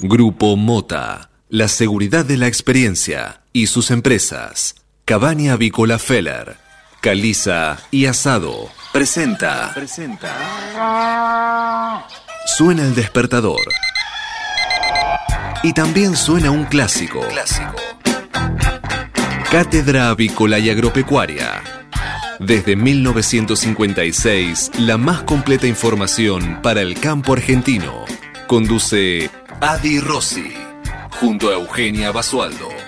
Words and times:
Grupo 0.00 0.56
Mota, 0.56 1.30
la 1.48 1.66
seguridad 1.66 2.24
de 2.24 2.36
la 2.36 2.46
experiencia 2.46 3.40
y 3.52 3.66
sus 3.66 3.90
empresas. 3.90 4.76
Cabaña 5.04 5.54
Avícola 5.54 5.98
Feller, 5.98 6.56
Caliza 7.00 7.78
y 7.90 8.06
Asado. 8.06 8.68
Presenta. 8.92 9.72
Presenta. 9.74 10.32
Suena 12.46 12.84
el 12.84 12.94
despertador. 12.94 13.60
Y 15.64 15.72
también 15.72 16.14
suena 16.14 16.52
un 16.52 16.66
clásico. 16.66 17.18
Clásico. 17.30 17.74
Cátedra 19.50 20.10
Avícola 20.10 20.60
y 20.60 20.70
Agropecuaria. 20.70 21.60
Desde 22.38 22.76
1956, 22.76 24.70
la 24.78 24.96
más 24.96 25.24
completa 25.24 25.66
información 25.66 26.60
para 26.62 26.82
el 26.82 27.00
campo 27.00 27.32
argentino. 27.32 28.04
Conduce 28.46 29.28
Adi 29.60 29.98
Rossi, 29.98 30.54
junto 31.20 31.48
a 31.48 31.54
Eugenia 31.54 32.12
Basualdo. 32.12 32.87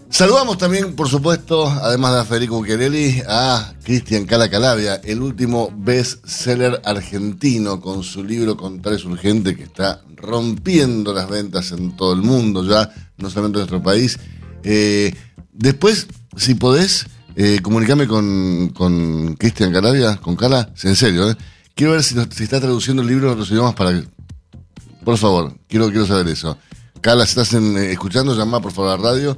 Saludamos 0.10 0.58
también, 0.58 0.96
por 0.96 1.10
supuesto, 1.10 1.68
además 1.68 2.14
de 2.14 2.20
a 2.20 2.26
Federico 2.26 2.56
Bucchiarelli, 2.56 3.22
a 3.28 3.74
Cristian 3.84 4.26
Cala 4.26 4.50
Calavia, 4.50 4.96
el 5.04 5.22
último 5.22 5.74
best-seller 5.76 6.80
argentino 6.86 7.82
con 7.82 8.04
su 8.04 8.24
libro 8.24 8.56
Contar 8.56 8.94
es 8.94 9.04
urgente, 9.04 9.56
que 9.58 9.64
está 9.64 10.02
rompiendo 10.16 11.14
las 11.14 11.28
ventas 11.30 11.72
en 11.72 11.96
todo 11.98 12.14
el 12.14 12.22
mundo 12.22 12.64
ya, 12.64 12.90
no 13.18 13.30
solamente 13.30 13.58
en 13.58 13.62
nuestro 13.62 13.84
país. 13.84 14.20
Eh, 14.64 15.14
después, 15.52 16.08
si 16.38 16.54
podés, 16.54 17.08
eh, 17.36 17.60
comunicame 17.62 18.08
con, 18.08 18.70
con 18.70 19.36
Cristian 19.36 19.74
Calavia, 19.74 20.18
con 20.18 20.36
Cala, 20.36 20.72
en 20.84 20.96
serio, 20.96 21.32
eh. 21.32 21.36
Quiero 21.74 21.92
ver 21.92 22.04
si, 22.04 22.16
si, 22.32 22.44
está 22.44 22.62
traduciendo 22.62 23.02
el 23.02 23.10
libro 23.10 23.28
en 23.28 23.34
otros 23.34 23.52
idiomas 23.52 23.76
para. 23.76 24.02
Por 25.04 25.18
favor, 25.18 25.58
quiero, 25.68 25.90
quiero 25.90 26.06
saber 26.06 26.30
eso. 26.30 26.58
Cala, 27.02 27.26
si 27.26 27.32
estás 27.32 27.54
en, 27.54 27.76
escuchando, 27.78 28.34
llama 28.34 28.62
por 28.62 28.72
favor 28.72 28.94
a 28.94 28.98
la 28.98 29.04
radio. 29.04 29.38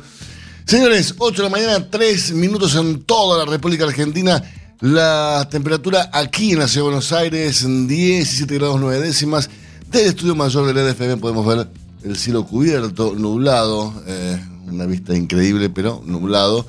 Señores, 0.67 1.15
8 1.17 1.43
de 1.43 1.49
la 1.49 1.49
mañana, 1.49 1.89
3 1.89 2.33
minutos 2.33 2.75
en 2.75 3.01
toda 3.03 3.37
la 3.37 3.49
República 3.49 3.85
Argentina. 3.85 4.43
La 4.81 5.47
temperatura 5.49 6.09
aquí 6.11 6.51
en 6.51 6.59
la 6.59 6.67
Ciudad 6.67 6.87
de 6.87 6.89
Buenos 6.89 7.13
Aires, 7.13 7.65
17 7.65 8.53
grados 8.53 8.77
9 8.77 8.99
décimas. 8.99 9.49
Del 9.89 10.07
estudio 10.07 10.35
mayor 10.35 10.67
del 10.67 10.77
EDFM 10.77 11.21
podemos 11.21 11.45
ver 11.45 11.69
el 12.03 12.17
cielo 12.17 12.45
cubierto, 12.45 13.15
nublado, 13.15 13.93
eh, 14.07 14.45
una 14.67 14.85
vista 14.85 15.15
increíble, 15.15 15.69
pero 15.69 16.03
nublado. 16.05 16.67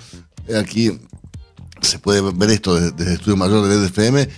Aquí 0.57 0.93
se 1.81 1.99
puede 1.99 2.21
ver 2.21 2.51
esto 2.51 2.77
desde, 2.77 3.05
el 3.05 3.13
estudio 3.15 3.37
mayor 3.37 3.67
del 3.67 3.83
EDFM. 3.83 4.29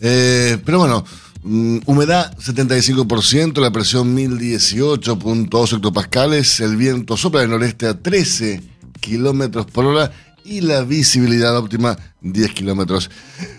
Eh, 0.00 0.56
pero 0.64 0.78
bueno, 0.78 1.04
um, 1.44 1.78
humedad 1.84 2.34
75%, 2.38 3.60
la 3.60 3.70
presión 3.70 4.16
1018.2 4.16 5.76
hectopascales, 5.76 6.60
el 6.60 6.76
viento 6.76 7.18
sopla 7.18 7.42
del 7.42 7.50
noreste 7.50 7.86
a 7.86 8.00
13 8.00 8.79
kilómetros 9.00 9.66
por 9.66 9.86
hora 9.86 10.12
y 10.44 10.60
la 10.60 10.82
visibilidad 10.82 11.56
óptima 11.56 11.96
10 12.22 12.52
kilómetros. 12.52 13.10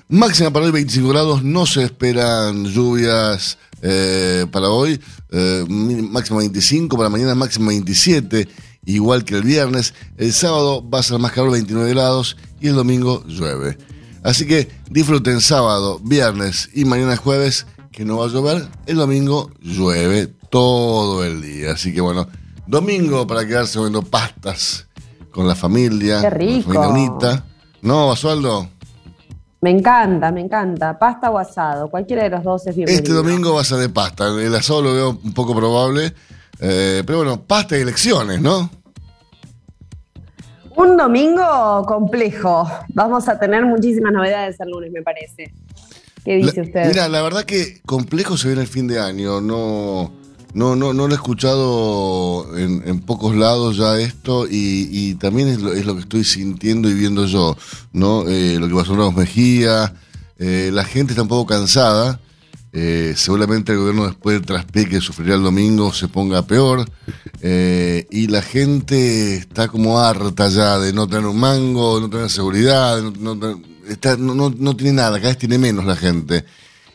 Máxima 0.10 0.52
para 0.52 0.66
hoy 0.66 0.72
25 0.72 1.10
grados, 1.10 1.44
no 1.44 1.66
se 1.66 1.84
esperan 1.84 2.66
lluvias 2.66 3.58
eh, 3.82 4.46
para 4.52 4.70
hoy, 4.70 5.00
eh, 5.32 5.66
máxima 5.68 6.40
25, 6.40 6.98
para 6.98 7.10
mañana 7.10 7.36
máxima 7.36 7.70
27, 7.70 8.48
igual 8.86 9.24
que 9.24 9.36
el 9.36 9.44
viernes. 9.44 9.94
El 10.18 10.34
sábado 10.34 10.88
va 10.88 11.00
a 11.00 11.04
ser 11.04 11.20
más 11.20 11.32
calor 11.32 11.52
29 11.52 11.90
grados 11.92 12.38
y 12.60 12.68
el 12.68 12.76
domingo 12.76 13.24
llueve. 13.26 13.78
Así 14.24 14.46
que 14.46 14.70
disfruten 14.90 15.42
sábado, 15.42 16.00
viernes 16.04 16.70
y 16.74 16.86
mañana 16.86 17.16
jueves 17.18 17.66
que 17.92 18.06
no 18.06 18.18
va 18.18 18.26
a 18.26 18.30
llover. 18.30 18.68
El 18.86 18.98
domingo 18.98 19.52
llueve 19.62 20.28
todo 20.28 21.24
el 21.24 21.42
día. 21.42 21.72
Así 21.72 21.94
que 21.94 22.02
bueno, 22.02 22.28
domingo 22.68 23.26
para 23.26 23.48
quedarse 23.48 23.78
comiendo 23.78 24.04
pastas 24.04 24.88
con 25.32 25.48
la 25.48 25.56
familia. 25.56 26.22
Qué 26.22 26.30
rico. 26.30 26.66
Con 26.66 26.76
la 26.76 26.88
familia 26.88 27.10
bonita. 27.12 27.46
¿No, 27.82 28.10
Basualdo? 28.10 28.70
Me 29.62 29.70
encanta, 29.70 30.32
me 30.32 30.42
encanta. 30.42 30.98
Pasta 30.98 31.30
o 31.30 31.38
asado, 31.38 31.90
cualquiera 31.90 32.24
de 32.24 32.30
los 32.30 32.44
dos 32.44 32.68
es 32.68 32.76
bienvenido. 32.76 33.04
Este 33.04 33.14
domingo 33.14 33.56
va 33.56 33.62
a 33.62 33.64
ser 33.64 33.78
de 33.78 33.90
pasta. 33.90 34.28
El 34.28 34.54
asado 34.56 34.82
lo 34.82 34.94
veo 34.94 35.20
un 35.24 35.34
poco 35.34 35.56
probable. 35.56 36.14
Eh, 36.60 37.04
pero 37.06 37.20
bueno, 37.20 37.42
pasta 37.42 37.78
y 37.78 37.82
elecciones, 37.82 38.42
¿no? 38.42 38.70
Un 40.76 40.98
domingo 40.98 41.86
complejo. 41.88 42.70
Vamos 42.90 43.28
a 43.28 43.40
tener 43.40 43.66
muchísimas 43.66 44.14
novedades 44.14 44.60
el 44.60 44.70
lunes, 44.70 44.92
me 44.92 45.02
parece. 45.02 45.54
¿Qué 46.24 46.36
dice 46.36 46.58
la, 46.58 46.64
usted? 46.64 46.88
Mira, 46.88 47.10
la 47.10 47.22
verdad 47.22 47.44
que 47.44 47.82
complejo 47.86 48.38
se 48.38 48.48
viene 48.48 48.62
el 48.62 48.68
fin 48.68 48.88
de 48.88 49.00
año. 49.00 49.42
No, 49.42 50.12
no, 50.54 50.76
no, 50.76 50.94
no 50.94 51.08
lo 51.08 51.14
he 51.14 51.16
escuchado 51.16 52.58
en, 52.58 53.00
pocos 53.02 53.36
lados 53.36 53.78
ya 53.78 54.00
esto 54.00 54.48
y, 54.50 55.16
también 55.16 55.48
es 55.48 55.62
lo, 55.62 55.74
es 55.74 55.86
lo, 55.86 55.96
que 55.96 56.02
estoy 56.02 56.24
sintiendo 56.24 56.90
y 56.90 56.94
viendo 56.94 57.26
yo, 57.26 57.58
¿no? 57.94 58.28
Eh, 58.28 58.58
lo 58.60 58.68
que 58.68 58.76
pasó 58.76 58.94
en 58.94 59.00
Ramos 59.00 59.16
Mejía, 59.16 59.94
eh, 60.40 60.70
la 60.74 60.84
gente 60.84 61.14
está 61.14 61.24
un 61.24 61.28
poco 61.28 61.46
cansada, 61.46 62.20
eh, 62.74 63.14
seguramente 63.16 63.72
el 63.72 63.80
gobierno 63.80 64.08
después 64.08 64.36
del 64.36 64.46
traspié 64.46 64.88
que 64.88 65.02
sufrirá 65.02 65.36
el 65.36 65.44
domingo 65.44 65.92
se 65.94 66.08
ponga 66.08 66.42
peor 66.44 66.90
y 67.44 68.28
la 68.28 68.42
gente 68.42 69.36
está 69.36 69.68
como 69.68 70.00
harta 70.00 70.48
ya 70.50 70.80
de 70.80 70.94
no 70.94 71.08
tener 71.08 71.26
un 71.26 71.40
mango, 71.40 71.96
de 71.96 72.02
no 72.02 72.10
tener 72.10 72.30
seguridad, 72.30 73.02
no, 73.02 73.36
no, 73.36 74.50
no, 74.50 74.76
tiene 74.76 74.94
nada, 74.94 75.18
cada 75.18 75.30
vez 75.30 75.38
tiene 75.38 75.58
menos 75.58 75.86
la 75.86 75.96
gente 75.96 76.46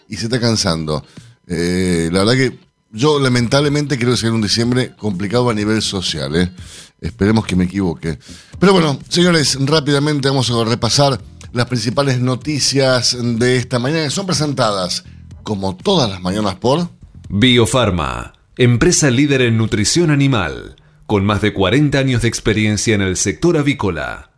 y 0.08 0.16
se 0.16 0.24
está 0.26 0.40
cansando. 0.40 1.04
La 1.48 2.24
verdad 2.24 2.34
que 2.34 2.65
yo 2.90 3.18
lamentablemente 3.20 3.98
creo 3.98 4.12
que 4.12 4.16
será 4.16 4.32
un 4.32 4.42
diciembre 4.42 4.94
complicado 4.96 5.50
a 5.50 5.54
nivel 5.54 5.82
social. 5.82 6.34
¿eh? 6.36 6.52
Esperemos 7.00 7.46
que 7.46 7.56
me 7.56 7.64
equivoque. 7.64 8.18
Pero 8.58 8.72
bueno, 8.72 8.98
señores, 9.08 9.58
rápidamente 9.60 10.28
vamos 10.28 10.50
a 10.50 10.64
repasar 10.64 11.20
las 11.52 11.66
principales 11.66 12.20
noticias 12.20 13.16
de 13.20 13.56
esta 13.56 13.78
mañana 13.78 14.04
que 14.04 14.10
son 14.10 14.26
presentadas 14.26 15.04
como 15.42 15.76
todas 15.76 16.10
las 16.10 16.20
mañanas 16.20 16.56
por 16.56 16.88
Biofarma, 17.28 18.34
empresa 18.56 19.10
líder 19.10 19.42
en 19.42 19.56
nutrición 19.56 20.10
animal. 20.10 20.76
con 21.06 21.24
más 21.24 21.40
de 21.40 21.52
40 21.52 21.98
años 21.98 22.22
de 22.22 22.28
experiencia 22.28 22.94
en 22.96 23.00
el 23.00 23.16
sector 23.16 23.56
avícola. 23.56 24.32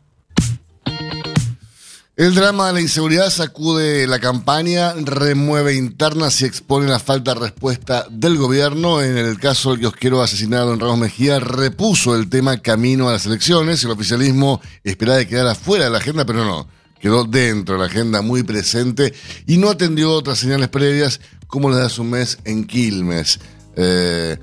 El 2.19 2.35
drama 2.35 2.67
de 2.67 2.73
la 2.73 2.81
inseguridad 2.81 3.31
sacude 3.31 4.09
la 4.09 4.19
campaña, 4.19 4.93
remueve 4.93 5.77
internas 5.77 6.43
y 6.43 6.47
expone 6.47 6.89
la 6.89 6.99
falta 6.99 7.33
de 7.33 7.39
respuesta 7.39 8.09
del 8.11 8.37
gobierno. 8.37 9.01
En 9.01 9.17
el 9.17 9.39
caso 9.39 9.71
del 9.71 9.79
kiosquero 9.79 10.21
asesinado 10.21 10.75
en 10.75 10.81
Ramos 10.81 10.99
Mejía, 10.99 11.39
repuso 11.39 12.17
el 12.17 12.29
tema 12.29 12.59
camino 12.59 13.09
a 13.09 13.13
las 13.13 13.27
elecciones. 13.27 13.85
El 13.85 13.93
oficialismo 13.93 14.61
esperaba 14.83 15.19
de 15.19 15.29
quedar 15.29 15.55
fuera 15.55 15.85
de 15.85 15.91
la 15.93 15.99
agenda, 15.99 16.27
pero 16.27 16.45
no. 16.45 16.67
Quedó 16.99 17.23
dentro 17.23 17.77
de 17.77 17.83
la 17.83 17.87
agenda 17.87 18.21
muy 18.21 18.43
presente 18.43 19.15
y 19.47 19.59
no 19.59 19.71
atendió 19.71 20.11
otras 20.11 20.41
señales 20.41 20.71
previas 20.71 21.21
como 21.47 21.71
las 21.71 21.79
de 21.79 21.87
hace 21.87 22.01
un 22.01 22.11
mes 22.11 22.39
en 22.45 22.65
Quilmes. 22.65 23.39
Eh, 23.77 24.37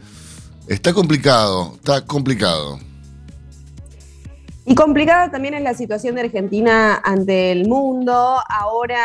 está 0.69 0.93
complicado, 0.93 1.73
está 1.75 2.05
complicado. 2.05 2.79
Y 4.67 4.73
complicada 4.73 5.29
también 5.29 5.53
es 5.53 5.61
la 5.61 5.75
situación 5.75 6.15
de 6.15 6.21
Argentina 6.21 6.99
ante 7.03 7.51
el 7.51 7.67
mundo. 7.67 8.39
Ahora, 8.49 8.97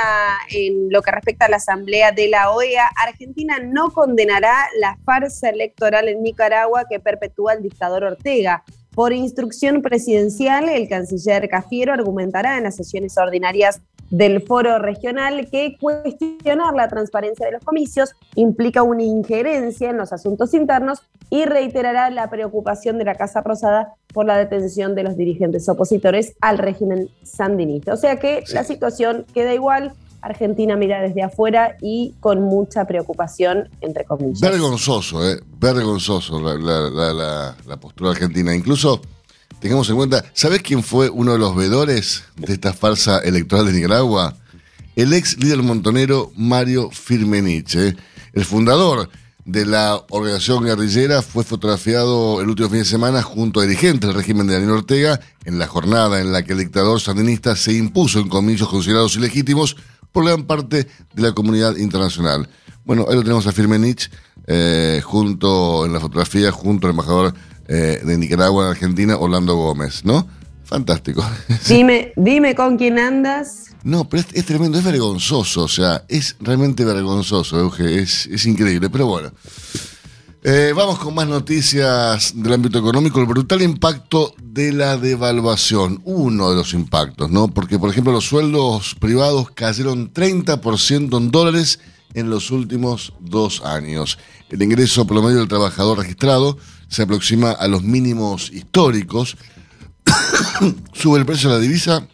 en 0.50 0.90
lo 0.90 1.02
que 1.02 1.10
respecta 1.10 1.44
a 1.44 1.48
la 1.50 1.58
Asamblea 1.58 2.12
de 2.12 2.28
la 2.28 2.50
OEA, 2.50 2.88
Argentina 2.96 3.58
no 3.62 3.90
condenará 3.90 4.54
la 4.80 4.96
farsa 5.04 5.50
electoral 5.50 6.08
en 6.08 6.22
Nicaragua 6.22 6.86
que 6.88 6.98
perpetúa 6.98 7.52
el 7.52 7.62
dictador 7.62 8.04
Ortega. 8.04 8.64
Por 8.94 9.12
instrucción 9.12 9.82
presidencial, 9.82 10.70
el 10.70 10.88
canciller 10.88 11.46
Cafiero 11.50 11.92
argumentará 11.92 12.56
en 12.56 12.64
las 12.64 12.76
sesiones 12.76 13.18
ordinarias 13.18 13.82
del 14.10 14.42
foro 14.42 14.78
regional 14.78 15.48
que 15.50 15.76
cuestionar 15.80 16.74
la 16.74 16.88
transparencia 16.88 17.46
de 17.46 17.52
los 17.52 17.64
comicios 17.64 18.10
implica 18.34 18.82
una 18.82 19.04
injerencia 19.04 19.90
en 19.90 19.96
los 19.96 20.12
asuntos 20.12 20.52
internos 20.52 21.00
y 21.30 21.44
reiterará 21.44 22.10
la 22.10 22.28
preocupación 22.28 22.98
de 22.98 23.04
la 23.04 23.14
Casa 23.14 23.40
Rosada 23.40 23.94
por 24.12 24.26
la 24.26 24.36
detención 24.36 24.96
de 24.96 25.04
los 25.04 25.16
dirigentes 25.16 25.68
opositores 25.68 26.34
al 26.40 26.58
régimen 26.58 27.08
sandinista. 27.22 27.94
O 27.94 27.96
sea 27.96 28.18
que 28.18 28.42
la 28.52 28.64
situación 28.64 29.24
queda 29.32 29.54
igual. 29.54 29.92
Argentina 30.22 30.76
mira 30.76 31.00
desde 31.00 31.22
afuera 31.22 31.76
y 31.80 32.14
con 32.20 32.42
mucha 32.42 32.84
preocupación, 32.84 33.70
entre 33.80 34.04
comillas. 34.04 34.40
Vergonzoso, 34.40 35.26
¿eh? 35.26 35.40
Vergonzoso 35.58 36.40
la, 36.40 37.54
la 37.66 37.76
postura 37.78 38.10
argentina. 38.10 38.54
Incluso 38.54 39.00
tengamos 39.60 39.88
en 39.90 39.96
cuenta, 39.96 40.24
¿sabes 40.32 40.62
quién 40.62 40.82
fue 40.82 41.10
uno 41.10 41.32
de 41.32 41.38
los 41.38 41.54
vedores 41.54 42.24
de 42.36 42.52
esta 42.52 42.72
farsa 42.72 43.18
electoral 43.18 43.66
de 43.66 43.72
Nicaragua? 43.72 44.36
El 44.96 45.12
ex 45.12 45.38
líder 45.38 45.62
montonero 45.62 46.32
Mario 46.36 46.90
Firmenich, 46.90 47.76
el 47.76 48.44
fundador 48.44 49.08
de 49.44 49.66
la 49.66 50.02
organización 50.10 50.64
guerrillera, 50.64 51.22
fue 51.22 51.44
fotografiado 51.44 52.40
el 52.40 52.48
último 52.48 52.68
fin 52.68 52.80
de 52.80 52.84
semana 52.84 53.22
junto 53.22 53.60
a 53.60 53.64
dirigentes 53.64 54.08
del 54.08 54.16
régimen 54.16 54.46
de 54.46 54.54
Daniel 54.54 54.72
Ortega 54.72 55.20
en 55.44 55.58
la 55.58 55.66
jornada 55.66 56.20
en 56.20 56.32
la 56.32 56.42
que 56.42 56.52
el 56.52 56.58
dictador 56.58 57.00
sandinista 57.00 57.56
se 57.56 57.72
impuso 57.72 58.18
en 58.18 58.28
comicios 58.28 58.68
considerados 58.68 59.16
ilegítimos 59.16 59.76
por 60.12 60.24
gran 60.24 60.44
parte 60.44 60.88
de 61.14 61.22
la 61.22 61.32
comunidad 61.32 61.76
internacional. 61.76 62.48
Bueno, 62.84 63.06
ahí 63.08 63.14
lo 63.14 63.22
tenemos 63.22 63.46
a 63.46 63.52
Firmenich 63.52 64.10
eh, 64.46 65.00
junto 65.04 65.86
en 65.86 65.92
la 65.92 66.00
fotografía 66.00 66.50
junto 66.50 66.86
al 66.86 66.92
embajador 66.92 67.34
eh, 67.72 68.00
de 68.04 68.18
Nicaragua 68.18 68.64
en 68.64 68.70
Argentina, 68.72 69.16
Orlando 69.16 69.54
Gómez, 69.54 70.04
¿no? 70.04 70.26
Fantástico. 70.64 71.24
Dime, 71.68 72.12
dime 72.16 72.56
con 72.56 72.76
quién 72.76 72.98
andas. 72.98 73.66
No, 73.84 74.08
pero 74.08 74.24
es, 74.32 74.44
tremendo, 74.44 74.76
es 74.76 74.84
vergonzoso, 74.84 75.62
o 75.62 75.68
sea, 75.68 76.04
es 76.08 76.36
realmente 76.40 76.84
vergonzoso, 76.84 77.60
Euge, 77.60 78.02
es, 78.02 78.26
es 78.26 78.44
increíble, 78.46 78.90
pero 78.90 79.06
bueno. 79.06 79.30
Eh, 80.42 80.72
vamos 80.74 80.98
con 80.98 81.14
más 81.14 81.28
noticias 81.28 82.32
del 82.34 82.54
ámbito 82.54 82.78
económico. 82.78 83.20
El 83.20 83.26
brutal 83.26 83.62
impacto 83.62 84.34
de 84.42 84.72
la 84.72 84.96
devaluación. 84.96 86.00
Uno 86.04 86.50
de 86.50 86.56
los 86.56 86.72
impactos, 86.72 87.30
¿no? 87.30 87.48
Porque, 87.48 87.78
por 87.78 87.90
ejemplo, 87.90 88.12
los 88.12 88.24
sueldos 88.24 88.96
privados 88.98 89.50
cayeron 89.50 90.12
30% 90.12 91.16
en 91.18 91.30
dólares 91.30 91.78
en 92.14 92.30
los 92.30 92.50
últimos 92.50 93.12
dos 93.20 93.62
años. 93.64 94.18
El 94.48 94.62
ingreso 94.62 95.06
promedio 95.06 95.38
del 95.38 95.48
trabajador 95.48 95.98
registrado 95.98 96.56
se 96.90 97.02
aproxima 97.02 97.52
a 97.52 97.68
los 97.68 97.82
mínimos 97.82 98.50
históricos, 98.52 99.36
sube 100.92 101.20
el 101.20 101.24
precio 101.24 101.48
de 101.48 101.54
la 101.56 101.60
divisa 101.60 102.06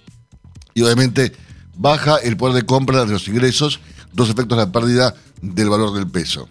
y 0.74 0.82
obviamente 0.82 1.32
baja 1.74 2.18
el 2.18 2.36
poder 2.36 2.54
de 2.54 2.66
compra 2.66 3.04
de 3.04 3.12
los 3.12 3.26
ingresos, 3.26 3.80
dos 4.12 4.28
efectos 4.28 4.58
de 4.58 4.66
la 4.66 4.72
pérdida 4.72 5.14
del 5.40 5.70
valor 5.70 5.94
del 5.94 6.08
peso. 6.08 6.48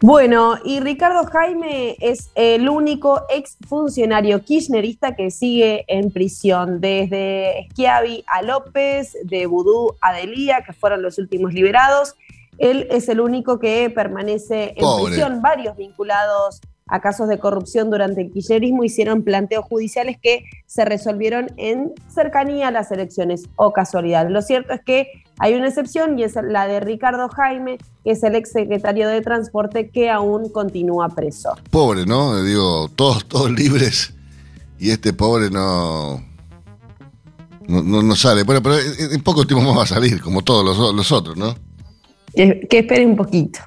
Bueno, 0.00 0.58
y 0.62 0.80
Ricardo 0.80 1.24
Jaime 1.24 1.96
es 1.98 2.30
el 2.34 2.68
único 2.68 3.22
exfuncionario 3.30 4.44
kirchnerista 4.44 5.16
que 5.16 5.30
sigue 5.30 5.86
en 5.88 6.10
prisión, 6.10 6.82
desde 6.82 7.68
Schiavi 7.70 8.22
a 8.26 8.42
López, 8.42 9.16
de 9.24 9.46
Vudú 9.46 9.96
a 10.02 10.12
Delía, 10.12 10.62
que 10.66 10.74
fueron 10.74 11.00
los 11.00 11.16
últimos 11.16 11.54
liberados, 11.54 12.16
él 12.58 12.86
es 12.90 13.08
el 13.08 13.20
único 13.20 13.58
que 13.58 13.90
permanece 13.90 14.74
en 14.76 15.04
prisión. 15.04 15.42
Varios 15.42 15.76
vinculados 15.76 16.60
a 16.86 17.00
casos 17.00 17.28
de 17.28 17.38
corrupción 17.38 17.90
durante 17.90 18.20
el 18.20 18.30
kirchnerismo 18.30 18.84
hicieron 18.84 19.22
planteos 19.22 19.64
judiciales 19.64 20.18
que 20.20 20.44
se 20.66 20.84
resolvieron 20.84 21.46
en 21.56 21.92
cercanía 22.14 22.68
a 22.68 22.70
las 22.70 22.90
elecciones 22.90 23.44
o 23.56 23.72
casualidad. 23.72 24.28
Lo 24.28 24.42
cierto 24.42 24.74
es 24.74 24.82
que 24.84 25.08
hay 25.38 25.54
una 25.54 25.68
excepción 25.68 26.18
y 26.18 26.24
es 26.24 26.34
la 26.36 26.66
de 26.66 26.80
Ricardo 26.80 27.28
Jaime, 27.28 27.78
que 28.04 28.10
es 28.10 28.22
el 28.22 28.34
exsecretario 28.34 29.08
de 29.08 29.22
Transporte 29.22 29.88
que 29.88 30.10
aún 30.10 30.50
continúa 30.50 31.08
preso. 31.08 31.56
Pobre, 31.70 32.04
¿no? 32.04 32.42
Digo, 32.42 32.88
todos, 32.94 33.26
todos 33.26 33.50
libres 33.50 34.14
y 34.78 34.90
este 34.90 35.14
pobre 35.14 35.50
no, 35.50 36.22
no, 37.66 38.02
no, 38.02 38.16
sale. 38.16 38.42
Bueno, 38.42 38.62
pero 38.62 38.76
en 38.78 39.22
poco 39.22 39.46
tiempo 39.46 39.64
más 39.64 39.78
va 39.78 39.82
a 39.84 39.86
salir, 39.86 40.20
como 40.20 40.42
todos 40.42 40.64
los, 40.64 40.94
los 40.94 41.12
otros, 41.12 41.36
¿no? 41.36 41.54
Que, 42.34 42.66
espere 42.70 43.06
un 43.06 43.16
poquito. 43.16 43.60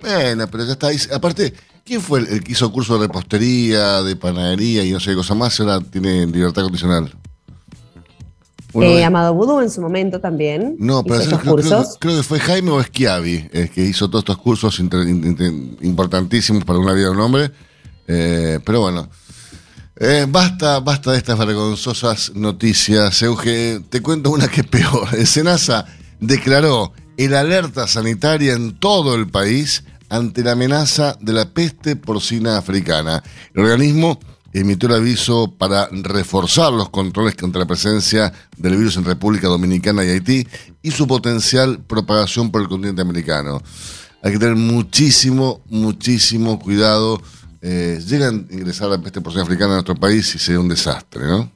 Bueno, 0.00 0.46
pero 0.48 0.64
ya 0.64 0.72
está. 0.72 0.88
Aparte, 1.14 1.52
¿quién 1.84 2.00
fue 2.00 2.20
el, 2.20 2.42
que 2.42 2.52
hizo 2.52 2.70
curso 2.72 2.94
de 2.94 3.06
repostería, 3.06 4.02
de 4.02 4.16
panadería 4.16 4.84
y 4.84 4.92
no 4.92 5.00
sé 5.00 5.10
qué 5.10 5.16
cosa 5.16 5.34
más? 5.34 5.58
Ahora 5.60 5.80
tiene 5.80 6.26
libertad 6.26 6.62
condicional. 6.62 7.12
Eh, 8.74 9.04
Amado 9.04 9.32
Vudú 9.34 9.60
en 9.60 9.70
su 9.70 9.80
momento 9.80 10.20
también. 10.20 10.76
No, 10.78 11.02
pero 11.02 11.24
creo, 11.38 12.16
que 12.16 12.22
fue 12.22 12.38
Jaime 12.40 12.70
o 12.70 12.82
Schiavi 12.82 13.48
el 13.52 13.70
que 13.70 13.82
hizo 13.82 14.08
todos 14.08 14.22
estos 14.22 14.38
cursos 14.38 14.78
importantísimos 14.78 16.64
para 16.64 16.78
una 16.78 16.92
vida 16.92 17.06
de 17.06 17.10
un 17.12 17.20
hombre. 17.20 17.50
Eh, 18.06 18.60
pero 18.64 18.82
bueno, 18.82 19.08
eh, 19.98 20.26
basta, 20.28 20.80
basta 20.80 21.12
de 21.12 21.18
estas 21.18 21.38
vergonzosas 21.38 22.32
noticias. 22.34 23.22
Euge, 23.22 23.80
te 23.88 24.02
cuento 24.02 24.30
una 24.30 24.48
que 24.48 24.60
es 24.60 24.66
peor. 24.66 25.08
Senasa 25.26 25.86
declaró 26.20 26.92
el 27.16 27.34
alerta 27.34 27.86
sanitaria 27.86 28.54
en 28.54 28.78
todo 28.78 29.14
el 29.14 29.28
país 29.28 29.84
ante 30.08 30.44
la 30.44 30.52
amenaza 30.52 31.16
de 31.20 31.32
la 31.32 31.50
peste 31.50 31.96
porcina 31.96 32.58
africana. 32.58 33.22
El 33.54 33.62
organismo 33.62 34.20
emitió 34.52 34.88
el 34.88 34.96
aviso 34.96 35.54
para 35.58 35.88
reforzar 35.90 36.72
los 36.72 36.88
controles 36.90 37.34
contra 37.34 37.60
la 37.60 37.66
presencia 37.66 38.32
del 38.56 38.76
virus 38.76 38.96
en 38.96 39.04
República 39.04 39.48
Dominicana 39.48 40.04
y 40.04 40.10
Haití 40.10 40.46
y 40.82 40.90
su 40.90 41.06
potencial 41.06 41.80
propagación 41.80 42.50
por 42.50 42.62
el 42.62 42.68
continente 42.68 43.02
americano. 43.02 43.62
Hay 44.22 44.32
que 44.32 44.38
tener 44.38 44.56
muchísimo, 44.56 45.60
muchísimo 45.68 46.58
cuidado. 46.58 47.20
Eh, 47.60 48.02
llegan 48.06 48.46
a 48.50 48.54
ingresar 48.54 48.88
la 48.88 48.98
peste 48.98 49.20
porcina 49.20 49.42
africana 49.42 49.72
a 49.72 49.74
nuestro 49.76 49.96
país 49.96 50.34
y 50.34 50.38
sería 50.38 50.60
un 50.60 50.68
desastre, 50.68 51.26
¿no? 51.26 51.50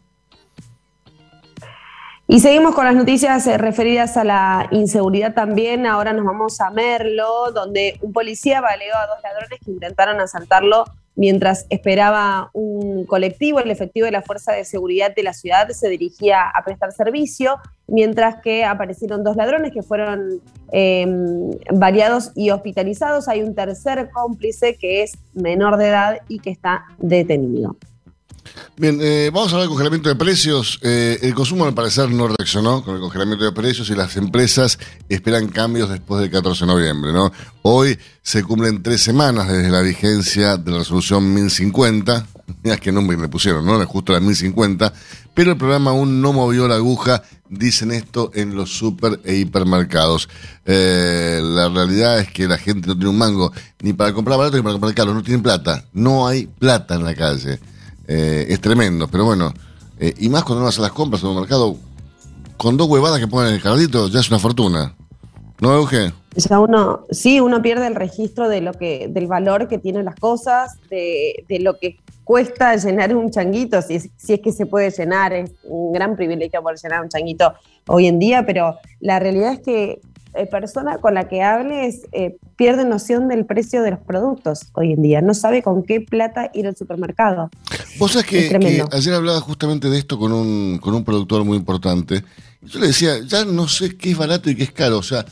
Y 2.32 2.38
seguimos 2.38 2.76
con 2.76 2.84
las 2.84 2.94
noticias 2.94 3.44
eh, 3.48 3.58
referidas 3.58 4.16
a 4.16 4.22
la 4.22 4.68
inseguridad 4.70 5.34
también. 5.34 5.84
Ahora 5.84 6.12
nos 6.12 6.24
vamos 6.24 6.60
a 6.60 6.70
Merlo, 6.70 7.50
donde 7.50 7.98
un 8.02 8.12
policía 8.12 8.60
baleó 8.60 8.94
a 8.94 9.08
dos 9.08 9.16
ladrones 9.20 9.58
que 9.64 9.72
intentaron 9.72 10.20
asaltarlo 10.20 10.84
mientras 11.16 11.66
esperaba 11.70 12.50
un 12.52 13.04
colectivo. 13.04 13.58
El 13.58 13.72
efectivo 13.72 14.04
de 14.04 14.12
la 14.12 14.22
Fuerza 14.22 14.52
de 14.52 14.64
Seguridad 14.64 15.12
de 15.12 15.24
la 15.24 15.32
ciudad 15.32 15.70
se 15.70 15.88
dirigía 15.88 16.42
a 16.54 16.62
prestar 16.62 16.92
servicio, 16.92 17.56
mientras 17.88 18.36
que 18.40 18.64
aparecieron 18.64 19.24
dos 19.24 19.34
ladrones 19.34 19.72
que 19.72 19.82
fueron 19.82 20.40
eh, 20.70 21.04
variados 21.72 22.30
y 22.36 22.50
hospitalizados. 22.50 23.26
Hay 23.26 23.42
un 23.42 23.56
tercer 23.56 24.08
cómplice 24.12 24.76
que 24.76 25.02
es 25.02 25.18
menor 25.34 25.78
de 25.78 25.88
edad 25.88 26.18
y 26.28 26.38
que 26.38 26.50
está 26.50 26.84
detenido. 26.98 27.74
Bien, 28.76 28.98
eh, 29.02 29.30
vamos 29.32 29.48
a 29.48 29.56
hablar 29.56 29.62
del 29.62 29.70
congelamiento 29.70 30.08
de 30.08 30.16
precios. 30.16 30.78
Eh, 30.82 31.18
el 31.22 31.34
consumo 31.34 31.64
al 31.64 31.74
parecer 31.74 32.10
no 32.10 32.28
reaccionó 32.28 32.82
con 32.82 32.94
el 32.94 33.00
congelamiento 33.00 33.44
de 33.44 33.52
precios 33.52 33.90
y 33.90 33.94
las 33.94 34.16
empresas 34.16 34.78
esperan 35.08 35.48
cambios 35.48 35.88
después 35.90 36.20
del 36.20 36.30
14 36.30 36.64
de 36.64 36.72
noviembre. 36.72 37.12
¿no? 37.12 37.32
Hoy 37.62 37.98
se 38.22 38.42
cumplen 38.42 38.82
tres 38.82 39.02
semanas 39.02 39.48
desde 39.48 39.70
la 39.70 39.82
vigencia 39.82 40.56
de 40.56 40.70
la 40.70 40.78
resolución 40.78 41.34
1050, 41.34 42.26
Mira 42.62 42.76
qué 42.76 42.92
nombre 42.92 43.16
le 43.16 43.28
pusieron, 43.28 43.64
¿no? 43.64 43.84
Justo 43.86 44.12
las 44.12 44.22
1050. 44.22 44.92
Pero 45.34 45.52
el 45.52 45.56
programa 45.56 45.90
aún 45.90 46.20
no 46.20 46.32
movió 46.32 46.66
la 46.68 46.74
aguja, 46.76 47.22
dicen 47.48 47.92
esto 47.92 48.30
en 48.34 48.54
los 48.54 48.70
super 48.70 49.20
e 49.24 49.36
hipermercados. 49.36 50.28
Eh, 50.64 51.40
la 51.42 51.68
realidad 51.68 52.18
es 52.18 52.30
que 52.30 52.48
la 52.48 52.58
gente 52.58 52.88
no 52.88 52.94
tiene 52.94 53.10
un 53.10 53.18
mango 53.18 53.52
ni 53.80 53.92
para 53.92 54.12
comprar 54.12 54.38
barato 54.38 54.56
ni 54.56 54.62
para 54.62 54.74
comprar 54.74 54.94
caro, 54.94 55.14
no 55.14 55.22
tienen 55.22 55.42
plata. 55.42 55.84
No 55.92 56.26
hay 56.26 56.46
plata 56.46 56.96
en 56.96 57.04
la 57.04 57.14
calle. 57.14 57.60
Eh, 58.12 58.52
es 58.52 58.60
tremendo, 58.60 59.06
pero 59.06 59.24
bueno. 59.24 59.54
Eh, 60.00 60.12
y 60.18 60.28
más 60.28 60.42
cuando 60.42 60.62
uno 60.62 60.68
hace 60.68 60.80
las 60.80 60.90
compras 60.90 61.22
en 61.22 61.28
un 61.28 61.36
mercado, 61.36 61.76
con 62.56 62.76
dos 62.76 62.88
huevadas 62.88 63.20
que 63.20 63.28
pongan 63.28 63.48
en 63.48 63.54
el 63.54 63.62
carrito, 63.62 64.08
ya 64.08 64.18
es 64.18 64.28
una 64.30 64.40
fortuna. 64.40 64.96
¿No, 65.60 65.74
Euge? 65.74 66.12
Ya 66.34 66.58
uno, 66.58 67.06
sí, 67.12 67.38
uno 67.38 67.62
pierde 67.62 67.86
el 67.86 67.94
registro 67.94 68.48
de 68.48 68.62
lo 68.62 68.72
que, 68.72 69.06
del 69.08 69.28
valor 69.28 69.68
que 69.68 69.78
tienen 69.78 70.06
las 70.06 70.16
cosas, 70.16 70.76
de, 70.88 71.44
de 71.48 71.60
lo 71.60 71.78
que 71.78 71.98
cuesta 72.24 72.74
llenar 72.74 73.14
un 73.14 73.30
changuito, 73.30 73.80
si 73.80 74.00
si 74.00 74.32
es 74.32 74.40
que 74.40 74.50
se 74.50 74.66
puede 74.66 74.90
llenar, 74.90 75.32
es 75.32 75.52
un 75.62 75.92
gran 75.92 76.16
privilegio 76.16 76.62
poder 76.62 76.78
llenar 76.82 77.02
un 77.02 77.08
changuito 77.08 77.52
hoy 77.86 78.08
en 78.08 78.18
día, 78.18 78.44
pero 78.44 78.76
la 78.98 79.20
realidad 79.20 79.52
es 79.52 79.60
que 79.60 80.00
eh, 80.34 80.46
persona 80.46 80.98
con 80.98 81.14
la 81.14 81.28
que 81.28 81.42
hables 81.42 82.02
eh, 82.12 82.36
pierde 82.56 82.84
noción 82.84 83.28
del 83.28 83.46
precio 83.46 83.82
de 83.82 83.92
los 83.92 84.00
productos 84.00 84.68
hoy 84.74 84.92
en 84.92 85.02
día, 85.02 85.20
no 85.20 85.34
sabe 85.34 85.62
con 85.62 85.82
qué 85.82 86.00
plata 86.00 86.50
ir 86.54 86.66
al 86.66 86.76
supermercado. 86.76 87.50
Vos 87.98 88.12
sabés 88.12 88.26
que, 88.26 88.48
que 88.48 88.84
ayer 88.92 89.14
hablaba 89.14 89.40
justamente 89.40 89.88
de 89.88 89.98
esto 89.98 90.18
con 90.18 90.32
un, 90.32 90.78
con 90.78 90.94
un 90.94 91.04
productor 91.04 91.44
muy 91.44 91.56
importante, 91.56 92.22
yo 92.62 92.78
le 92.78 92.88
decía, 92.88 93.20
ya 93.26 93.44
no 93.44 93.68
sé 93.68 93.96
qué 93.96 94.10
es 94.10 94.18
barato 94.18 94.50
y 94.50 94.54
qué 94.54 94.64
es 94.64 94.72
caro, 94.72 94.98
o 94.98 95.02
sea, 95.02 95.24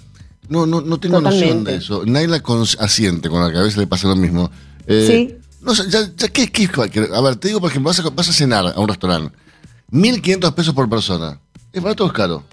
no, 0.48 0.66
no, 0.66 0.80
no 0.80 0.98
tengo 0.98 1.20
noción 1.20 1.64
de 1.64 1.76
eso. 1.76 2.04
Naila 2.06 2.42
asiente 2.78 3.28
con 3.28 3.42
la 3.42 3.52
cabeza 3.52 3.80
le 3.80 3.86
pasa 3.86 4.08
lo 4.08 4.16
mismo. 4.16 4.50
Eh, 4.86 5.06
sí. 5.06 5.38
No 5.60 5.74
ya, 5.74 6.08
ya 6.16 6.28
¿qué, 6.28 6.50
qué, 6.50 6.68
A 7.12 7.20
ver, 7.20 7.36
te 7.36 7.48
digo, 7.48 7.60
por 7.60 7.70
ejemplo, 7.70 7.90
vas 7.90 8.00
a, 8.00 8.08
vas 8.10 8.28
a 8.28 8.32
cenar 8.32 8.72
a 8.74 8.80
un 8.80 8.88
restaurante. 8.88 9.36
1.500 9.90 10.54
pesos 10.54 10.74
por 10.74 10.88
persona. 10.88 11.38
¿Es 11.72 11.82
barato 11.82 12.04
o 12.04 12.06
es 12.06 12.12
caro? 12.12 12.44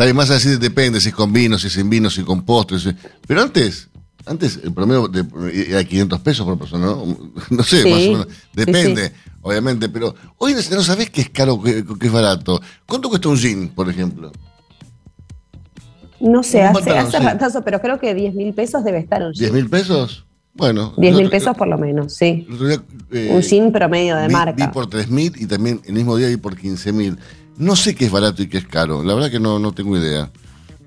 Tal 0.00 0.14
más 0.14 0.30
así 0.30 0.56
depende, 0.56 0.98
si 0.98 1.10
es 1.10 1.14
con 1.14 1.30
vino, 1.30 1.58
si 1.58 1.66
es 1.66 1.74
sin 1.74 1.90
vino, 1.90 2.08
si 2.08 2.20
es 2.20 2.26
con 2.26 2.42
postres. 2.42 2.88
Pero 3.26 3.42
antes, 3.42 3.90
antes 4.24 4.58
el 4.64 4.72
promedio 4.72 5.08
de, 5.08 5.26
era 5.68 5.84
500 5.84 6.20
pesos 6.20 6.46
por 6.46 6.58
persona, 6.58 6.86
¿no? 6.86 7.04
No 7.50 7.62
sé, 7.62 7.84
más 7.84 8.00
o 8.00 8.12
menos. 8.12 8.28
Depende, 8.54 9.12
obviamente, 9.42 9.90
pero 9.90 10.14
hoy 10.38 10.54
no, 10.54 10.82
sabés 10.82 11.10
qué 11.10 11.20
es 11.20 11.28
caro, 11.28 11.60
qué, 11.62 11.84
qué 12.00 12.06
es 12.06 12.12
barato. 12.12 12.62
¿Cuánto 12.86 13.10
cuesta 13.10 13.28
un 13.28 13.36
jean, 13.36 13.68
por 13.68 13.90
ejemplo? 13.90 14.32
No 16.18 16.42
sé, 16.42 16.62
hace, 16.62 16.96
hace 16.96 17.18
ratazo, 17.18 17.62
pero 17.62 17.82
creo 17.82 18.00
que 18.00 18.14
10 18.14 18.34
mil 18.36 18.54
pesos 18.54 18.82
debe 18.82 19.00
estar 19.00 19.22
un 19.22 19.34
jean. 19.34 19.50
¿10 19.50 19.52
mil 19.52 19.68
pesos? 19.68 20.24
Bueno. 20.54 20.94
10 20.96 21.14
mil 21.14 21.28
pesos 21.28 21.54
por 21.54 21.68
lo 21.68 21.76
menos, 21.76 22.14
sí. 22.14 22.46
Eh, 23.10 23.28
un 23.32 23.42
jean 23.42 23.70
promedio 23.70 24.16
de 24.16 24.30
marca. 24.30 24.66
Vi 24.66 24.72
por 24.72 24.88
3 24.88 25.10
mil 25.10 25.32
y 25.36 25.44
también 25.44 25.82
el 25.84 25.92
mismo 25.92 26.16
día 26.16 26.28
vi 26.28 26.38
por 26.38 26.56
15 26.56 26.90
mil. 26.94 27.18
No 27.56 27.76
sé 27.76 27.94
qué 27.94 28.06
es 28.06 28.10
barato 28.10 28.42
y 28.42 28.48
qué 28.48 28.58
es 28.58 28.66
caro. 28.66 29.02
La 29.02 29.14
verdad 29.14 29.30
que 29.30 29.40
no, 29.40 29.58
no 29.58 29.72
tengo 29.72 29.96
idea. 29.96 30.30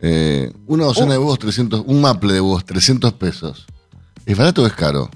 Eh, 0.01 0.51
una 0.67 0.86
docena 0.86 1.13
de 1.13 1.17
huevos, 1.17 1.39
300, 1.39 1.84
un 1.86 2.01
maple 2.01 2.34
de 2.34 2.41
huevos, 2.41 2.65
300 2.65 3.13
pesos. 3.13 3.65
¿Es 4.25 4.38
barato 4.38 4.63
o 4.63 4.67
es 4.67 4.74
caro? 4.74 5.10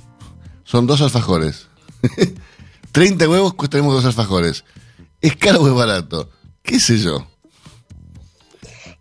Son 0.63 0.87
dos 0.87 1.01
alfajores. 1.01 1.67
30 2.91 3.27
huevos 3.27 3.53
cuestan 3.53 3.83
dos 3.87 4.05
alfajores. 4.05 4.63
¿Es 5.19 5.35
caro 5.35 5.61
o 5.61 5.67
es 5.67 5.73
barato? 5.73 6.29
¿Qué 6.61 6.79
sé 6.79 6.97
yo? 6.97 7.27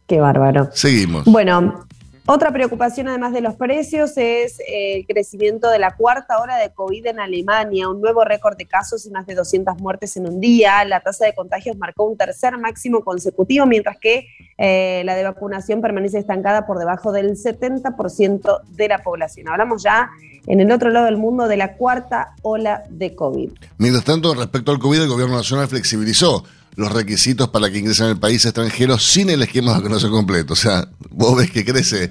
Qué 0.07 0.21
bárbaro. 0.21 0.71
Seguimos. 0.73 1.25
Bueno, 1.25 1.86
otra 2.27 2.53
preocupación, 2.53 3.07
además 3.07 3.33
de 3.33 3.41
los 3.41 3.55
precios, 3.55 4.17
es 4.17 4.59
el 4.67 5.07
crecimiento 5.07 5.71
de 5.71 5.79
la 5.79 5.95
cuarta 5.97 6.39
hora 6.41 6.57
de 6.57 6.73
COVID 6.75 7.07
en 7.07 7.21
Alemania, 7.21 7.89
un 7.89 8.01
nuevo 8.01 8.25
récord 8.25 8.57
de 8.57 8.67
casos 8.67 9.07
y 9.07 9.11
más 9.11 9.27
de 9.27 9.37
200 9.37 9.79
muertes 9.79 10.17
en 10.17 10.27
un 10.27 10.41
día. 10.41 10.85
La 10.85 11.01
tasa 11.01 11.25
de 11.25 11.35
contagios 11.35 11.77
marcó 11.77 12.05
un 12.05 12.17
tercer 12.17 12.59
máximo 12.59 13.05
consecutivo, 13.05 13.65
mientras 13.67 13.97
que 13.99 14.27
eh, 14.59 15.03
la 15.05 15.15
de 15.15 15.23
vacunación 15.23 15.81
permanece 15.81 16.19
estancada 16.19 16.67
por 16.67 16.79
debajo 16.79 17.13
del 17.13 17.37
70% 17.37 18.63
de 18.71 18.89
la 18.89 18.99
población. 18.99 19.49
Hablamos 19.49 19.85
ya 19.85 20.11
en 20.47 20.61
el 20.61 20.71
otro 20.73 20.91
lado 20.91 21.07
del 21.07 21.17
mundo 21.17 21.47
de 21.47 21.57
la 21.57 21.77
cuarta 21.77 22.35
ola 22.43 22.83
de 22.91 23.15
COVID. 23.15 23.53
Mientras 23.79 24.05
tanto, 24.05 24.35
respecto 24.35 24.73
al 24.73 24.79
COVID, 24.79 25.03
el 25.03 25.09
gobierno 25.09 25.37
nacional 25.37 25.69
flexibilizó 25.69 26.45
los 26.77 26.93
requisitos 26.93 27.49
para 27.49 27.71
que 27.71 27.79
ingresen 27.79 28.07
al 28.07 28.21
país 28.21 28.45
extranjeros 28.45 29.03
sin 29.03 29.31
el 29.31 29.43
esquema 29.43 29.73
de 29.73 29.79
vacunación 29.79 30.13
completo. 30.13 30.53
O 30.53 30.57
sea, 30.57 30.87
vos 31.11 31.37
ves 31.37 31.51
que 31.51 31.65
crece 31.65 32.11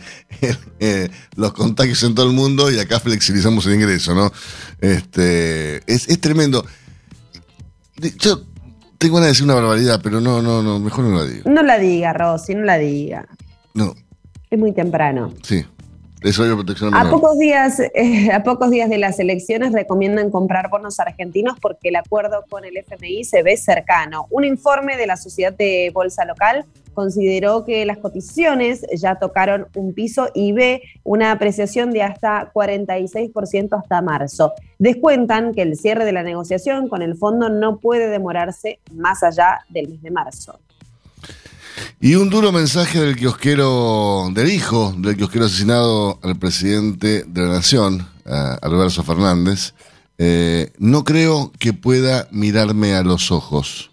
eh, 0.80 1.10
los 1.36 1.54
contagios 1.54 2.02
en 2.04 2.16
todo 2.16 2.28
el 2.28 2.34
mundo 2.34 2.72
y 2.72 2.80
acá 2.80 3.00
flexibilizamos 3.00 3.66
el 3.68 3.76
ingreso, 3.76 4.16
¿no? 4.16 4.32
Este, 4.82 5.82
es, 5.86 6.20
tremendo. 6.20 6.66
Yo 8.20 8.42
tengo 8.98 9.16
ganas 9.16 9.28
de 9.28 9.32
decir 9.32 9.44
una 9.46 9.54
barbaridad, 9.54 10.02
pero 10.04 10.20
no, 10.20 10.42
no, 10.42 10.64
no, 10.64 10.80
mejor 10.80 11.06
no 11.06 11.18
la 11.18 11.26
diga. 11.26 11.44
No 11.50 11.62
la 11.62 11.78
diga, 11.78 12.14
Rosy, 12.14 12.56
no 12.56 12.64
la 12.64 12.80
diga. 12.80 13.28
No. 13.76 13.94
Es 14.50 14.58
muy 14.58 14.74
temprano. 14.74 15.32
Sí. 15.44 15.64
A 16.94 17.10
pocos, 17.10 17.38
días, 17.38 17.80
eh, 17.80 18.32
a 18.32 18.44
pocos 18.44 18.72
días 18.72 18.90
de 18.90 18.98
las 18.98 19.20
elecciones 19.20 19.74
recomiendan 19.74 20.32
comprar 20.32 20.70
bonos 20.70 21.00
argentinos 21.00 21.58
porque 21.62 21.90
el 21.90 21.98
acuerdo 21.98 22.46
con 22.50 22.66
el 22.66 22.78
FMI 22.78 23.24
se 23.24 23.44
ve 23.44 23.58
cercano. 23.58 24.26
Un 24.32 24.44
informe 24.44 24.98
de 24.98 25.08
la 25.08 25.18
Sociedad 25.18 25.54
de 25.54 25.92
Bolsa 25.94 26.26
Local 26.26 26.66
consideró 26.96 27.64
que 27.66 27.86
las 27.86 28.00
cotizaciones 28.00 28.86
ya 28.96 29.16
tocaron 29.16 29.68
un 29.76 29.94
piso 29.94 30.30
y 30.34 30.54
ve 30.54 30.82
una 31.04 31.32
apreciación 31.32 31.92
de 31.92 32.02
hasta 32.02 32.52
46% 32.54 33.78
hasta 33.78 34.02
marzo. 34.02 34.54
Descuentan 34.80 35.54
que 35.54 35.62
el 35.62 35.76
cierre 35.76 36.06
de 36.06 36.14
la 36.14 36.24
negociación 36.24 36.88
con 36.88 37.04
el 37.04 37.16
fondo 37.16 37.50
no 37.50 37.78
puede 37.78 38.08
demorarse 38.08 38.80
más 38.94 39.22
allá 39.22 39.60
del 39.70 39.90
mes 39.90 40.02
de 40.02 40.12
marzo. 40.12 40.60
Y 42.00 42.16
un 42.16 42.30
duro 42.30 42.52
mensaje 42.52 43.00
del 43.00 43.16
kiosquero, 43.16 44.30
del 44.32 44.50
hijo 44.50 44.94
del 44.98 45.18
kiosquero 45.18 45.46
asesinado 45.46 46.20
al 46.24 46.38
presidente 46.38 47.24
de 47.28 47.42
la 47.42 47.50
Nación, 47.50 48.08
Alberto 48.26 49.04
Fernández. 49.04 49.74
Eh, 50.18 50.72
no 50.78 51.04
creo 51.04 51.52
que 51.60 51.74
pueda 51.74 52.28
mirarme 52.32 52.96
a 52.96 53.04
los 53.04 53.32
ojos. 53.32 53.92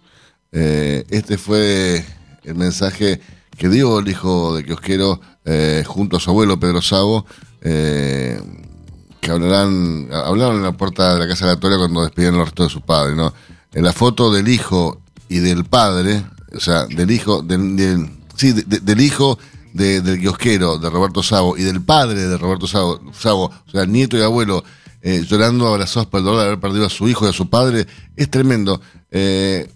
Eh, 0.51 1.05
este 1.09 1.37
fue 1.37 2.05
el 2.43 2.55
mensaje 2.55 3.19
que 3.57 3.69
dio 3.69 3.99
el 3.99 4.07
hijo 4.07 4.55
del 4.55 4.65
kiosquero 4.65 5.19
eh, 5.45 5.83
junto 5.85 6.17
a 6.17 6.19
su 6.19 6.29
abuelo 6.29 6.59
Pedro 6.59 6.81
Sabo, 6.81 7.25
que 7.61 9.31
hablarán, 9.31 10.09
hablaron 10.11 10.57
en 10.57 10.63
la 10.63 10.73
puerta 10.73 11.13
de 11.13 11.19
la 11.19 11.27
Casa 11.27 11.45
de 11.45 11.53
la 11.53 11.59
Toria 11.59 11.77
cuando 11.77 12.01
despidieron 12.01 12.37
los 12.37 12.47
restos 12.49 12.67
de 12.67 12.73
su 12.73 12.81
padre. 12.81 13.15
¿no? 13.15 13.33
En 13.73 13.83
la 13.83 13.93
foto 13.93 14.33
del 14.33 14.49
hijo 14.49 15.01
y 15.29 15.39
del 15.39 15.63
padre, 15.63 16.23
o 16.53 16.59
sea, 16.59 16.85
del 16.85 17.11
hijo, 17.11 17.41
del, 17.41 18.09
sí, 18.35 18.53
del 18.53 19.01
hijo 19.01 19.37
del 19.73 20.19
kiosquero, 20.19 20.77
de 20.77 20.89
Roberto 20.89 21.23
Savo, 21.23 21.57
y 21.57 21.63
del 21.63 21.81
padre 21.81 22.27
de 22.27 22.37
Roberto 22.37 22.67
Savo, 22.67 23.01
o 23.03 23.71
sea, 23.71 23.85
nieto 23.85 24.17
y 24.17 24.21
abuelo, 24.21 24.63
eh, 25.01 25.25
llorando 25.27 25.67
abrazados 25.67 26.07
por 26.07 26.19
el 26.19 26.25
dolor 26.25 26.39
de 26.39 26.45
haber 26.45 26.59
perdido 26.59 26.85
a 26.85 26.89
su 26.89 27.09
hijo 27.09 27.25
y 27.25 27.29
a 27.29 27.33
su 27.33 27.49
padre, 27.49 27.87
es 28.15 28.29
tremendo. 28.29 28.79
Eh, 29.11 29.69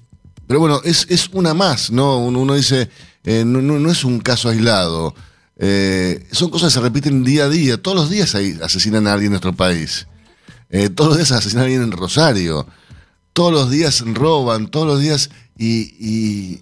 pero 0.45 0.59
bueno, 0.59 0.79
es, 0.83 1.05
es 1.09 1.29
una 1.33 1.53
más, 1.53 1.91
¿no? 1.91 2.19
Uno, 2.19 2.55
dice, 2.55 2.89
eh, 3.23 3.43
no, 3.45 3.61
no, 3.61 3.91
es 3.91 4.05
un 4.05 4.19
caso 4.19 4.49
aislado. 4.49 5.13
son 6.31 6.49
cosas 6.49 6.69
que 6.69 6.79
se 6.79 6.81
repiten 6.81 7.23
día 7.23 7.45
a 7.45 7.49
día. 7.49 7.81
Todos 7.81 7.97
los 7.97 8.09
días 8.09 8.35
asesinan 8.35 9.07
a 9.07 9.13
alguien 9.13 9.27
en 9.27 9.31
nuestro 9.31 9.53
país. 9.53 10.07
todos 10.95 11.09
los 11.09 11.17
días 11.17 11.31
asesinan 11.33 11.63
a 11.63 11.65
alguien 11.65 11.83
en 11.83 11.91
Rosario. 11.91 12.65
Todos 13.37 13.53
los 13.53 13.69
días 13.69 14.03
roban, 14.15 14.65
todos 14.65 14.87
los 14.87 14.99
días 14.99 15.29
y, 15.59 16.59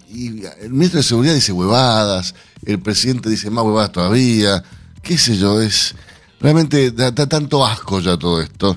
el 0.60 0.68
ministro 0.68 0.98
de 0.98 1.04
Seguridad 1.04 1.32
dice 1.32 1.50
huevadas, 1.52 2.34
el 2.66 2.78
presidente 2.80 3.30
dice 3.30 3.48
más 3.48 3.64
huevadas 3.64 3.92
todavía, 3.92 4.62
qué 5.00 5.16
sé 5.16 5.38
yo, 5.38 5.62
es 5.62 5.94
realmente 6.38 6.90
da, 6.90 7.14
tanto 7.14 7.64
asco 7.64 8.00
ya 8.00 8.18
todo 8.18 8.42
esto. 8.42 8.76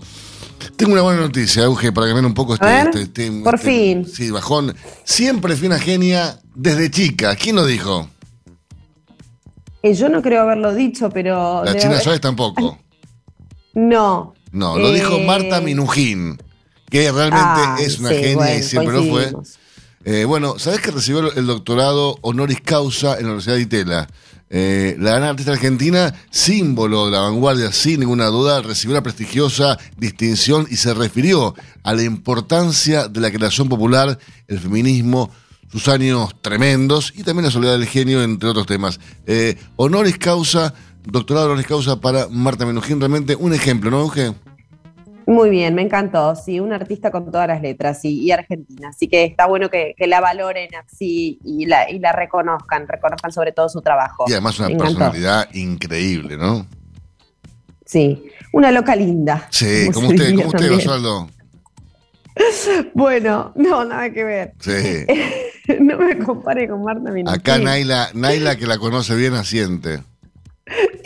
Tengo 0.77 0.93
una 0.93 1.01
buena 1.01 1.19
noticia, 1.19 1.63
Euge, 1.63 1.91
para 1.91 2.07
cambiar 2.07 2.25
un 2.25 2.33
poco 2.33 2.53
este, 2.53 2.79
este, 2.83 3.01
este, 3.01 3.31
Por 3.43 3.59
fin. 3.59 4.07
Sí, 4.07 4.31
bajón. 4.31 4.73
Siempre 5.03 5.57
fui 5.57 5.67
una 5.67 5.79
genia 5.79 6.39
desde 6.55 6.89
chica. 6.89 7.35
¿Quién 7.35 7.57
lo 7.57 7.65
dijo? 7.65 8.09
Eh, 9.83 9.93
yo 9.93 10.07
no 10.07 10.21
creo 10.21 10.43
haberlo 10.43 10.73
dicho, 10.73 11.09
pero. 11.09 11.65
La 11.65 11.75
China 11.75 11.99
Suárez 11.99 12.21
tampoco. 12.21 12.79
No. 13.73 14.33
No, 14.51 14.79
lo 14.79 14.91
dijo 14.91 15.17
eh, 15.17 15.25
Marta 15.25 15.61
Minujín, 15.61 16.41
que 16.89 17.11
realmente 17.11 17.83
es 17.83 17.99
una 17.99 18.09
genia 18.09 18.57
y 18.57 18.63
siempre 18.63 18.93
lo 18.93 19.03
fue. 19.05 19.31
Eh, 20.05 20.25
bueno, 20.25 20.57
¿sabés 20.57 20.79
que 20.79 20.91
recibió 20.91 21.31
el 21.33 21.45
doctorado 21.45 22.17
honoris 22.21 22.61
causa 22.61 23.17
en 23.17 23.23
la 23.23 23.33
Universidad 23.33 23.55
de 23.55 23.61
Itela? 23.61 24.07
Eh, 24.51 24.95
la 24.97 25.11
gran 25.11 25.23
artista 25.29 25.51
argentina, 25.51 26.13
símbolo 26.31 27.05
de 27.05 27.11
la 27.11 27.19
vanguardia, 27.19 27.71
sin 27.71 27.99
ninguna 27.99 28.27
duda, 28.27 28.61
recibió 28.61 28.95
la 28.95 29.03
prestigiosa 29.03 29.77
distinción 29.97 30.67
y 30.71 30.77
se 30.77 30.93
refirió 30.93 31.53
a 31.83 31.93
la 31.93 32.03
importancia 32.03 33.07
de 33.07 33.19
la 33.19 33.31
creación 33.31 33.69
popular, 33.69 34.17
el 34.47 34.59
feminismo, 34.59 35.29
sus 35.71 35.87
años 35.87 36.31
tremendos 36.41 37.13
y 37.15 37.23
también 37.23 37.45
la 37.45 37.51
soledad 37.51 37.73
del 37.73 37.87
genio, 37.87 38.23
entre 38.23 38.49
otros 38.49 38.65
temas. 38.65 38.99
Eh, 39.27 39.55
honoris 39.75 40.17
causa, 40.17 40.73
doctorado 41.05 41.47
honoris 41.47 41.67
causa 41.67 42.01
para 42.01 42.27
Marta 42.29 42.65
Menujín, 42.65 42.99
realmente 42.99 43.35
un 43.35 43.53
ejemplo, 43.53 43.91
¿no, 43.91 43.99
Euge? 44.01 44.33
Muy 45.29 45.51
bien, 45.51 45.75
me 45.75 45.83
encantó. 45.83 46.35
Sí, 46.35 46.59
un 46.59 46.73
artista 46.73 47.11
con 47.11 47.29
todas 47.29 47.47
las 47.47 47.61
letras 47.61 48.03
y, 48.03 48.31
argentina. 48.31 48.89
Así 48.89 49.07
que 49.07 49.25
está 49.25 49.45
bueno 49.45 49.69
que, 49.69 49.93
la 49.99 50.21
valoren 50.21 50.71
así 50.73 51.39
y 51.45 51.67
la, 51.67 51.87
y 51.87 51.99
la 51.99 52.11
reconozcan, 52.11 52.87
reconozcan 52.87 53.31
sobre 53.31 53.51
todo 53.51 53.69
su 53.69 53.79
trabajo. 53.79 54.25
Y 54.27 54.31
además 54.31 54.59
una 54.59 54.75
personalidad 54.75 55.47
increíble, 55.53 56.35
¿no? 56.35 56.65
Sí, 57.85 58.25
una 58.53 58.71
loca 58.71 58.95
linda. 58.95 59.47
Sí, 59.51 59.91
como 59.93 60.07
usted, 60.07 60.33
como 60.33 60.47
usted, 60.47 60.71
Osvaldo. 60.71 61.29
Bueno, 62.95 63.51
no, 63.55 63.85
nada 63.85 64.11
que 64.11 64.23
ver. 64.23 64.53
Sí. 64.59 65.05
no 65.79 65.97
me 65.99 66.17
compare 66.17 66.67
con 66.67 66.81
Marta 66.81 67.11
Minuchin. 67.11 67.39
Acá 67.39 67.59
Naila, 67.59 68.09
Naila, 68.15 68.55
que 68.55 68.65
la 68.65 68.79
conoce 68.79 69.15
bien, 69.15 69.35
asiente. 69.35 69.99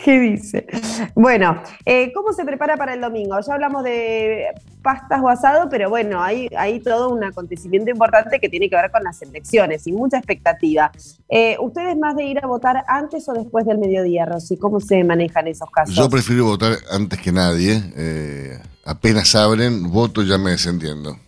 ¿Qué 0.04 0.20
dice? 0.20 0.66
Bueno, 1.14 1.62
eh, 1.86 2.12
¿cómo 2.12 2.34
se 2.34 2.44
prepara 2.44 2.76
para 2.76 2.92
el 2.92 3.00
domingo? 3.00 3.40
Ya 3.40 3.54
hablamos 3.54 3.82
de 3.84 4.48
pastas 4.82 5.22
o 5.22 5.30
asado, 5.30 5.70
pero 5.70 5.88
bueno, 5.88 6.22
hay, 6.22 6.46
hay 6.58 6.80
todo 6.80 7.08
un 7.08 7.24
acontecimiento 7.24 7.90
importante 7.90 8.38
que 8.38 8.50
tiene 8.50 8.68
que 8.68 8.76
ver 8.76 8.90
con 8.90 9.02
las 9.02 9.22
elecciones 9.22 9.86
y 9.86 9.92
mucha 9.92 10.18
expectativa. 10.18 10.92
Eh, 11.30 11.56
¿Ustedes 11.58 11.96
más 11.96 12.16
de 12.16 12.24
ir 12.24 12.38
a 12.44 12.46
votar 12.46 12.84
antes 12.86 13.26
o 13.30 13.32
después 13.32 13.64
del 13.64 13.78
mediodía, 13.78 14.26
Rosy? 14.26 14.58
¿Cómo 14.58 14.78
se 14.78 15.02
manejan 15.04 15.46
esos 15.46 15.70
casos? 15.70 15.94
Yo 15.94 16.10
prefiero 16.10 16.44
votar 16.44 16.76
antes 16.90 17.18
que 17.18 17.32
nadie. 17.32 17.82
Eh, 17.96 18.58
apenas 18.84 19.34
abren, 19.34 19.90
voto 19.90 20.22
y 20.22 20.28
ya 20.28 20.36
me 20.36 20.50
desentiendo. 20.50 21.18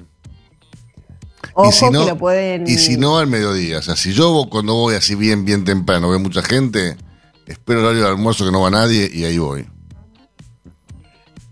y 1.66 1.72
si 1.72 1.88
no, 1.88 2.04
lo 2.04 2.18
pueden... 2.18 2.66
Y 2.66 2.76
si 2.76 2.98
no, 2.98 3.16
al 3.16 3.26
mediodía. 3.26 3.78
O 3.78 3.82
sea, 3.82 3.96
si 3.96 4.12
yo 4.12 4.48
cuando 4.50 4.74
voy 4.74 4.96
así 4.96 5.14
bien, 5.14 5.46
bien 5.46 5.64
temprano, 5.64 6.10
veo 6.10 6.18
mucha 6.18 6.42
gente 6.42 6.98
espero 7.46 7.80
el 7.80 7.86
horario 7.86 8.02
de 8.04 8.08
almuerzo 8.10 8.44
que 8.44 8.52
no 8.52 8.60
va 8.60 8.70
nadie 8.70 9.08
y 9.12 9.24
ahí 9.24 9.38
voy. 9.38 9.66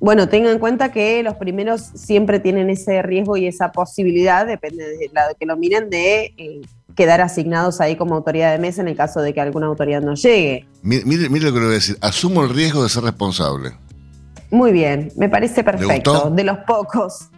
Bueno, 0.00 0.28
tengan 0.28 0.52
en 0.52 0.58
cuenta 0.58 0.92
que 0.92 1.22
los 1.22 1.34
primeros 1.36 1.80
siempre 1.94 2.38
tienen 2.38 2.68
ese 2.68 3.00
riesgo 3.00 3.38
y 3.38 3.46
esa 3.46 3.72
posibilidad, 3.72 4.46
depende 4.46 4.84
de 4.84 5.10
la 5.14 5.32
que 5.32 5.46
lo 5.46 5.56
miren, 5.56 5.88
de 5.88 6.34
eh, 6.36 6.60
quedar 6.94 7.22
asignados 7.22 7.80
ahí 7.80 7.96
como 7.96 8.14
autoridad 8.14 8.52
de 8.52 8.58
mesa 8.58 8.82
en 8.82 8.88
el 8.88 8.96
caso 8.96 9.22
de 9.22 9.32
que 9.32 9.40
alguna 9.40 9.66
autoridad 9.66 10.02
no 10.02 10.14
llegue. 10.14 10.68
Mire, 10.82 11.30
mire, 11.30 11.46
lo 11.46 11.52
que 11.52 11.58
le 11.58 11.64
voy 11.64 11.72
a 11.72 11.76
decir, 11.76 11.96
asumo 12.02 12.44
el 12.44 12.50
riesgo 12.50 12.82
de 12.82 12.90
ser 12.90 13.04
responsable. 13.04 13.72
Muy 14.50 14.72
bien, 14.72 15.10
me 15.16 15.28
parece 15.28 15.64
perfecto, 15.64 16.30
de 16.30 16.44
los 16.44 16.58
pocos. 16.58 17.30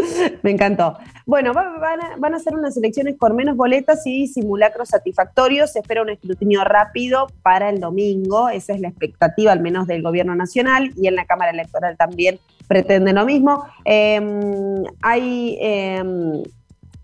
Me 0.42 0.50
encantó. 0.50 0.96
Bueno, 1.26 1.52
van 1.52 2.34
a, 2.34 2.38
ser 2.38 2.54
unas 2.54 2.76
elecciones 2.76 3.16
con 3.18 3.36
menos 3.36 3.56
boletas 3.56 4.06
y 4.06 4.26
simulacros 4.28 4.88
satisfactorios. 4.88 5.72
Se 5.72 5.80
espera 5.80 6.02
un 6.02 6.10
escrutinio 6.10 6.64
rápido 6.64 7.26
para 7.42 7.70
el 7.70 7.80
domingo. 7.80 8.48
Esa 8.48 8.74
es 8.74 8.80
la 8.80 8.88
expectativa, 8.88 9.52
al 9.52 9.60
menos 9.60 9.86
del 9.86 10.02
gobierno 10.02 10.34
nacional. 10.34 10.92
Y 10.96 11.06
en 11.06 11.16
la 11.16 11.26
Cámara 11.26 11.50
Electoral 11.50 11.96
también 11.96 12.38
pretende 12.66 13.12
lo 13.12 13.24
mismo. 13.24 13.64
Em, 13.84 14.84
hay. 15.02 15.58
Em, 15.60 16.42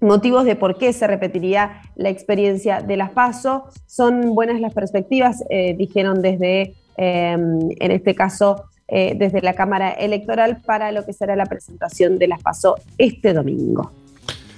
motivos 0.04 0.44
de 0.44 0.54
por 0.54 0.78
qué 0.78 0.92
se 0.92 1.06
repetiría 1.06 1.82
la 1.96 2.10
experiencia 2.10 2.80
de 2.80 2.96
las 2.96 3.10
PASO. 3.10 3.64
Son 3.86 4.34
buenas 4.34 4.60
las 4.60 4.74
perspectivas, 4.74 5.42
eh, 5.48 5.74
dijeron 5.76 6.22
desde, 6.22 6.74
em, 6.96 7.70
en 7.80 7.90
este 7.90 8.14
caso, 8.14 8.64
eh, 8.88 9.14
desde 9.16 9.40
la 9.40 9.54
Cámara 9.54 9.90
Electoral 9.90 10.60
para 10.64 10.92
lo 10.92 11.04
que 11.06 11.12
será 11.12 11.36
la 11.36 11.46
presentación 11.46 12.18
de 12.18 12.28
las 12.28 12.42
PASO 12.42 12.76
este 12.98 13.32
domingo. 13.32 13.90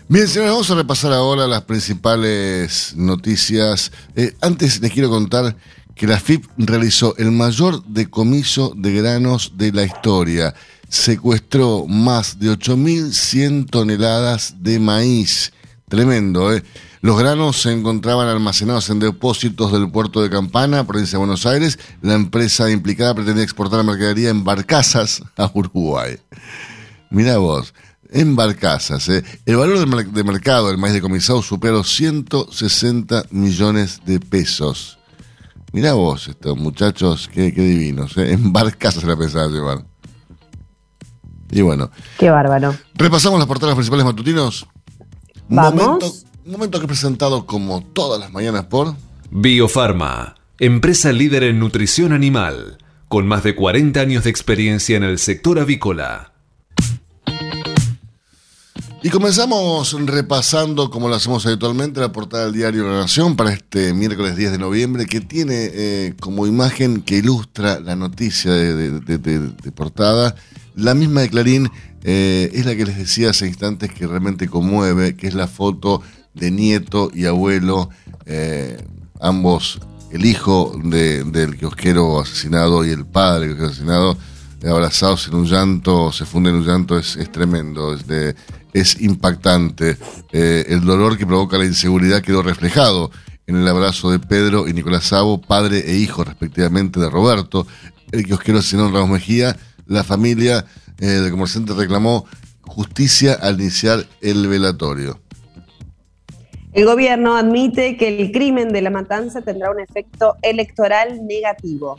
Bien, 0.09 0.29
señores, 0.29 0.53
vamos 0.53 0.71
a 0.71 0.77
repasar 0.77 1.13
ahora 1.13 1.47
las 1.47 1.63
principales 1.63 2.95
noticias. 2.97 3.91
Eh, 4.15 4.35
antes 4.41 4.81
les 4.81 4.93
quiero 4.93 5.11
contar 5.11 5.57
que 5.97 6.07
la 6.07 6.21
FIP 6.21 6.45
realizó 6.59 7.17
el 7.17 7.33
mayor 7.33 7.83
decomiso 7.87 8.73
de 8.77 8.93
granos 8.93 9.55
de 9.57 9.73
la 9.73 9.83
historia. 9.83 10.55
Secuestró 10.89 11.87
más 11.87 12.39
de 12.39 12.51
8.100 12.51 13.69
toneladas 13.69 14.55
de 14.61 14.79
maíz. 14.79 15.53
Tremendo, 15.89 16.55
¿eh? 16.55 16.63
Los 17.07 17.21
granos 17.21 17.63
se 17.63 17.71
encontraban 17.71 18.27
almacenados 18.27 18.91
en 18.91 18.99
depósitos 18.99 19.71
del 19.71 19.89
puerto 19.89 20.21
de 20.23 20.29
Campana, 20.29 20.85
provincia 20.89 21.13
de 21.13 21.19
Buenos 21.19 21.47
Aires. 21.47 21.79
La 22.03 22.15
empresa 22.15 22.69
implicada 22.69 23.15
pretendía 23.15 23.45
exportar 23.45 23.79
la 23.79 23.85
mercadería 23.85 24.29
en 24.29 24.43
barcazas 24.43 25.23
a 25.37 25.49
Uruguay. 25.55 26.17
Mira 27.11 27.39
vos, 27.39 27.75
en 28.11 28.35
barcazas. 28.35 29.09
¿eh? 29.09 29.23
El 29.45 29.55
valor 29.55 29.89
de, 30.11 30.25
mercado 30.25 30.67
del 30.67 30.79
maíz 30.79 30.95
decomisado 30.95 31.43
supera 31.43 31.75
los 31.75 31.95
160 31.95 33.27
millones 33.31 34.01
de 34.05 34.19
pesos. 34.19 34.99
Mira 35.73 35.93
vos, 35.93 36.27
estos 36.27 36.59
muchachos, 36.59 37.31
qué, 37.33 37.53
divinos. 37.53 38.17
¿eh? 38.17 38.33
En 38.33 38.53
barcazas 38.53 39.03
se 39.03 39.07
la 39.07 39.17
pensaba 39.17 39.47
llevar. 39.47 39.85
Y 41.53 41.61
bueno. 41.61 41.89
Qué 42.19 42.31
bárbaro. 42.31 42.75
Repasamos 42.95 43.39
las 43.39 43.47
portadas 43.47 43.77
principales 43.77 44.05
matutinos. 44.05 44.67
Vamos. 45.49 46.26
Momento 46.53 46.79
que 46.79 46.85
he 46.85 46.89
presentado 46.89 47.45
como 47.45 47.83
todas 47.83 48.21
las 48.21 48.33
mañanas 48.33 48.67
por... 48.67 48.95
Biofarma, 49.31 50.37
empresa 50.59 51.13
líder 51.13 51.43
en 51.43 51.59
nutrición 51.59 52.13
animal, 52.13 52.79
con 53.09 53.27
más 53.27 53.43
de 53.43 53.57
40 53.57 54.01
años 54.01 54.25
de 54.25 54.31
experiencia 54.31 54.97
en 54.97 55.03
el 55.03 55.19
sector 55.19 55.59
avícola. 55.59 56.33
Y 59.03 59.11
comenzamos 59.11 59.97
repasando, 60.07 60.91
como 60.91 61.09
lo 61.09 61.17
hacemos 61.17 61.45
habitualmente, 61.47 62.01
la 62.01 62.13
portada 62.13 62.45
del 62.45 62.55
diario 62.55 62.85
La 62.89 63.01
Nación 63.01 63.37
para 63.37 63.53
este 63.53 63.93
miércoles 63.93 64.37
10 64.37 64.53
de 64.53 64.59
noviembre, 64.59 65.07
que 65.07 65.21
tiene 65.21 65.71
eh, 65.73 66.15
como 66.21 66.47
imagen 66.47 67.03
que 67.03 67.19
ilustra 67.19 67.81
la 67.81 67.95
noticia 67.97 68.53
de, 68.53 69.73
portada, 69.75 70.35
la 70.75 70.95
misma 70.95 71.23
de 71.23 71.29
Clarín, 71.29 71.71
eh, 72.05 72.51
es 72.53 72.67
la 72.67 72.75
que 72.77 72.85
les 72.85 72.99
decía 72.99 73.31
hace 73.31 73.47
instantes 73.47 73.93
que 73.93 74.07
realmente 74.07 74.49
conmueve, 74.49 75.17
que 75.17 75.27
es 75.27 75.35
la 75.35 75.49
foto 75.49 76.03
de 76.37 76.51
nieto 76.51 77.11
y 77.13 77.25
abuelo, 77.27 77.91
eh, 78.27 78.77
ambos, 79.21 79.81
el 80.11 80.25
hijo 80.25 80.79
del 80.85 81.57
kiosquero 81.57 82.21
asesinado 82.21 82.85
y 82.85 82.91
el 82.91 83.07
padre 83.07 83.55
del 83.55 83.65
asesinado, 83.65 84.17
abrazados 84.67 85.29
en 85.29 85.35
un 85.35 85.47
llanto, 85.47 86.13
se 86.13 86.25
funden 86.25 86.55
en 86.55 86.61
un 86.61 86.67
llanto, 86.67 86.99
es, 86.99 87.19
tremendo, 87.33 87.95
es, 87.95 88.05
es 88.73 89.01
impactante. 89.01 89.97
Eh, 90.33 90.67
el 90.69 90.85
dolor 90.85 91.17
que 91.17 91.27
provoca 91.27 91.59
la 91.59 91.65
inseguridad 91.65 92.23
quedó 92.23 92.43
reflejado 92.43 93.11
en 93.47 93.57
el 93.57 93.69
abrazo 93.69 94.11
de 94.11 94.19
Pedro 94.19 94.69
y 94.69 94.73
Nicolás 94.73 95.05
Sabo, 95.05 95.41
padre 95.41 95.91
e 95.91 95.97
hijo 95.97 96.25
respectivamente 96.25 97.01
de 97.01 97.09
Roberto, 97.09 97.67
el 98.13 98.25
kiosquero 98.25 98.59
asesinado 98.59 98.91
Ramos 98.91 99.11
Mejía, 99.11 99.57
la 99.87 100.05
familia 100.05 100.67
eh, 100.99 101.07
del 101.07 101.31
comerciante 101.31 101.75
reclamó 101.75 102.27
justicia 102.63 103.35
al 103.35 103.61
iniciar 103.61 104.07
el 104.21 104.47
velatorio. 104.49 105.21
El 106.77 106.85
gobierno 106.85 107.35
admite 107.35 107.97
que 107.97 108.21
el 108.21 108.33
crimen 108.33 108.69
de 108.71 108.83
la 108.83 108.91
matanza 108.91 109.41
tendrá 109.41 109.71
un 109.71 109.81
efecto 109.81 110.37
electoral 110.43 111.27
negativo. 111.27 111.99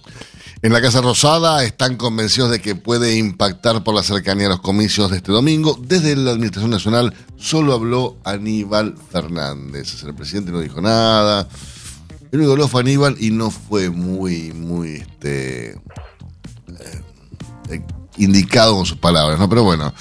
En 0.61 0.71
la 0.71 0.79
Casa 0.79 1.01
Rosada 1.01 1.63
están 1.63 1.97
convencidos 1.97 2.51
de 2.51 2.61
que 2.61 2.75
puede 2.75 3.17
impactar 3.17 3.83
por 3.83 3.95
la 3.95 4.03
cercanía 4.03 4.45
a 4.45 4.49
los 4.51 4.61
comicios 4.61 5.09
de 5.09 5.17
este 5.17 5.31
domingo. 5.31 5.79
Desde 5.81 6.15
la 6.15 6.29
Administración 6.29 6.69
Nacional 6.69 7.11
solo 7.37 7.73
habló 7.73 8.17
Aníbal 8.23 8.93
Fernández. 9.11 10.03
El 10.03 10.13
presidente 10.13 10.51
no 10.51 10.59
dijo 10.59 10.79
nada. 10.79 11.49
El 12.31 12.41
único 12.41 12.67
fue 12.67 12.81
Aníbal 12.81 13.15
y 13.19 13.31
no 13.31 13.49
fue 13.49 13.89
muy, 13.89 14.53
muy 14.53 14.97
este, 14.97 15.71
eh, 17.69 17.81
indicado 18.17 18.75
con 18.75 18.85
sus 18.85 18.99
palabras, 18.99 19.39
¿no? 19.39 19.49
Pero 19.49 19.63
bueno, 19.63 19.91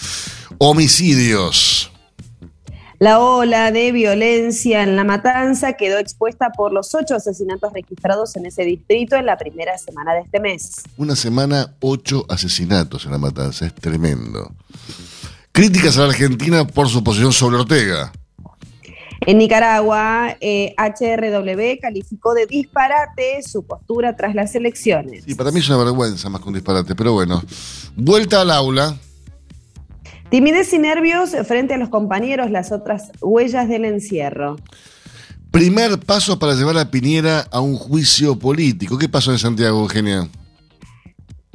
homicidios. 0.59 1.91
La 2.99 3.21
ola 3.21 3.73
de 3.73 3.93
violencia 3.93 4.83
en 4.83 4.97
La 4.97 5.05
Matanza 5.05 5.75
quedó 5.75 5.99
expuesta 5.99 6.51
por 6.57 6.73
los 6.73 6.95
ocho 6.95 7.15
asesinatos 7.15 7.73
registrados 7.75 8.37
en 8.37 8.47
ese 8.47 8.65
distrito 8.65 9.17
en 9.17 9.27
la 9.27 9.37
primera 9.37 9.77
semana 9.77 10.15
de 10.15 10.21
este 10.21 10.41
mes. 10.41 10.83
Una 10.97 11.15
semana, 11.15 11.75
ocho 11.81 12.25
asesinatos 12.31 13.05
en 13.05 13.13
La 13.13 13.19
Matanza, 13.19 13.67
es 13.67 13.75
tremendo. 13.75 14.51
Críticas 15.53 15.99
a 15.99 16.03
la 16.03 16.09
Argentina 16.09 16.67
por 16.67 16.89
su 16.89 17.05
posición 17.05 17.35
sobre 17.35 17.57
Ortega. 17.57 18.13
En 19.27 19.39
Nicaragua, 19.39 20.37
HRW 20.41 21.61
eh, 21.61 21.79
calificó 21.81 22.33
de 22.33 22.47
disparate 22.47 23.43
su 23.43 23.65
postura 23.67 24.17
tras 24.17 24.35
las 24.35 24.55
elecciones. 24.55 25.25
Y 25.27 25.35
para 25.35 25.51
mí 25.51 25.61
es 25.61 25.69
una 25.69 25.79
vergüenza 25.79 26.31
más 26.31 26.41
que 26.41 26.49
un 26.49 26.55
disparate, 26.55 26.95
pero 26.95 27.13
bueno. 27.13 27.43
Vuelta 27.95 28.41
al 28.41 28.51
aula. 28.51 28.97
Timidez 30.31 30.73
y 30.73 30.79
nervios 30.79 31.31
frente 31.47 31.75
a 31.75 31.79
los 31.79 31.89
compañeros, 31.89 32.51
las 32.51 32.73
otras 32.73 33.13
huellas 33.21 33.69
del 33.69 33.85
encierro. 33.85 34.57
Primer 35.53 36.01
paso 36.01 36.39
para 36.39 36.55
llevar 36.55 36.77
a 36.79 36.91
Piñera 36.91 37.47
a 37.51 37.61
un 37.61 37.77
juicio 37.77 38.39
político. 38.39 38.99
¿Qué 38.99 39.09
pasó 39.09 39.31
en 39.33 39.39
Santiago, 39.39 39.81
Eugenia? 39.81 40.29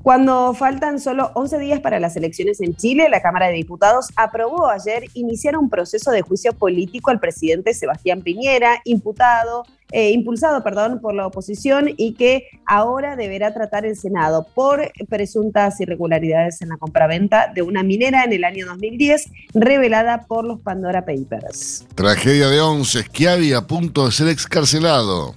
Cuando 0.03 0.55
faltan 0.55 0.99
solo 0.99 1.29
11 1.35 1.59
días 1.59 1.79
para 1.79 1.99
las 1.99 2.15
elecciones 2.15 2.59
en 2.59 2.75
Chile, 2.75 3.07
la 3.07 3.21
Cámara 3.21 3.47
de 3.47 3.53
Diputados 3.53 4.07
aprobó 4.15 4.67
ayer 4.67 5.03
iniciar 5.13 5.55
un 5.55 5.69
proceso 5.69 6.09
de 6.09 6.23
juicio 6.23 6.53
político 6.53 7.11
al 7.11 7.19
presidente 7.19 7.75
Sebastián 7.75 8.23
Piñera, 8.23 8.81
imputado, 8.83 9.63
eh, 9.91 10.09
impulsado 10.09 10.63
perdón, 10.63 11.01
por 11.01 11.13
la 11.13 11.27
oposición 11.27 11.91
y 11.97 12.13
que 12.13 12.47
ahora 12.65 13.15
deberá 13.15 13.53
tratar 13.53 13.85
el 13.85 13.95
Senado 13.95 14.47
por 14.55 14.91
presuntas 15.07 15.79
irregularidades 15.79 16.63
en 16.63 16.69
la 16.69 16.77
compraventa 16.77 17.51
de 17.53 17.61
una 17.61 17.83
minera 17.83 18.23
en 18.23 18.33
el 18.33 18.43
año 18.43 18.65
2010, 18.65 19.29
revelada 19.53 20.25
por 20.25 20.45
los 20.45 20.61
Pandora 20.61 21.05
Papers. 21.05 21.85
Tragedia 21.93 22.47
de 22.47 22.59
Once, 22.59 23.03
Schiavi 23.03 23.53
a 23.53 23.61
punto 23.67 24.07
de 24.07 24.11
ser 24.11 24.29
excarcelado. 24.29 25.35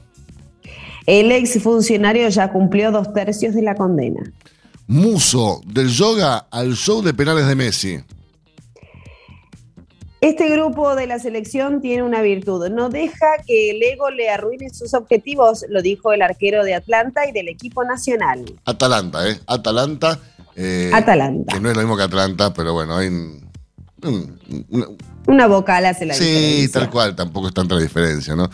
El 1.07 1.33
exfuncionario 1.33 2.27
ya 2.31 2.51
cumplió 2.51 2.91
dos 2.91 3.13
tercios 3.13 3.55
de 3.55 3.61
la 3.61 3.75
condena. 3.75 4.23
Muso, 4.87 5.61
del 5.67 5.89
yoga 5.89 6.47
al 6.51 6.75
show 6.75 7.03
de 7.03 7.15
penales 7.15 7.47
de 7.47 7.55
Messi. 7.55 8.01
Este 10.21 10.49
grupo 10.49 10.95
de 10.95 11.07
la 11.07 11.19
selección 11.19 11.83
tiene 11.83 12.03
una 12.03 12.23
virtud, 12.23 12.71
no 12.71 12.89
deja 12.89 13.27
que 13.47 13.71
el 13.71 13.83
ego 13.83 14.11
le 14.11 14.31
arruine 14.31 14.71
sus 14.71 14.95
objetivos, 14.95 15.67
lo 15.69 15.83
dijo 15.83 16.15
el 16.15 16.23
arquero 16.23 16.65
de 16.65 16.75
Atlanta 16.75 17.29
y 17.29 17.33
del 17.33 17.49
equipo 17.49 17.85
nacional. 17.85 18.43
Atalanta, 18.65 19.29
¿eh? 19.29 19.39
Atalanta. 19.47 20.19
Eh, 20.57 20.91
Atalanta. 20.95 21.53
Que 21.53 21.61
no 21.61 21.69
es 21.69 21.77
lo 21.77 21.83
mismo 21.83 21.97
que 21.97 22.05
Atlanta, 22.05 22.55
pero 22.55 22.73
bueno, 22.73 22.97
hay 22.97 23.09
una, 25.27 25.47
vocal 25.47 25.87
hace 25.87 26.07
la 26.07 26.15
sí, 26.15 26.25
diferencia. 26.25 26.67
Sí, 26.67 26.73
tal 26.73 26.91
cual, 26.91 27.15
tampoco 27.15 27.49
es 27.49 27.55
tanta 27.55 27.75
la 27.75 27.83
diferencia, 27.83 28.35
¿no? 28.35 28.51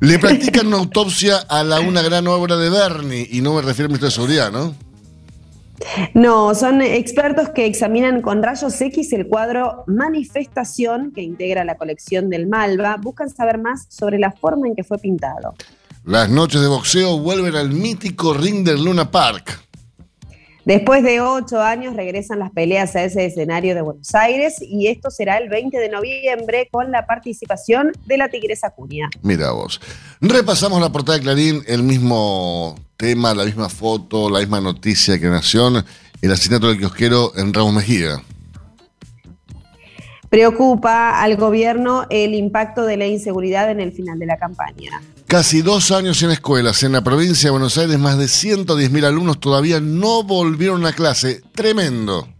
Le 0.00 0.18
practican 0.18 0.66
una 0.66 0.76
autopsia 0.76 1.38
a 1.48 1.64
la 1.64 1.80
una 1.80 2.02
gran 2.02 2.26
obra 2.28 2.56
de 2.56 2.68
Bernie, 2.68 3.26
y 3.30 3.40
no 3.40 3.54
me 3.54 3.62
refiero 3.62 3.86
al 3.86 3.88
ministro 3.88 4.08
de 4.08 4.14
Seguridad, 4.14 4.52
¿no? 4.52 4.74
No, 6.14 6.54
son 6.54 6.82
expertos 6.82 7.50
que 7.50 7.66
examinan 7.66 8.22
con 8.22 8.42
rayos 8.42 8.80
X 8.80 9.12
el 9.12 9.26
cuadro 9.26 9.84
Manifestación 9.86 11.12
que 11.12 11.22
integra 11.22 11.64
la 11.64 11.76
colección 11.76 12.30
del 12.30 12.46
Malva. 12.46 12.96
Buscan 12.96 13.28
saber 13.28 13.58
más 13.58 13.86
sobre 13.88 14.18
la 14.18 14.30
forma 14.32 14.68
en 14.68 14.74
que 14.74 14.84
fue 14.84 14.98
pintado. 14.98 15.54
Las 16.04 16.28
noches 16.28 16.60
de 16.60 16.68
boxeo 16.68 17.18
vuelven 17.18 17.56
al 17.56 17.70
mítico 17.70 18.34
ring 18.34 18.64
del 18.64 18.84
Luna 18.84 19.10
Park. 19.10 19.60
Después 20.64 21.02
de 21.02 21.20
ocho 21.20 21.60
años 21.60 21.94
regresan 21.94 22.38
las 22.38 22.50
peleas 22.50 22.96
a 22.96 23.04
ese 23.04 23.26
escenario 23.26 23.74
de 23.74 23.82
Buenos 23.82 24.14
Aires 24.14 24.56
y 24.62 24.86
esto 24.86 25.10
será 25.10 25.36
el 25.36 25.50
20 25.50 25.76
de 25.76 25.90
noviembre 25.90 26.68
con 26.70 26.90
la 26.90 27.06
participación 27.06 27.92
de 28.06 28.16
la 28.16 28.30
Tigresa 28.30 28.70
Cuña. 28.70 29.10
Mira 29.22 29.52
vos. 29.52 29.78
Repasamos 30.22 30.80
la 30.80 30.90
portada 30.90 31.18
de 31.18 31.24
Clarín, 31.24 31.62
el 31.66 31.82
mismo 31.82 32.76
tema, 32.96 33.34
la 33.34 33.44
misma 33.44 33.68
foto, 33.68 34.30
la 34.30 34.38
misma 34.38 34.62
noticia 34.62 35.18
que 35.18 35.26
Nación, 35.26 35.84
el 36.22 36.32
asesinato 36.32 36.68
del 36.68 36.78
kiosquero 36.78 37.32
en 37.36 37.52
Ramos 37.52 37.74
Mejía. 37.74 38.22
Preocupa 40.30 41.22
al 41.22 41.36
gobierno 41.36 42.06
el 42.08 42.34
impacto 42.34 42.86
de 42.86 42.96
la 42.96 43.06
inseguridad 43.06 43.70
en 43.70 43.80
el 43.80 43.92
final 43.92 44.18
de 44.18 44.26
la 44.26 44.38
campaña. 44.38 45.02
Casi 45.34 45.62
dos 45.62 45.90
años 45.90 46.22
en 46.22 46.30
escuelas. 46.30 46.84
En 46.84 46.92
la 46.92 47.02
provincia 47.02 47.48
de 47.48 47.50
Buenos 47.50 47.76
Aires, 47.76 47.98
más 47.98 48.16
de 48.16 48.26
110.000 48.26 49.04
alumnos 49.04 49.40
todavía 49.40 49.80
no 49.80 50.22
volvieron 50.22 50.86
a 50.86 50.92
clase. 50.92 51.42
Tremendo. 51.52 52.33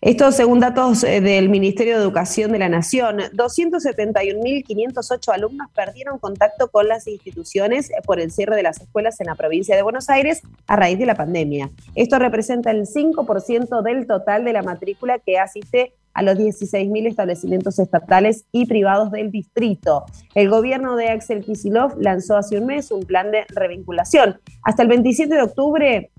Esto 0.00 0.30
según 0.30 0.60
datos 0.60 1.02
eh, 1.02 1.20
del 1.20 1.48
Ministerio 1.48 1.96
de 1.96 2.02
Educación 2.02 2.52
de 2.52 2.60
la 2.60 2.68
Nación. 2.68 3.16
271.508 3.34 5.34
alumnos 5.34 5.66
perdieron 5.74 6.20
contacto 6.20 6.68
con 6.68 6.86
las 6.86 7.08
instituciones 7.08 7.90
por 8.06 8.20
el 8.20 8.30
cierre 8.30 8.54
de 8.54 8.62
las 8.62 8.80
escuelas 8.80 9.20
en 9.20 9.26
la 9.26 9.34
provincia 9.34 9.74
de 9.74 9.82
Buenos 9.82 10.08
Aires 10.08 10.42
a 10.68 10.76
raíz 10.76 11.00
de 11.00 11.06
la 11.06 11.16
pandemia. 11.16 11.72
Esto 11.96 12.20
representa 12.20 12.70
el 12.70 12.86
5% 12.86 13.82
del 13.82 14.06
total 14.06 14.44
de 14.44 14.52
la 14.52 14.62
matrícula 14.62 15.18
que 15.18 15.36
asiste 15.36 15.94
a 16.14 16.22
los 16.22 16.36
16.000 16.36 17.08
establecimientos 17.08 17.80
estatales 17.80 18.44
y 18.52 18.66
privados 18.66 19.10
del 19.10 19.32
distrito. 19.32 20.04
El 20.36 20.48
gobierno 20.48 20.94
de 20.94 21.08
Axel 21.08 21.44
Kisilov 21.44 22.00
lanzó 22.00 22.36
hace 22.36 22.56
un 22.56 22.66
mes 22.66 22.92
un 22.92 23.04
plan 23.04 23.32
de 23.32 23.46
revinculación. 23.48 24.38
Hasta 24.62 24.82
el 24.82 24.88
27 24.88 25.34
de 25.34 25.42
octubre, 25.42 26.12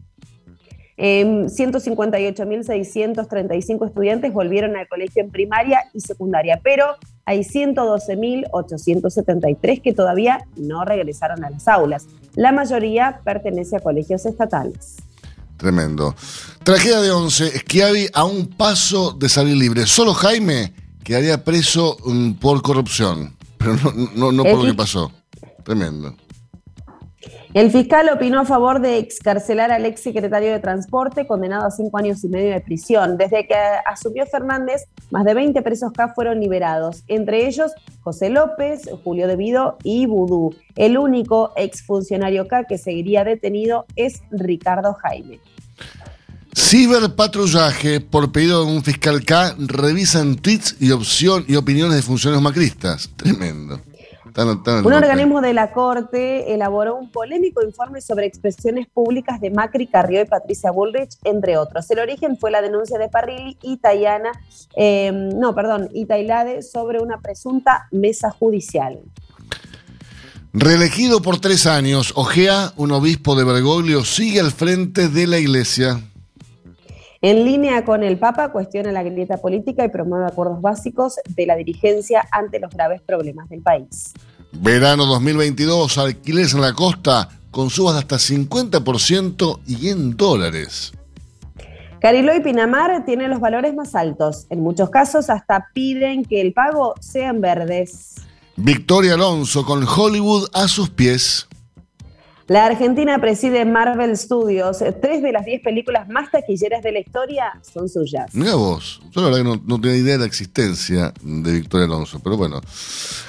158.635 0.99 3.88
estudiantes 3.88 4.33
volvieron 4.33 4.75
al 4.75 4.89
colegio 4.89 5.23
en 5.23 5.31
primaria 5.31 5.79
y 5.93 6.01
secundaria, 6.01 6.59
pero 6.62 6.97
hay 7.25 7.39
112.873 7.39 9.81
que 9.81 9.93
todavía 9.93 10.45
no 10.57 10.83
regresaron 10.83 11.45
a 11.45 11.49
las 11.49 11.69
aulas. 11.69 12.05
La 12.35 12.51
mayoría 12.51 13.21
pertenece 13.23 13.77
a 13.77 13.79
colegios 13.79 14.25
estatales. 14.25 14.97
Tremendo. 15.55 16.13
Tragedia 16.63 16.99
de 17.01 17.12
11. 17.12 17.59
Schiavi 17.59 18.09
a 18.13 18.25
un 18.25 18.47
paso 18.47 19.12
de 19.12 19.29
salir 19.29 19.55
libre. 19.57 19.85
Solo 19.85 20.13
Jaime 20.13 20.73
quedaría 21.03 21.43
preso 21.43 21.97
mm, 22.05 22.31
por 22.33 22.62
corrupción. 22.62 23.35
Pero 23.57 23.75
no, 24.15 24.31
no, 24.31 24.43
por 24.43 24.55
lo 24.55 24.65
que 24.65 24.73
pasó. 24.73 25.12
Tremendo. 25.63 26.15
El 27.55 27.71
fiscal 27.71 28.07
opinó 28.13 28.41
a 28.41 28.45
favor 28.45 28.79
de 28.79 28.99
excarcelar 28.99 29.71
al 29.71 29.83
ex 29.85 30.01
secretario 30.01 30.51
de 30.51 30.59
Transporte, 30.59 31.25
condenado 31.25 31.65
a 31.65 31.71
cinco 31.71 31.97
años 31.97 32.23
y 32.23 32.27
medio 32.27 32.51
de 32.51 32.62
prisión. 32.62 33.17
Desde 33.17 33.47
que 33.47 33.55
asumió 33.88 34.27
Fernández, 34.27 34.83
más 35.09 35.25
de 35.25 35.33
20 35.33 35.59
presos 35.63 35.91
K 35.91 36.13
fueron 36.13 36.39
liberados, 36.39 37.03
entre 37.07 37.47
ellos 37.47 37.71
José 38.01 38.29
López, 38.29 38.88
Julio 39.03 39.27
Devido 39.27 39.77
y 39.83 40.05
Vudú. 40.05 40.55
El 40.75 40.99
único 40.99 41.51
exfuncionario 41.55 42.47
K 42.47 42.65
que 42.65 42.77
seguiría 42.77 43.23
detenido 43.23 43.85
es 43.95 44.21
Ricardo 44.29 44.93
Jaime. 44.93 45.39
Ciberpatrullaje, 46.55 47.99
por 47.99 48.31
pedido 48.31 48.63
de 48.63 48.71
un 48.71 48.83
fiscal 48.83 49.25
K, 49.25 49.55
revisan 49.57 50.35
tweets 50.35 50.75
y, 50.79 50.91
opción, 50.91 51.45
y 51.47 51.55
opiniones 51.55 51.95
de 51.95 52.03
funcionarios 52.03 52.43
macristas. 52.43 53.09
Tremendo. 53.15 53.81
Un 54.83 54.93
organismo 54.93 55.41
de 55.41 55.53
la 55.53 55.71
Corte 55.71 56.53
elaboró 56.53 56.95
un 56.95 57.11
polémico 57.11 57.63
informe 57.63 58.01
sobre 58.01 58.25
expresiones 58.25 58.87
públicas 58.87 59.39
de 59.41 59.49
Macri, 59.49 59.87
Carrió 59.87 60.21
y 60.21 60.25
Patricia 60.25 60.71
Bullrich, 60.71 61.17
entre 61.23 61.57
otros. 61.57 61.89
El 61.91 61.99
origen 61.99 62.37
fue 62.37 62.51
la 62.51 62.61
denuncia 62.61 62.97
de 62.97 63.09
Parrilli 63.09 63.57
y 63.61 63.77
Tayana, 63.77 64.31
em, 64.75 65.29
no, 65.29 65.53
perdón, 65.55 65.89
y 65.93 66.05
Tailade 66.05 66.61
sobre 66.61 66.99
una 66.99 67.19
presunta 67.19 67.87
mesa 67.91 68.31
judicial. 68.31 68.99
Reelegido 70.51 71.21
por 71.21 71.39
tres 71.39 71.67
años, 71.67 72.11
Ojea, 72.15 72.73
un 72.75 72.91
obispo 72.91 73.35
de 73.35 73.43
Bergoglio, 73.43 74.03
sigue 74.03 74.39
al 74.39 74.51
frente 74.51 75.07
de 75.07 75.27
la 75.27 75.37
iglesia. 75.37 76.01
En 77.21 77.43
línea 77.43 77.84
con 77.84 78.01
el 78.03 78.17
Papa, 78.17 78.49
cuestiona 78.53 78.93
la 78.93 79.03
grieta 79.03 79.38
política 79.38 79.84
y 79.84 79.89
promueve 79.89 80.25
acuerdos 80.25 80.62
básicos 80.62 81.15
de 81.27 81.45
la 81.45 81.58
dirigencia 81.58 82.25
ante 82.32 82.60
los 82.60 82.71
graves 82.71 83.01
problemas 83.01 83.49
del 83.49 83.62
país. 83.62 84.13
Verano 84.53 85.05
2022, 85.05 85.97
alquileres 85.97 86.53
en 86.53 86.62
la 86.62 86.73
costa 86.73 87.27
con 87.51 87.69
subas 87.69 87.95
de 87.95 87.99
hasta 87.99 88.15
50% 88.15 89.60
y 89.67 89.89
en 89.89 90.15
dólares. 90.15 90.93
Cariló 91.99 92.34
y 92.34 92.39
Pinamar 92.39 93.03
tienen 93.03 93.29
los 93.29 93.41
valores 93.41 93.75
más 93.75 93.95
altos. 93.95 94.45
En 94.49 94.62
muchos 94.62 94.89
casos 94.89 95.29
hasta 95.29 95.67
piden 95.73 96.23
que 96.23 96.39
el 96.39 96.53
pago 96.53 96.95
sea 97.01 97.32
en 97.32 97.41
verdes. 97.41 98.15
Victoria 98.55 99.15
Alonso 99.15 99.65
con 99.65 99.86
Hollywood 99.86 100.47
a 100.53 100.69
sus 100.69 100.89
pies. 100.89 101.48
La 102.49 102.65
Argentina 102.65 103.21
preside 103.21 103.63
Marvel 103.63 104.17
Studios. 104.17 104.79
Tres 105.03 105.21
de 105.21 105.31
las 105.31 105.45
diez 105.45 105.62
películas 105.62 106.09
más 106.09 106.31
taquilleras 106.31 106.81
de 106.81 106.91
la 106.91 106.99
historia 106.99 107.62
son 107.62 107.88
suyas. 107.88 108.33
Mira 108.33 108.55
vos, 108.55 108.99
yo 109.12 109.21
la 109.21 109.29
verdad 109.29 109.43
que 109.43 109.62
no, 109.67 109.79
tenía 109.79 109.97
idea 109.97 110.13
de 110.13 110.21
la 110.21 110.25
existencia 110.25 111.13
de 111.21 111.53
Victoria 111.53 111.85
Alonso, 111.85 112.19
pero 112.23 112.38
bueno. 112.38 112.59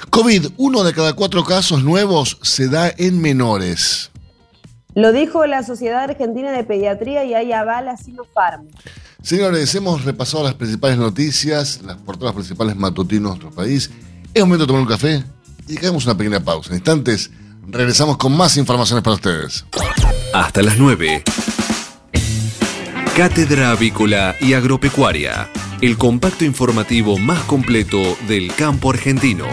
COVID, 0.09 0.47
uno 0.57 0.83
de 0.83 0.91
cada 0.93 1.13
cuatro 1.13 1.43
casos 1.43 1.83
nuevos 1.83 2.39
se 2.41 2.67
da 2.67 2.91
en 2.97 3.21
menores. 3.21 4.09
Lo 4.95 5.11
dijo 5.11 5.45
la 5.45 5.61
Sociedad 5.61 6.01
Argentina 6.01 6.51
de 6.51 6.63
Pediatría 6.63 7.23
y 7.23 7.35
hay 7.35 7.51
avala 7.51 7.97
Sinopharm. 7.97 8.69
Señores, 9.21 9.75
hemos 9.75 10.03
repasado 10.03 10.45
las 10.45 10.55
principales 10.55 10.97
noticias, 10.97 11.83
las 11.83 11.97
portadas 11.97 12.33
principales 12.33 12.75
matutinos 12.75 13.35
de 13.35 13.39
nuestro 13.43 13.51
país. 13.51 13.91
Es 14.33 14.41
momento 14.41 14.63
de 14.63 14.67
tomar 14.67 14.81
un 14.81 14.87
café 14.87 15.23
y 15.67 15.77
hagamos 15.77 16.07
una 16.07 16.17
pequeña 16.17 16.39
pausa. 16.39 16.71
En 16.71 16.77
instantes 16.77 17.29
Regresamos 17.71 18.17
con 18.17 18.35
más 18.35 18.57
informaciones 18.57 19.01
para 19.01 19.15
ustedes. 19.15 19.65
Hasta 20.33 20.61
las 20.61 20.77
9. 20.77 21.23
Cátedra 23.15 23.71
Avícola 23.71 24.35
y 24.41 24.53
Agropecuaria, 24.53 25.49
el 25.79 25.97
compacto 25.97 26.43
informativo 26.43 27.17
más 27.17 27.39
completo 27.43 28.17
del 28.27 28.53
campo 28.55 28.89
argentino. 28.89 29.45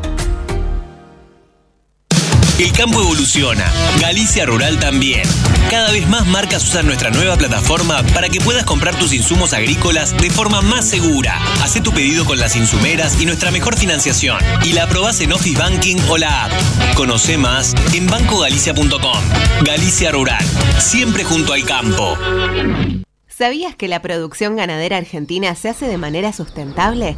El 2.62 2.70
campo 2.70 3.00
evoluciona, 3.00 3.72
Galicia 4.00 4.46
Rural 4.46 4.78
también. 4.78 5.22
Cada 5.68 5.90
vez 5.90 6.08
más 6.08 6.28
marcas 6.28 6.62
usan 6.62 6.86
nuestra 6.86 7.10
nueva 7.10 7.36
plataforma 7.36 8.04
para 8.14 8.28
que 8.28 8.40
puedas 8.40 8.64
comprar 8.64 8.94
tus 8.94 9.12
insumos 9.12 9.52
agrícolas 9.52 10.16
de 10.16 10.30
forma 10.30 10.62
más 10.62 10.88
segura. 10.88 11.40
Haz 11.60 11.82
tu 11.82 11.90
pedido 11.90 12.24
con 12.24 12.38
las 12.38 12.54
insumeras 12.54 13.20
y 13.20 13.26
nuestra 13.26 13.50
mejor 13.50 13.76
financiación. 13.76 14.38
Y 14.62 14.74
la 14.74 14.84
aprobás 14.84 15.20
en 15.22 15.32
Office 15.32 15.58
Banking 15.58 15.96
o 16.08 16.18
la 16.18 16.44
app. 16.44 16.52
Conoce 16.94 17.36
más 17.36 17.74
en 17.94 18.06
bancogalicia.com. 18.06 19.22
Galicia 19.64 20.12
Rural, 20.12 20.44
siempre 20.78 21.24
junto 21.24 21.54
al 21.54 21.64
campo. 21.64 22.16
¿Sabías 23.26 23.74
que 23.74 23.88
la 23.88 24.02
producción 24.02 24.54
ganadera 24.54 24.98
argentina 24.98 25.52
se 25.56 25.70
hace 25.70 25.88
de 25.88 25.98
manera 25.98 26.32
sustentable? 26.32 27.16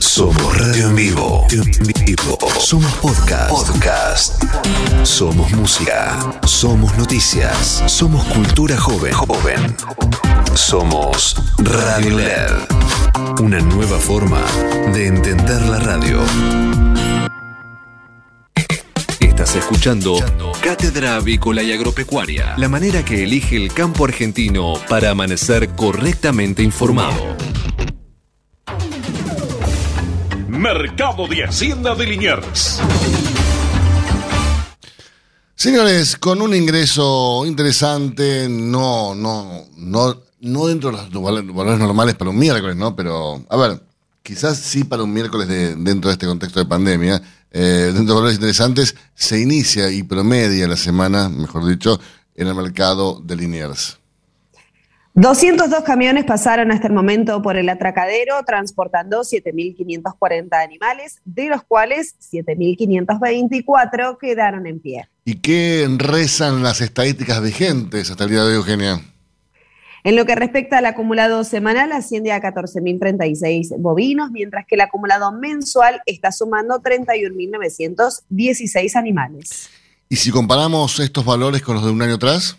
Somos 0.00 0.58
radio 0.58 0.88
en 0.88 0.96
vivo. 0.96 1.46
Somos 2.16 2.92
podcast. 2.96 3.50
Podcast. 3.50 4.44
Somos 5.04 5.52
música. 5.52 6.18
Somos 6.44 6.96
noticias. 6.98 7.84
Somos 7.86 8.24
cultura 8.24 8.76
joven. 8.76 9.12
Joven. 9.12 9.76
Somos 10.54 11.36
Radio 11.58 12.16
LED. 12.16 12.50
Una 13.40 13.60
nueva 13.60 13.98
forma 13.98 14.40
de 14.92 15.06
entender 15.06 15.62
la 15.62 15.78
radio. 15.78 16.20
Estás 19.20 19.54
escuchando 19.54 20.16
Cátedra 20.62 21.16
Avícola 21.16 21.62
y 21.62 21.72
Agropecuaria, 21.72 22.54
la 22.56 22.68
manera 22.68 23.04
que 23.04 23.22
elige 23.22 23.56
el 23.56 23.72
campo 23.72 24.04
argentino 24.04 24.74
para 24.88 25.10
amanecer 25.10 25.68
correctamente 25.76 26.62
informado. 26.62 27.36
Mercado 30.60 31.26
de 31.26 31.42
Hacienda 31.42 31.94
de 31.94 32.04
Liniers. 32.04 32.82
Señores, 35.54 36.16
con 36.16 36.42
un 36.42 36.54
ingreso 36.54 37.46
interesante, 37.46 38.46
no, 38.46 39.14
no, 39.14 39.64
no, 39.78 40.22
no 40.40 40.66
dentro 40.66 40.90
de 40.90 40.98
los 40.98 41.54
valores 41.54 41.78
normales 41.78 42.14
para 42.14 42.30
un 42.30 42.38
miércoles, 42.38 42.76
¿no? 42.76 42.94
Pero, 42.94 43.42
a 43.48 43.56
ver, 43.56 43.82
quizás 44.22 44.58
sí 44.58 44.84
para 44.84 45.02
un 45.02 45.14
miércoles 45.14 45.48
de, 45.48 45.76
dentro 45.76 46.10
de 46.10 46.12
este 46.12 46.26
contexto 46.26 46.60
de 46.60 46.66
pandemia, 46.66 47.22
eh, 47.50 47.92
dentro 47.94 48.16
de 48.16 48.20
valores 48.20 48.36
interesantes, 48.36 48.94
se 49.14 49.40
inicia 49.40 49.90
y 49.90 50.02
promedia 50.02 50.68
la 50.68 50.76
semana, 50.76 51.30
mejor 51.30 51.66
dicho, 51.66 51.98
en 52.34 52.48
el 52.48 52.54
mercado 52.54 53.18
de 53.24 53.34
Liniers. 53.34 53.99
202 55.14 55.82
camiones 55.82 56.24
pasaron 56.24 56.70
hasta 56.70 56.86
el 56.86 56.92
momento 56.92 57.42
por 57.42 57.56
el 57.56 57.68
atracadero 57.68 58.36
transportando 58.46 59.22
7.540 59.22 60.62
animales, 60.62 61.20
de 61.24 61.48
los 61.48 61.64
cuales 61.64 62.14
7.524 62.32 64.18
quedaron 64.18 64.68
en 64.68 64.78
pie. 64.78 65.08
¿Y 65.24 65.40
qué 65.40 65.88
rezan 65.98 66.62
las 66.62 66.80
estadísticas 66.80 67.42
vigentes 67.42 68.08
hasta 68.10 68.22
el 68.24 68.30
día 68.30 68.44
de 68.44 68.50
hoy, 68.50 68.54
Eugenia? 68.54 69.00
En 70.04 70.14
lo 70.16 70.24
que 70.26 70.36
respecta 70.36 70.78
al 70.78 70.86
acumulado 70.86 71.44
semanal, 71.44 71.92
asciende 71.92 72.32
a 72.32 72.40
14.036 72.40 73.74
bovinos, 73.78 74.30
mientras 74.30 74.64
que 74.64 74.76
el 74.76 74.80
acumulado 74.80 75.32
mensual 75.32 76.00
está 76.06 76.30
sumando 76.30 76.80
31.916 76.80 78.96
animales. 78.96 79.68
¿Y 80.08 80.14
si 80.16 80.30
comparamos 80.30 81.00
estos 81.00 81.24
valores 81.24 81.62
con 81.62 81.74
los 81.74 81.84
de 81.84 81.90
un 81.90 82.00
año 82.00 82.14
atrás? 82.14 82.56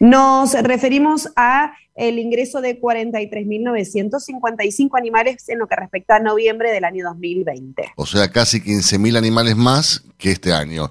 Nos 0.00 0.54
referimos 0.54 1.28
a 1.36 1.74
el 1.94 2.18
ingreso 2.18 2.62
de 2.62 2.80
43.955 2.80 4.98
animales 4.98 5.46
en 5.48 5.58
lo 5.58 5.66
que 5.66 5.76
respecta 5.76 6.16
a 6.16 6.20
noviembre 6.20 6.72
del 6.72 6.84
año 6.84 7.04
2020. 7.04 7.92
O 7.96 8.06
sea, 8.06 8.30
casi 8.30 8.60
15.000 8.60 9.18
animales 9.18 9.56
más 9.56 10.02
que 10.16 10.30
este 10.32 10.54
año. 10.54 10.88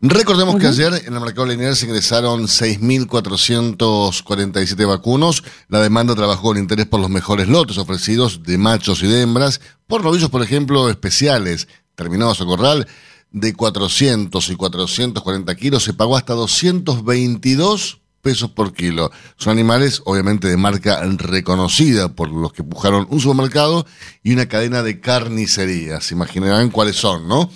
Recordemos 0.00 0.56
que 0.56 0.66
ayer 0.66 0.92
en 1.06 1.14
el 1.14 1.20
mercado 1.20 1.46
lineal 1.46 1.76
se 1.76 1.86
ingresaron 1.86 2.48
6.447 2.48 4.88
vacunos. 4.88 5.44
La 5.68 5.80
demanda 5.80 6.16
trabajó 6.16 6.48
con 6.48 6.58
interés 6.58 6.86
por 6.86 6.98
los 7.00 7.10
mejores 7.10 7.46
lotes 7.46 7.78
ofrecidos 7.78 8.42
de 8.42 8.58
machos 8.58 9.00
y 9.02 9.08
de 9.08 9.22
hembras, 9.22 9.60
por 9.86 10.02
novillos, 10.02 10.30
por 10.30 10.42
ejemplo, 10.42 10.90
especiales, 10.90 11.68
terminados 11.94 12.40
a 12.40 12.44
corral, 12.44 12.88
de 13.30 13.54
400 13.54 14.50
y 14.50 14.56
440 14.56 15.54
kilos, 15.54 15.84
se 15.84 15.94
pagó 15.94 16.16
hasta 16.16 16.34
222 16.34 17.99
pesos 18.20 18.50
por 18.50 18.72
kilo. 18.72 19.10
Son 19.36 19.52
animales, 19.52 20.02
obviamente, 20.04 20.48
de 20.48 20.56
marca 20.56 21.00
reconocida 21.16 22.08
por 22.14 22.30
los 22.30 22.52
que 22.52 22.62
pujaron 22.62 23.06
un 23.10 23.20
supermercado 23.20 23.86
y 24.22 24.32
una 24.32 24.46
cadena 24.46 24.82
de 24.82 25.00
carnicerías. 25.00 26.12
Imaginarán 26.12 26.70
cuáles 26.70 26.96
son, 26.96 27.28
¿no? 27.28 27.50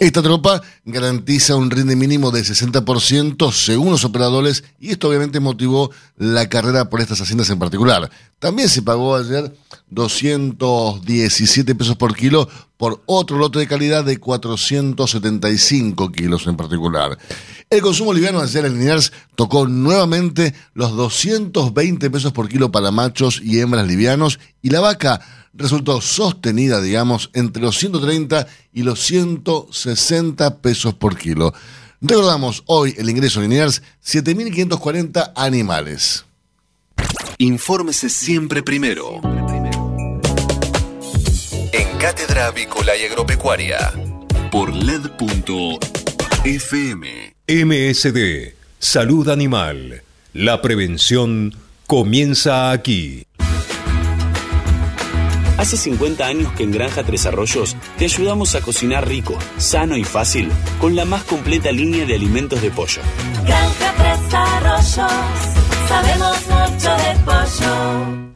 Esta 0.00 0.22
tropa 0.22 0.62
garantiza 0.84 1.54
un 1.54 1.70
rinde 1.70 1.94
mínimo 1.94 2.30
de 2.30 2.42
60% 2.42 3.52
según 3.52 3.92
los 3.92 4.04
operadores 4.04 4.64
y 4.80 4.90
esto 4.90 5.08
obviamente 5.08 5.38
motivó 5.38 5.90
la 6.16 6.48
carrera 6.48 6.90
por 6.90 7.00
estas 7.00 7.20
haciendas 7.20 7.50
en 7.50 7.58
particular. 7.58 8.10
También 8.40 8.68
se 8.68 8.82
pagó 8.82 9.14
ayer 9.14 9.54
217 9.90 11.74
pesos 11.76 11.96
por 11.96 12.16
kilo 12.16 12.48
por 12.76 13.00
otro 13.06 13.38
lote 13.38 13.60
de 13.60 13.68
calidad 13.68 14.04
de 14.04 14.18
475 14.18 16.10
kilos 16.10 16.48
en 16.48 16.56
particular. 16.56 17.16
El 17.70 17.80
consumo 17.80 18.12
liviano 18.12 18.40
ayer 18.40 18.64
en 18.66 18.74
Liniers 18.74 19.12
tocó 19.36 19.68
nuevamente 19.68 20.52
los 20.74 20.96
220 20.96 22.10
pesos 22.10 22.32
por 22.32 22.48
kilo 22.48 22.72
para 22.72 22.90
machos 22.90 23.40
y 23.40 23.60
hembras 23.60 23.86
livianos 23.86 24.40
y 24.62 24.70
la 24.70 24.80
vaca 24.80 25.20
resultó 25.54 26.00
sostenida, 26.00 26.80
digamos, 26.80 27.30
entre 27.34 27.62
los 27.62 27.78
130 27.78 28.46
y 28.72 28.82
los 28.82 29.00
160 29.00 30.58
pesos 30.58 30.94
por 30.94 31.16
kilo. 31.16 31.52
Recordamos 32.00 32.64
hoy 32.66 32.94
el 32.98 33.08
ingreso 33.08 33.40
Liniers, 33.40 33.82
7.540 34.04 35.32
animales. 35.36 36.24
Infórmese 37.38 38.08
siempre 38.08 38.62
primero. 38.62 39.20
En 41.72 41.98
Cátedra 41.98 42.46
Avícola 42.46 42.96
y 42.96 43.04
Agropecuaria. 43.04 43.92
Por 44.50 44.74
LED.fm. 44.74 45.82
MSD, 47.46 48.54
Salud 48.78 49.28
Animal. 49.28 50.02
La 50.32 50.60
prevención 50.60 51.54
comienza 51.86 52.70
aquí. 52.70 53.26
Hace 55.62 55.76
50 55.76 56.26
años 56.26 56.52
que 56.54 56.64
en 56.64 56.72
Granja 56.72 57.04
Tres 57.04 57.24
Arroyos 57.24 57.76
te 57.96 58.06
ayudamos 58.06 58.56
a 58.56 58.62
cocinar 58.62 59.06
rico, 59.06 59.38
sano 59.58 59.96
y 59.96 60.02
fácil 60.02 60.50
con 60.80 60.96
la 60.96 61.04
más 61.04 61.22
completa 61.22 61.70
línea 61.70 62.04
de 62.04 62.16
alimentos 62.16 62.60
de 62.60 62.72
pollo. 62.72 63.00
Granja 63.46 63.94
Tres 63.96 64.34
Arroyos, 64.34 65.12
sabemos 65.88 66.36
mucho 66.48 66.90
de 66.96 67.14
pollo. 67.24 68.32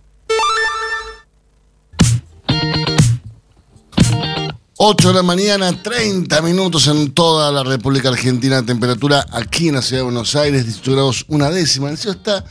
8 4.76 5.08
de 5.08 5.14
la 5.14 5.22
mañana, 5.24 5.82
30 5.82 6.42
minutos 6.42 6.86
en 6.86 7.12
toda 7.12 7.50
la 7.50 7.64
República 7.64 8.10
Argentina. 8.10 8.64
Temperatura 8.64 9.26
aquí 9.32 9.66
en 9.66 9.74
la 9.74 9.82
ciudad 9.82 10.02
de 10.02 10.04
Buenos 10.04 10.36
Aires, 10.36 10.64
18 10.64 10.92
grados 10.92 11.24
una 11.26 11.50
décima. 11.50 11.90
El 11.90 11.98
cielo 11.98 12.12
está 12.18 12.44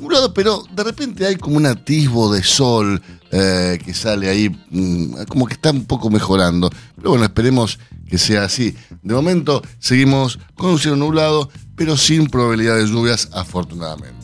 nublado, 0.00 0.32
pero 0.32 0.64
de 0.74 0.84
repente 0.84 1.26
hay 1.26 1.36
como 1.36 1.58
un 1.58 1.66
atisbo 1.66 2.32
de 2.32 2.42
sol 2.42 3.02
eh, 3.32 3.78
que 3.82 3.94
sale 3.94 4.28
ahí, 4.28 4.50
mm, 4.70 5.24
como 5.28 5.46
que 5.46 5.54
está 5.54 5.70
un 5.70 5.86
poco 5.86 6.10
mejorando. 6.10 6.70
Pero 6.96 7.10
bueno, 7.10 7.24
esperemos 7.24 7.78
que 8.08 8.18
sea 8.18 8.44
así. 8.44 8.76
De 9.02 9.14
momento 9.14 9.62
seguimos 9.78 10.38
con 10.54 10.70
un 10.70 10.78
cielo 10.78 10.96
nublado, 10.96 11.48
pero 11.74 11.96
sin 11.96 12.26
probabilidad 12.28 12.76
de 12.76 12.86
lluvias, 12.86 13.30
afortunadamente. 13.32 14.21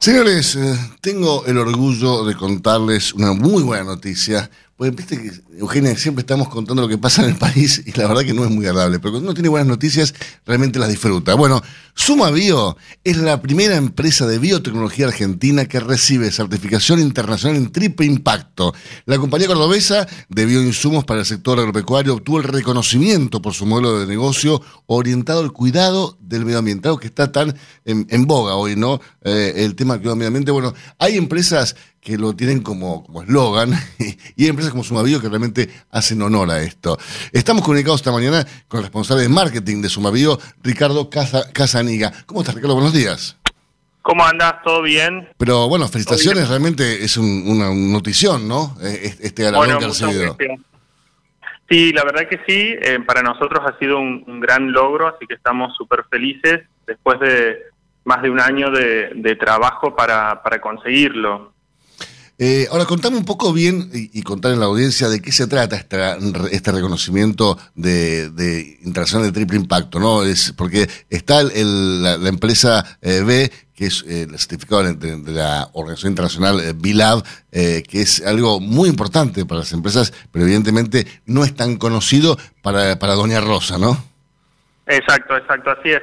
Señores, 0.00 0.56
eh, 0.56 0.76
tengo 1.00 1.46
el 1.46 1.58
orgullo 1.58 2.24
de 2.24 2.34
contarles 2.34 3.14
una 3.14 3.34
muy 3.34 3.62
buena 3.62 3.84
noticia 3.84 4.50
viste 4.90 5.16
que, 5.16 5.30
Eugenia, 5.58 5.96
siempre 5.96 6.22
estamos 6.22 6.48
contando 6.48 6.82
lo 6.82 6.88
que 6.88 6.98
pasa 6.98 7.22
en 7.22 7.30
el 7.30 7.36
país 7.36 7.82
y 7.86 7.92
la 7.92 8.08
verdad 8.08 8.22
que 8.22 8.34
no 8.34 8.44
es 8.44 8.50
muy 8.50 8.66
agradable, 8.66 8.98
pero 8.98 9.12
cuando 9.12 9.28
uno 9.28 9.34
tiene 9.34 9.48
buenas 9.48 9.68
noticias, 9.68 10.14
realmente 10.44 10.78
las 10.78 10.88
disfruta. 10.88 11.34
Bueno, 11.34 11.62
Suma 11.94 12.30
Bio 12.30 12.76
es 13.04 13.18
la 13.18 13.42
primera 13.42 13.76
empresa 13.76 14.26
de 14.26 14.38
biotecnología 14.38 15.06
argentina 15.06 15.66
que 15.66 15.78
recibe 15.78 16.30
certificación 16.30 17.00
internacional 17.00 17.56
en 17.56 17.70
triple 17.70 18.06
impacto. 18.06 18.74
La 19.04 19.18
compañía 19.18 19.46
cordobesa 19.46 20.08
de 20.28 20.46
bioinsumos 20.46 21.04
para 21.04 21.20
el 21.20 21.26
sector 21.26 21.58
agropecuario 21.58 22.14
obtuvo 22.14 22.38
el 22.38 22.44
reconocimiento 22.44 23.42
por 23.42 23.52
su 23.52 23.66
modelo 23.66 24.00
de 24.00 24.06
negocio 24.06 24.62
orientado 24.86 25.40
al 25.40 25.52
cuidado 25.52 26.16
del 26.20 26.44
medio 26.44 26.58
ambiente, 26.58 26.88
que 27.00 27.06
está 27.06 27.30
tan 27.30 27.54
en, 27.84 28.26
boga 28.26 28.54
hoy, 28.54 28.74
¿no? 28.74 29.00
Eh, 29.22 29.52
el 29.56 29.74
tema 29.74 29.94
del 29.94 30.00
cuidado 30.00 30.14
del 30.14 30.18
medio 30.18 30.28
ambiente. 30.28 30.50
Bueno, 30.50 30.74
hay 30.98 31.16
empresas 31.16 31.76
que 32.02 32.18
lo 32.18 32.34
tienen 32.34 32.62
como 32.62 33.06
eslogan 33.22 33.70
y 34.36 34.42
hay 34.42 34.48
empresas 34.48 34.72
como 34.72 34.82
Sumavío 34.82 35.20
que 35.20 35.28
realmente 35.28 35.70
hacen 35.92 36.20
honor 36.20 36.50
a 36.50 36.60
esto. 36.60 36.98
Estamos 37.32 37.62
comunicados 37.62 38.00
esta 38.00 38.10
mañana 38.10 38.44
con 38.66 38.78
el 38.78 38.84
responsable 38.84 39.22
de 39.22 39.28
marketing 39.28 39.80
de 39.82 39.88
Sumavío, 39.88 40.36
Ricardo 40.64 41.08
Casaniga. 41.08 42.12
¿Cómo 42.26 42.40
estás, 42.40 42.56
Ricardo? 42.56 42.74
Buenos 42.74 42.92
días. 42.92 43.38
¿Cómo 44.02 44.24
andas? 44.24 44.54
¿Todo 44.64 44.82
bien? 44.82 45.28
Pero 45.38 45.68
bueno, 45.68 45.86
felicitaciones, 45.86 46.48
realmente 46.48 47.04
es 47.04 47.16
una 47.16 47.72
notición, 47.72 48.48
¿no? 48.48 48.76
Este 48.82 49.44
galardón 49.44 49.78
que 49.78 49.84
ha 49.84 49.88
recibido. 49.88 50.36
Sí, 51.70 51.92
la 51.92 52.02
verdad 52.02 52.28
que 52.28 52.40
sí, 52.46 52.74
eh, 52.82 52.98
para 53.06 53.22
nosotros 53.22 53.62
ha 53.64 53.78
sido 53.78 54.00
un, 54.00 54.40
gran 54.40 54.72
logro, 54.72 55.06
así 55.06 55.26
que 55.28 55.34
estamos 55.34 55.74
súper 55.76 56.04
felices 56.10 56.62
después 56.84 57.20
de 57.20 57.60
más 58.04 58.20
de 58.22 58.28
un 58.28 58.40
año 58.40 58.72
de, 58.72 59.36
trabajo 59.36 59.94
para, 59.94 60.42
para 60.42 60.60
conseguirlo. 60.60 61.51
Eh, 62.44 62.66
ahora, 62.72 62.86
contame 62.86 63.16
un 63.18 63.24
poco 63.24 63.52
bien 63.52 63.88
y, 63.94 64.18
y 64.18 64.22
contar 64.24 64.50
en 64.50 64.58
la 64.58 64.66
audiencia 64.66 65.08
de 65.08 65.22
qué 65.22 65.30
se 65.30 65.46
trata 65.46 65.76
este 65.76 66.72
reconocimiento 66.72 67.56
de, 67.76 68.78
internacional 68.82 69.28
de 69.28 69.32
triple 69.32 69.58
impacto, 69.58 70.00
¿no? 70.00 70.24
Es 70.24 70.52
porque 70.52 70.88
está 71.08 71.44
la, 71.44 72.14
empresa 72.28 72.98
eh, 73.00 73.22
B, 73.24 73.48
que 73.76 73.86
es 73.86 74.04
eh, 74.08 74.26
el 74.28 74.36
certificado 74.40 74.82
de, 74.82 75.32
la 75.32 75.68
Organización 75.74 76.10
Internacional 76.10 76.74
BILAB, 76.74 77.22
que 77.52 78.02
es 78.02 78.26
algo 78.26 78.58
muy 78.58 78.88
importante 78.88 79.46
para 79.46 79.60
las 79.60 79.72
empresas, 79.72 80.12
pero 80.32 80.44
evidentemente 80.44 81.06
no 81.26 81.44
es 81.44 81.54
tan 81.54 81.76
conocido 81.76 82.36
para, 82.60 82.98
para 82.98 83.14
Doña 83.14 83.40
Rosa, 83.40 83.78
¿no? 83.78 83.96
Exacto, 84.88 85.36
exacto, 85.36 85.70
así 85.70 85.90
es. 85.90 86.02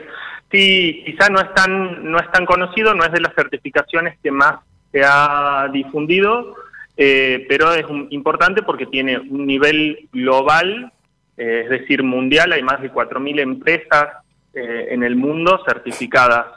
Sí, 0.49 1.03
quizá 1.05 1.27
no 1.27 1.41
es 1.41 1.53
tan 1.53 2.09
no 2.09 2.17
es 2.17 2.31
tan 2.31 2.45
conocido, 2.45 2.93
no 2.95 3.03
es 3.03 3.11
de 3.11 3.19
las 3.19 3.35
certificaciones 3.35 4.17
que 4.23 4.31
más 4.31 4.55
se 4.91 5.03
ha 5.03 5.69
difundido, 5.71 6.55
eh, 6.97 7.45
pero 7.47 7.73
es 7.73 7.85
importante 8.09 8.61
porque 8.61 8.85
tiene 8.85 9.17
un 9.17 9.45
nivel 9.45 10.09
global, 10.11 10.91
eh, 11.37 11.61
es 11.63 11.69
decir, 11.69 12.03
mundial, 12.03 12.51
hay 12.51 12.63
más 12.63 12.81
de 12.81 12.91
4.000 12.91 13.39
empresas 13.39 14.07
eh, 14.53 14.87
en 14.91 15.03
el 15.03 15.15
mundo 15.15 15.61
certificadas. 15.65 16.47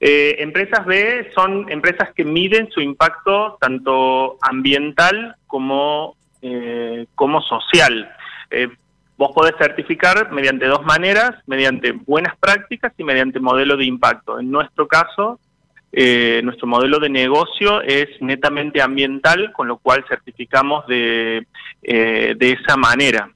empresas 0.00 0.86
B 0.86 1.30
son 1.34 1.68
empresas 1.68 2.10
que 2.14 2.24
miden 2.24 2.70
su 2.70 2.80
impacto 2.80 3.58
tanto 3.60 4.38
ambiental 4.40 5.34
como, 5.48 6.14
como 7.16 7.42
social. 7.42 8.08
Vos 9.16 9.32
podés 9.34 9.56
certificar 9.58 10.30
mediante 10.30 10.66
dos 10.66 10.84
maneras, 10.84 11.30
mediante 11.48 11.90
buenas 11.90 12.36
prácticas 12.38 12.92
y 12.96 13.02
mediante 13.02 13.40
modelo 13.40 13.76
de 13.76 13.86
impacto. 13.86 14.38
En 14.38 14.48
nuestro 14.52 14.86
caso, 14.86 15.40
eh, 15.90 16.40
nuestro 16.44 16.66
modelo 16.66 16.98
de 16.98 17.08
negocio 17.08 17.80
es 17.80 18.08
netamente 18.20 18.82
ambiental, 18.82 19.52
con 19.52 19.68
lo 19.68 19.78
cual 19.78 20.04
certificamos 20.08 20.86
de, 20.86 21.46
eh, 21.82 22.34
de 22.36 22.52
esa 22.52 22.76
manera. 22.76 23.30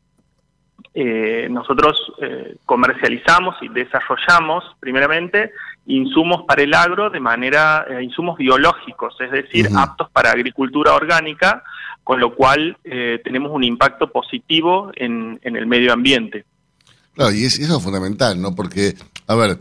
Eh, 0.94 1.48
nosotros 1.50 2.12
comercializamos 2.66 3.56
y 3.62 3.68
desarrollamos, 3.68 4.64
primeramente, 4.78 5.52
insumos 5.86 6.44
para 6.46 6.62
el 6.62 6.74
agro 6.74 7.08
de 7.08 7.18
manera, 7.18 7.86
insumos 8.02 8.36
biológicos, 8.36 9.16
es 9.20 9.30
decir, 9.30 9.68
aptos 9.74 10.10
para 10.10 10.30
agricultura 10.30 10.92
orgánica, 10.92 11.64
con 12.04 12.20
lo 12.20 12.34
cual 12.34 12.76
tenemos 12.82 13.50
un 13.52 13.64
impacto 13.64 14.12
positivo 14.12 14.92
en, 14.94 15.40
en 15.42 15.56
el 15.56 15.66
medio 15.66 15.92
ambiente. 15.92 16.44
Claro, 17.14 17.32
y, 17.32 17.44
eso 17.44 17.62
es 17.62 17.82
fundamental, 17.82 18.40
¿no? 18.40 18.54
Porque, 18.54 18.94
a 19.26 19.34
ver, 19.34 19.58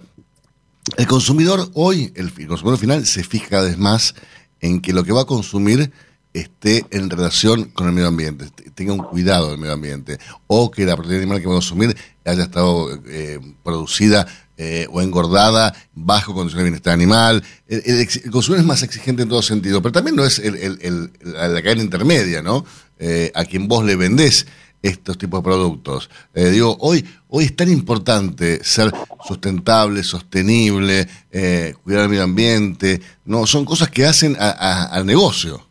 el 0.97 1.07
consumidor 1.07 1.69
hoy, 1.73 2.11
el, 2.15 2.31
consumidor 2.47 2.77
final, 2.77 3.05
se 3.05 3.23
fija 3.23 3.49
cada 3.49 3.63
vez 3.63 3.77
más 3.77 4.15
en 4.59 4.81
que 4.81 4.93
lo 4.93 5.03
que 5.03 5.13
va 5.13 5.21
a 5.21 5.25
consumir 5.25 5.91
esté 6.33 6.85
en 6.91 7.09
relación 7.09 7.65
con 7.65 7.87
el 7.87 7.93
medio 7.93 8.07
ambiente, 8.07 8.49
tenga 8.73 8.93
un 8.93 9.03
cuidado 9.03 9.49
del 9.49 9.59
medio 9.59 9.73
ambiente, 9.73 10.17
o 10.47 10.71
que 10.71 10.85
la 10.85 10.95
proteína 10.95 11.23
animal 11.23 11.41
que 11.41 11.47
va 11.47 11.53
a 11.53 11.57
consumir 11.57 11.95
haya 12.25 12.43
estado 12.43 12.99
eh, 13.07 13.39
producida 13.63 14.25
eh, 14.57 14.87
o 14.91 15.01
engordada 15.01 15.73
bajo 15.93 16.33
condiciones 16.33 16.63
de 16.63 16.69
bienestar 16.69 16.93
animal. 16.93 17.43
El, 17.67 18.07
consumidor 18.31 18.61
es 18.61 18.67
más 18.67 18.83
exigente 18.83 19.23
en 19.23 19.29
todo 19.29 19.41
sentido, 19.41 19.81
pero 19.81 19.91
también 19.91 20.15
no 20.15 20.23
es 20.23 20.39
la 20.39 21.61
cadena 21.61 21.81
intermedia, 21.81 22.41
¿no? 22.41 22.65
Eh, 22.99 23.31
a 23.33 23.43
quien 23.45 23.67
vos 23.67 23.83
le 23.83 23.95
vendés 23.95 24.45
estos 24.81 25.17
tipos 25.17 25.41
de 25.41 25.43
productos. 25.43 26.09
Eh, 26.33 26.49
digo, 26.49 26.75
hoy, 26.79 27.05
hoy 27.29 27.45
es 27.45 27.55
tan 27.55 27.69
importante 27.69 28.63
ser 28.63 28.91
sustentable, 29.23 30.03
sostenible, 30.03 31.07
eh, 31.31 31.75
cuidar 31.83 32.03
el 32.03 32.09
medio 32.09 32.23
ambiente, 32.23 32.99
no, 33.25 33.45
son 33.45 33.65
cosas 33.65 33.89
que 33.89 34.05
hacen 34.05 34.35
al 34.39 35.05
negocio. 35.05 35.61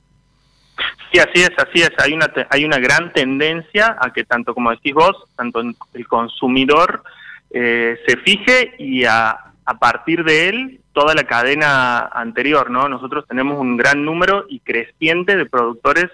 Sí, 1.13 1.19
así 1.19 1.43
es, 1.43 1.51
así 1.57 1.83
es. 1.83 1.91
Hay 1.99 2.13
una, 2.13 2.31
hay 2.51 2.65
una 2.65 2.79
gran 2.79 3.13
tendencia 3.13 3.97
a 4.01 4.13
que 4.13 4.25
tanto 4.25 4.55
como 4.55 4.71
decís 4.71 4.95
vos, 4.95 5.17
tanto 5.37 5.61
el 5.61 6.07
consumidor 6.07 7.03
eh, 7.51 7.99
se 8.07 8.17
fije 8.19 8.75
y 8.79 9.05
a, 9.05 9.31
a 9.65 9.79
partir 9.79 10.23
de 10.23 10.49
él 10.49 10.81
toda 10.93 11.15
la 11.15 11.25
cadena 11.25 12.07
anterior, 12.13 12.71
¿no? 12.71 12.89
Nosotros 12.89 13.25
tenemos 13.27 13.59
un 13.59 13.77
gran 13.77 14.05
número 14.05 14.47
y 14.49 14.61
creciente 14.61 15.37
de 15.37 15.47
productores 15.47 16.11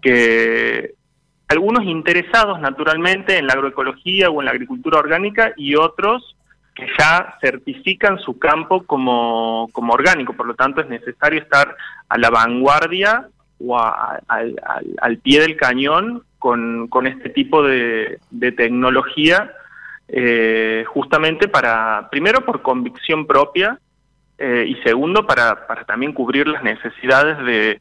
que 0.00 0.94
algunos 1.48 1.84
interesados 1.84 2.60
naturalmente 2.60 3.38
en 3.38 3.46
la 3.46 3.54
agroecología 3.54 4.30
o 4.30 4.40
en 4.40 4.46
la 4.46 4.52
agricultura 4.52 4.98
orgánica 4.98 5.52
y 5.56 5.76
otros 5.76 6.36
que 6.74 6.86
ya 6.98 7.38
certifican 7.40 8.18
su 8.18 8.38
campo 8.38 8.84
como, 8.84 9.70
orgánico, 9.74 10.34
por 10.34 10.46
lo 10.46 10.54
tanto 10.54 10.82
es 10.82 10.88
necesario 10.88 11.40
estar 11.40 11.74
a 12.08 12.18
la 12.18 12.28
vanguardia 12.30 13.28
o 13.58 13.78
al, 13.78 15.18
pie 15.22 15.40
del 15.40 15.56
cañón 15.56 16.22
con, 16.38 17.06
este 17.06 17.30
tipo 17.30 17.62
de, 17.62 18.18
tecnología, 18.56 19.52
eh, 20.08 20.84
justamente 20.86 21.48
para, 21.48 22.08
primero 22.10 22.44
por 22.44 22.60
convicción 22.60 23.26
propia 23.26 23.80
eh, 24.38 24.66
y 24.68 24.76
segundo 24.82 25.26
para, 25.26 25.66
para 25.66 25.84
también 25.84 26.12
cubrir 26.12 26.46
las 26.46 26.62
necesidades 26.62 27.38
de, 27.38 27.78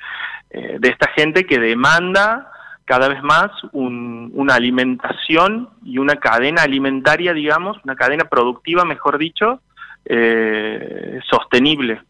eh, 0.52 0.78
de 0.80 0.90
esta 0.90 1.10
gente 1.10 1.46
que 1.46 1.60
demanda 1.60 2.50
cada 2.86 3.10
vez 3.10 3.22
más 3.24 3.52
una 3.74 4.56
alimentación 4.56 5.70
y 5.84 5.98
una 5.98 6.16
cadena 6.18 6.62
alimentaria, 6.62 7.34
digamos, 7.34 7.78
una 7.84 7.96
cadena 7.96 8.26
productiva, 8.26 8.86
mejor 8.86 9.18
dicho, 9.18 9.60
eh, 10.06 11.20
sostenible. 11.28 12.02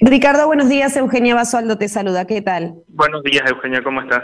Ricardo, 0.00 0.46
buenos 0.46 0.68
días. 0.68 0.94
Eugenia 0.96 1.34
Basualdo 1.34 1.78
te 1.78 1.88
saluda. 1.88 2.26
¿Qué 2.26 2.42
tal? 2.42 2.74
Buenos 2.88 3.22
días, 3.22 3.50
Eugenia. 3.50 3.82
¿Cómo 3.82 4.02
estás? 4.02 4.22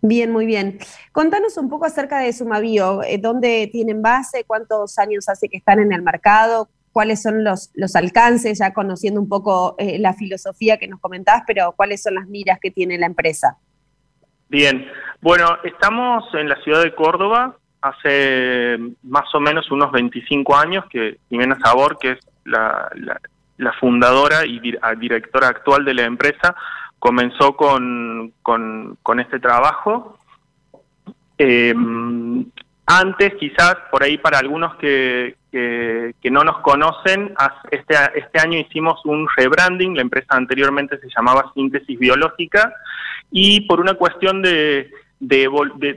Bien, 0.00 0.32
muy 0.32 0.46
bien. 0.46 0.80
Contanos 1.12 1.56
un 1.56 1.68
poco 1.68 1.84
acerca 1.84 2.18
de 2.18 2.32
Sumabio. 2.32 3.04
Eh, 3.04 3.18
¿Dónde 3.18 3.68
tienen 3.70 4.02
base? 4.02 4.42
¿Cuántos 4.44 4.98
años 4.98 5.28
hace 5.28 5.48
que 5.48 5.58
están 5.58 5.78
en 5.78 5.92
el 5.92 6.02
mercado? 6.02 6.68
¿Cuáles 6.92 7.22
son 7.22 7.42
los, 7.42 7.70
los 7.74 7.96
alcances? 7.96 8.58
Ya 8.58 8.72
conociendo 8.72 9.20
un 9.20 9.28
poco 9.28 9.74
eh, 9.78 9.98
la 9.98 10.14
filosofía 10.14 10.76
que 10.76 10.88
nos 10.88 11.00
comentabas, 11.00 11.42
pero 11.46 11.72
¿cuáles 11.72 12.02
son 12.02 12.14
las 12.14 12.26
miras 12.28 12.58
que 12.60 12.70
tiene 12.70 12.98
la 12.98 13.06
empresa? 13.06 13.56
Bien. 14.48 14.86
Bueno, 15.20 15.58
estamos 15.64 16.24
en 16.34 16.48
la 16.48 16.56
ciudad 16.62 16.82
de 16.82 16.94
Córdoba 16.94 17.56
hace 17.80 18.78
más 19.02 19.34
o 19.34 19.40
menos 19.40 19.70
unos 19.70 19.90
25 19.90 20.56
años 20.56 20.84
que 20.90 21.18
Jimena 21.28 21.58
Sabor, 21.64 21.98
que 21.98 22.12
es 22.12 22.18
la, 22.44 22.88
la 23.62 23.72
fundadora 23.74 24.44
y 24.44 24.60
directora 24.98 25.48
actual 25.48 25.84
de 25.84 25.94
la 25.94 26.02
empresa, 26.02 26.54
comenzó 26.98 27.56
con, 27.56 28.32
con, 28.42 29.20
este 29.20 29.38
trabajo. 29.38 30.18
Eh, 31.38 31.74
antes, 32.86 33.34
quizás, 33.38 33.76
por 33.90 34.02
ahí 34.02 34.18
para 34.18 34.38
algunos 34.38 34.76
que, 34.76 35.36
que, 35.52 36.30
no 36.30 36.42
nos 36.44 36.58
conocen, 36.60 37.34
este, 37.70 37.94
este 38.14 38.40
año 38.40 38.58
hicimos 38.58 39.04
un 39.04 39.28
rebranding, 39.36 39.94
la 39.94 40.02
empresa 40.02 40.28
anteriormente 40.30 40.98
se 40.98 41.08
llamaba 41.14 41.52
Síntesis 41.54 41.98
Biológica, 41.98 42.72
y 43.30 43.62
por 43.62 43.80
una 43.80 43.94
cuestión 43.94 44.40
de, 44.40 44.90
de, 45.20 45.48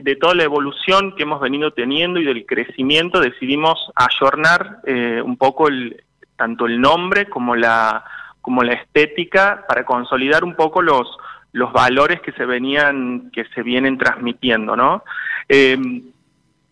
de, 0.02 0.16
toda 0.16 0.34
la 0.34 0.44
evolución 0.44 1.16
que 1.16 1.22
hemos 1.22 1.40
venido 1.40 1.72
teniendo 1.72 2.20
y 2.20 2.24
del 2.24 2.44
crecimiento, 2.44 3.20
decidimos 3.20 3.90
ayornar 3.94 4.80
eh, 4.86 5.22
un 5.24 5.36
poco 5.36 5.68
el, 5.68 6.04
tanto 6.36 6.66
el 6.66 6.80
nombre 6.80 7.26
como 7.26 7.56
la 7.56 8.04
como 8.40 8.62
la 8.62 8.74
estética 8.74 9.64
para 9.66 9.84
consolidar 9.84 10.44
un 10.44 10.54
poco 10.54 10.80
los, 10.80 11.08
los 11.50 11.72
valores 11.72 12.20
que 12.20 12.30
se 12.30 12.46
venían, 12.46 13.32
que 13.32 13.44
se 13.46 13.62
vienen 13.64 13.98
transmitiendo, 13.98 14.76
¿no? 14.76 15.02
Em, 15.48 16.02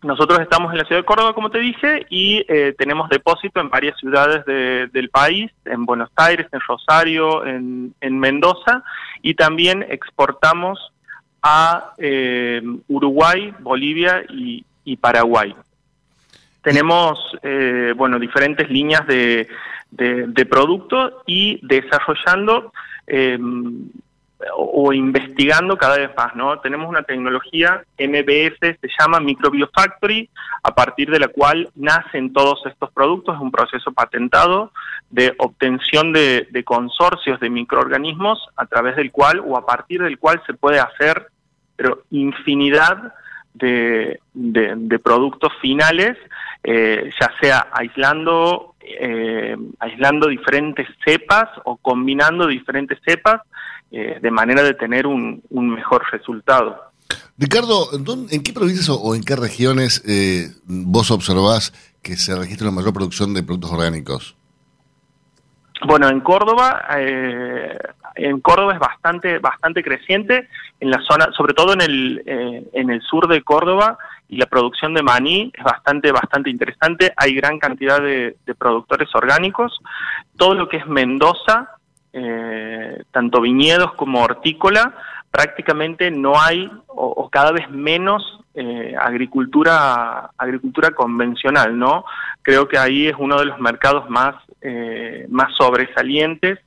nosotros 0.04 0.38
estamos 0.40 0.70
en 0.72 0.78
la 0.78 0.84
ciudad 0.84 1.00
de 1.00 1.06
Córdoba, 1.06 1.34
como 1.34 1.50
te 1.50 1.58
dije, 1.58 2.06
y 2.10 2.44
eh, 2.48 2.74
tenemos 2.76 3.08
depósito 3.08 3.60
en 3.60 3.70
varias 3.70 3.98
ciudades 3.98 4.44
del 4.44 5.08
país, 5.08 5.50
en 5.64 5.84
Buenos 5.84 6.10
Aires, 6.16 6.46
en 6.52 6.60
Rosario, 6.60 7.44
en, 7.46 8.18
Mendoza, 8.18 8.84
y 9.22 9.34
también 9.34 9.84
exportamos 9.88 10.92
a 11.42 11.94
em, 11.98 12.80
Uruguay, 12.88 13.52
Bolivia 13.60 14.24
y, 14.28 14.64
Paraguay. 14.96 15.54
Tenemos, 16.62 17.18
eh, 17.42 17.92
bueno, 17.96 18.18
diferentes 18.18 18.70
líneas 18.70 19.06
de, 19.06 19.48
de, 19.90 20.46
producto 20.46 21.22
y 21.26 21.58
desarrollando 21.66 22.72
eh, 23.06 23.38
o, 24.56 24.92
investigando 24.92 25.76
cada 25.76 25.98
vez 25.98 26.10
más, 26.16 26.34
¿no? 26.34 26.58
Tenemos 26.58 26.88
una 26.88 27.02
tecnología 27.02 27.84
MBS, 27.98 28.58
se 28.60 28.88
llama 28.98 29.20
Microbiofactory, 29.20 30.28
a 30.62 30.74
partir 30.74 31.10
de 31.10 31.18
la 31.18 31.28
cual 31.28 31.70
nacen 31.74 32.32
todos 32.32 32.60
estos 32.66 32.90
productos, 32.92 33.36
es 33.36 33.40
un 33.40 33.50
proceso 33.50 33.92
patentado 33.92 34.72
de 35.10 35.34
obtención 35.38 36.12
de, 36.12 36.62
consorcios 36.64 37.38
de 37.40 37.50
microorganismos 37.50 38.48
a 38.56 38.66
través 38.66 38.96
del 38.96 39.12
cual 39.12 39.42
o 39.46 39.56
a 39.56 39.66
partir 39.66 40.02
del 40.02 40.18
cual 40.18 40.42
se 40.46 40.54
puede 40.54 40.80
hacer 40.80 41.28
pero 41.76 42.02
infinidad 42.10 43.14
de, 43.54 44.20
de, 44.34 44.98
productos 44.98 45.52
finales, 45.62 46.18
eh, 46.62 47.10
ya 47.20 47.32
sea 47.40 47.68
aislando 47.72 48.74
eh, 48.80 49.56
aislando 49.78 50.28
diferentes 50.28 50.86
cepas 51.04 51.48
o 51.64 51.76
combinando 51.76 52.46
diferentes 52.46 52.98
cepas 53.06 53.40
eh, 53.90 54.18
de 54.20 54.30
manera 54.30 54.62
de 54.62 54.74
tener 54.74 55.06
un, 55.06 55.42
mejor 55.50 56.04
resultado. 56.12 56.76
Ricardo, 57.38 57.88
¿en 58.30 58.42
qué 58.42 58.52
provincias 58.52 58.88
o 58.90 59.14
en 59.14 59.22
qué 59.22 59.36
regiones 59.36 60.02
eh, 60.06 60.48
vos 60.66 61.10
observás 61.10 61.72
que 62.02 62.16
se 62.16 62.34
registra 62.34 62.66
la 62.66 62.72
mayor 62.72 62.92
producción 62.92 63.32
de 63.32 63.42
productos 63.42 63.72
orgánicos? 63.72 64.36
Bueno, 65.86 66.08
en 66.08 66.20
Córdoba, 66.20 66.84
en 68.14 68.40
Córdoba 68.40 68.74
es 68.74 68.78
bastante, 68.78 69.38
bastante 69.38 69.82
creciente, 69.82 70.48
en 70.80 70.90
la 70.90 71.00
zona, 71.02 71.30
sobre 71.36 71.54
todo 71.54 71.72
en 71.72 71.80
el, 71.80 72.22
en 72.72 72.90
el 72.90 73.00
sur 73.02 73.28
de 73.28 73.42
Córdoba, 73.42 73.98
y 74.28 74.36
la 74.36 74.46
producción 74.46 74.94
de 74.94 75.02
maní 75.02 75.52
es 75.54 75.62
bastante, 75.62 76.10
bastante 76.10 76.50
interesante. 76.50 77.12
Hay 77.16 77.34
gran 77.34 77.58
cantidad 77.58 78.00
de, 78.00 78.36
productores 78.58 79.08
orgánicos. 79.14 79.80
Todo 80.36 80.54
lo 80.54 80.68
que 80.68 80.78
es 80.78 80.86
Mendoza, 80.86 81.70
eh, 82.12 83.02
tanto 83.10 83.40
viñedos 83.40 83.92
como 83.94 84.22
hortícola, 84.22 84.94
prácticamente 85.30 86.10
no 86.10 86.40
hay 86.40 86.70
o, 86.86 87.28
cada 87.28 87.50
vez 87.50 87.68
menos 87.68 88.40
eh, 88.54 88.94
agricultura 88.98 90.30
agricultura 90.38 90.92
convencional, 90.92 91.76
¿no? 91.76 92.04
Creo 92.42 92.68
que 92.68 92.78
ahí 92.78 93.08
es 93.08 93.16
uno 93.18 93.38
de 93.38 93.46
los 93.46 93.58
mercados 93.58 94.08
más 94.08 94.36
eh, 94.60 95.26
más 95.28 95.52
sobresalientes 95.56 96.60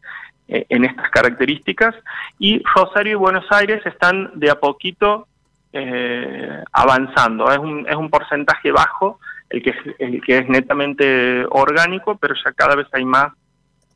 en 0.48 0.86
estas 0.86 1.10
características 1.10 1.94
y 2.40 2.64
Rosario 2.74 3.14
y 3.14 3.16
Buenos 3.16 3.46
Aires 3.52 3.86
están 3.86 4.32
de 4.36 4.50
a 4.50 4.60
poquito 4.60 5.28
eh, 5.74 6.64
avanzando. 6.72 7.52
Es 7.52 7.60
un, 7.60 7.86
es 7.88 7.96
un 7.96 8.10
porcentaje 8.10 8.72
bajo 8.72 9.20
el 9.50 9.62
que, 9.62 9.72
es, 9.72 9.76
el 10.00 10.22
que 10.22 10.40
es 10.40 10.50
netamente 10.50 11.46
orgánico, 11.50 12.18
pero 12.18 12.34
ya 12.34 12.52
cada 12.54 12.76
vez 12.76 12.88
hay 12.94 13.06
más 13.06 13.34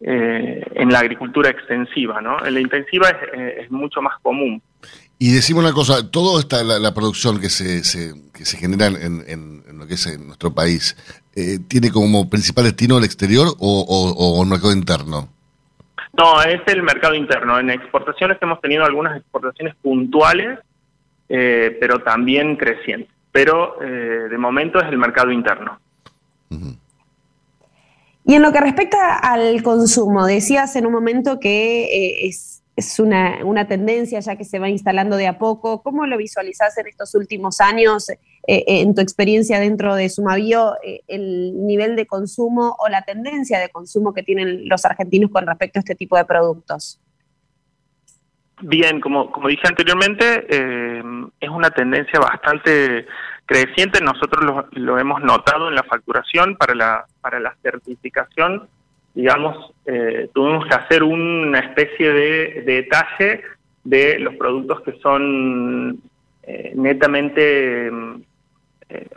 eh, 0.02 0.64
en 0.76 0.92
la 0.92 1.00
agricultura 1.00 1.50
extensiva. 1.50 2.22
¿no? 2.22 2.46
En 2.46 2.54
la 2.54 2.60
intensiva 2.60 3.10
es, 3.10 3.18
eh, 3.34 3.68
mucho 3.70 4.02
más 4.02 4.20
común. 4.22 4.62
Y 5.18 5.32
decimos 5.32 5.64
una 5.64 5.74
cosa, 5.74 6.12
toda 6.12 6.40
esta 6.40 6.64
la, 6.64 6.94
producción 6.94 7.40
que 7.40 7.50
se, 7.50 7.82
que 8.34 8.46
se 8.46 8.58
genera 8.58 8.88
en, 8.88 9.24
en, 9.28 9.80
lo 9.80 9.88
que 9.88 9.94
es 9.94 10.06
en 10.08 10.28
nuestro 10.28 10.54
país, 10.54 10.98
¿tiene 11.68 11.90
como 11.90 12.30
principal 12.30 12.66
destino 12.66 12.98
el 12.98 13.04
exterior 13.04 13.48
o, 13.48 13.56
o, 13.60 14.40
o, 14.40 14.46
mercado 14.46 14.74
interno? 14.74 15.30
No, 16.22 16.44
es 16.44 16.62
el 16.68 16.84
mercado 16.84 17.16
interno. 17.16 17.58
En 17.58 17.72
exportaciones 17.72 18.38
hemos 18.42 18.62
tenido 18.62 18.86
algunas 18.86 19.18
exportaciones 19.18 19.74
puntuales 19.82 20.60
eh, 21.34 21.78
pero 21.80 22.04
también 22.04 22.58
creciente. 22.58 23.10
Pero 23.32 23.82
eh, 23.82 24.28
de 24.30 24.38
momento 24.38 24.80
es 24.80 24.88
el 24.90 24.98
mercado 24.98 25.32
interno. 25.32 25.80
Y 28.26 28.36
en 28.36 28.42
lo 28.42 28.52
que 28.52 28.60
respecta 28.60 29.16
al 29.16 29.64
consumo, 29.64 30.26
decías 30.26 30.76
en 30.76 30.86
un 30.86 30.92
momento 30.92 31.40
que 31.40 31.86
eh, 31.86 32.28
es, 32.28 32.62
es 32.76 33.00
una, 33.00 33.44
una, 33.46 33.66
tendencia 33.66 34.20
ya 34.20 34.36
que 34.36 34.44
se 34.44 34.60
va 34.60 34.70
instalando 34.70 35.16
de 35.16 35.28
a 35.28 35.40
poco. 35.40 35.82
¿Cómo 35.82 36.06
lo 36.06 36.18
visualizás 36.18 36.78
en 36.78 36.88
estos 36.88 37.16
últimos 37.16 37.62
años, 37.62 38.12
en 38.48 38.96
tu 38.96 39.02
experiencia 39.02 39.60
dentro 39.60 39.96
de 39.96 40.10
Sumavio, 40.10 40.76
el 41.08 41.66
nivel 41.66 41.96
de 41.96 42.08
consumo 42.08 42.76
o 42.80 42.90
la 42.90 43.04
tendencia 43.04 43.60
de 43.60 43.70
consumo 43.70 44.14
que 44.14 44.24
tienen 44.24 44.68
los 44.68 44.84
argentinos 44.86 45.32
con 45.32 45.46
respecto 45.46 45.80
a 45.80 45.82
este 45.82 45.96
tipo 45.96 46.18
de 46.18 46.26
productos? 46.26 47.00
Bien, 48.64 49.02
como, 49.02 49.32
como 49.32 49.48
dije 49.48 49.68
anteriormente, 49.68 50.46
eh, 50.48 51.04
es 51.40 51.50
una 51.50 51.72
tendencia 51.72 52.20
bastante 52.20 53.08
creciente. 53.46 54.02
Nosotros 54.02 54.68
lo, 54.72 55.00
hemos 55.00 55.22
notado 55.22 55.70
en 55.70 55.76
la 55.76 55.84
facturación 55.84 56.56
para 56.58 56.76
la, 56.76 57.06
para 57.22 57.40
la 57.40 57.56
certificación. 57.64 58.68
Digamos, 59.16 59.74
eh, 59.86 60.30
tuvimos 60.34 60.66
que 60.66 60.76
hacer 60.76 61.04
una 61.04 61.60
especie 61.60 62.14
de, 62.14 62.64
detalle 62.66 63.42
de 63.84 64.20
los 64.20 64.36
productos 64.36 64.82
que 64.82 64.94
son 65.00 66.00
eh, 66.44 66.72
netamente 66.76 67.92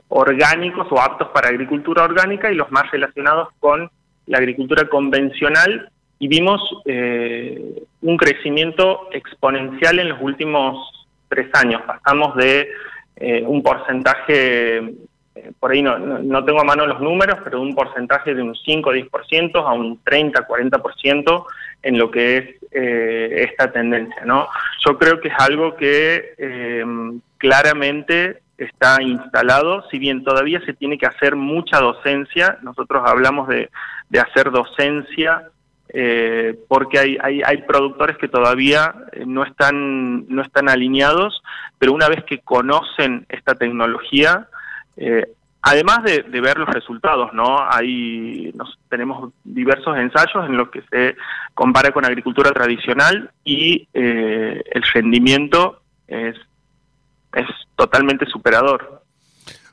orgánicos 0.09 0.87
o 0.91 1.01
aptos 1.01 1.29
para 1.29 1.49
agricultura 1.49 2.05
orgánica 2.05 2.51
y 2.51 2.55
los 2.55 2.70
más 2.70 2.91
relacionados 2.91 3.49
con 3.59 3.91
la 4.27 4.39
agricultura 4.39 4.89
convencional 4.89 5.91
y 6.18 6.29
vimos 6.29 6.61
eh, 6.87 7.83
un 8.03 8.16
crecimiento 8.16 9.09
exponencial 9.12 9.99
en 9.99 10.09
los 10.11 10.20
últimos 10.20 11.07
tres 11.29 11.49
años. 11.55 11.83
Pasamos 11.83 12.37
de 12.37 12.70
eh, 13.16 13.43
un 13.47 13.62
porcentaje, 13.62 14.79
eh, 14.79 15.51
por 15.59 15.72
ahí 15.72 15.83
no, 15.83 15.99
no, 15.99 16.45
tengo 16.45 16.61
a 16.61 16.64
mano 16.64 16.87
los 16.87 17.01
números, 17.01 17.39
pero 17.45 17.59
de 17.59 17.64
un 17.64 17.75
porcentaje 17.75 18.35
de 18.35 18.43
un 18.43 18.55
5 18.55 18.89
o 18.89 18.93
10% 18.93 19.57
a 19.57 19.72
un 19.72 20.03
30-40% 20.03 21.45
en 21.83 21.99
lo 21.99 22.11
que 22.11 22.39
es 22.39 22.45
esta 23.51 23.70
tendencia. 23.70 24.25
¿no? 24.25 24.49
Yo 24.85 24.99
creo 24.99 25.20
que 25.20 25.29
es 25.29 25.35
algo 25.39 25.77
que 25.77 26.83
claramente 27.39 28.41
está 28.59 29.02
instalado, 29.02 29.84
si 29.90 29.98
bien 29.98 30.24
todavía 30.24 30.61
se 30.64 30.74
tiene 30.74 30.98
que 30.98 31.07
hacer 31.07 31.36
mucha 31.36 31.80
docencia, 31.80 32.59
nosotros 32.62 33.02
hablamos 33.05 33.48
de, 33.48 33.70
de 34.09 34.20
hacer 34.20 34.50
docencia 34.50 35.50
eh, 35.96 36.59
porque 36.66 36.98
hay, 36.98 37.18
hay, 37.22 37.42
hay, 37.42 37.59
productores 37.59 38.18
que 38.18 38.26
todavía 38.26 38.92
eh, 39.12 39.22
no 39.26 39.44
están, 39.44 40.26
no 40.28 40.42
están 40.42 40.68
alineados, 40.68 41.40
pero 41.78 41.92
una 41.92 42.09
vez 42.09 42.24
que 42.24 42.40
conocen 42.40 43.26
esta 43.28 43.55
tecnología, 43.55 44.48
eh, 44.96 45.24
además 45.62 46.02
de, 46.02 46.22
ver 46.40 46.59
los 46.59 46.68
resultados, 46.68 47.32
¿no? 47.32 47.59
Hay, 47.70 48.50
nos, 48.57 48.76
tenemos 48.88 49.32
diversos 49.44 49.96
ensayos 49.96 50.46
en 50.46 50.57
los 50.57 50.70
que 50.70 50.82
se 50.90 51.14
compara 51.55 51.92
con 51.92 52.05
agricultura 52.05 52.50
tradicional 52.50 53.30
y 53.44 53.86
el 53.92 54.82
rendimiento 54.92 55.80
totalmente 57.95 58.26
superador. 58.26 59.03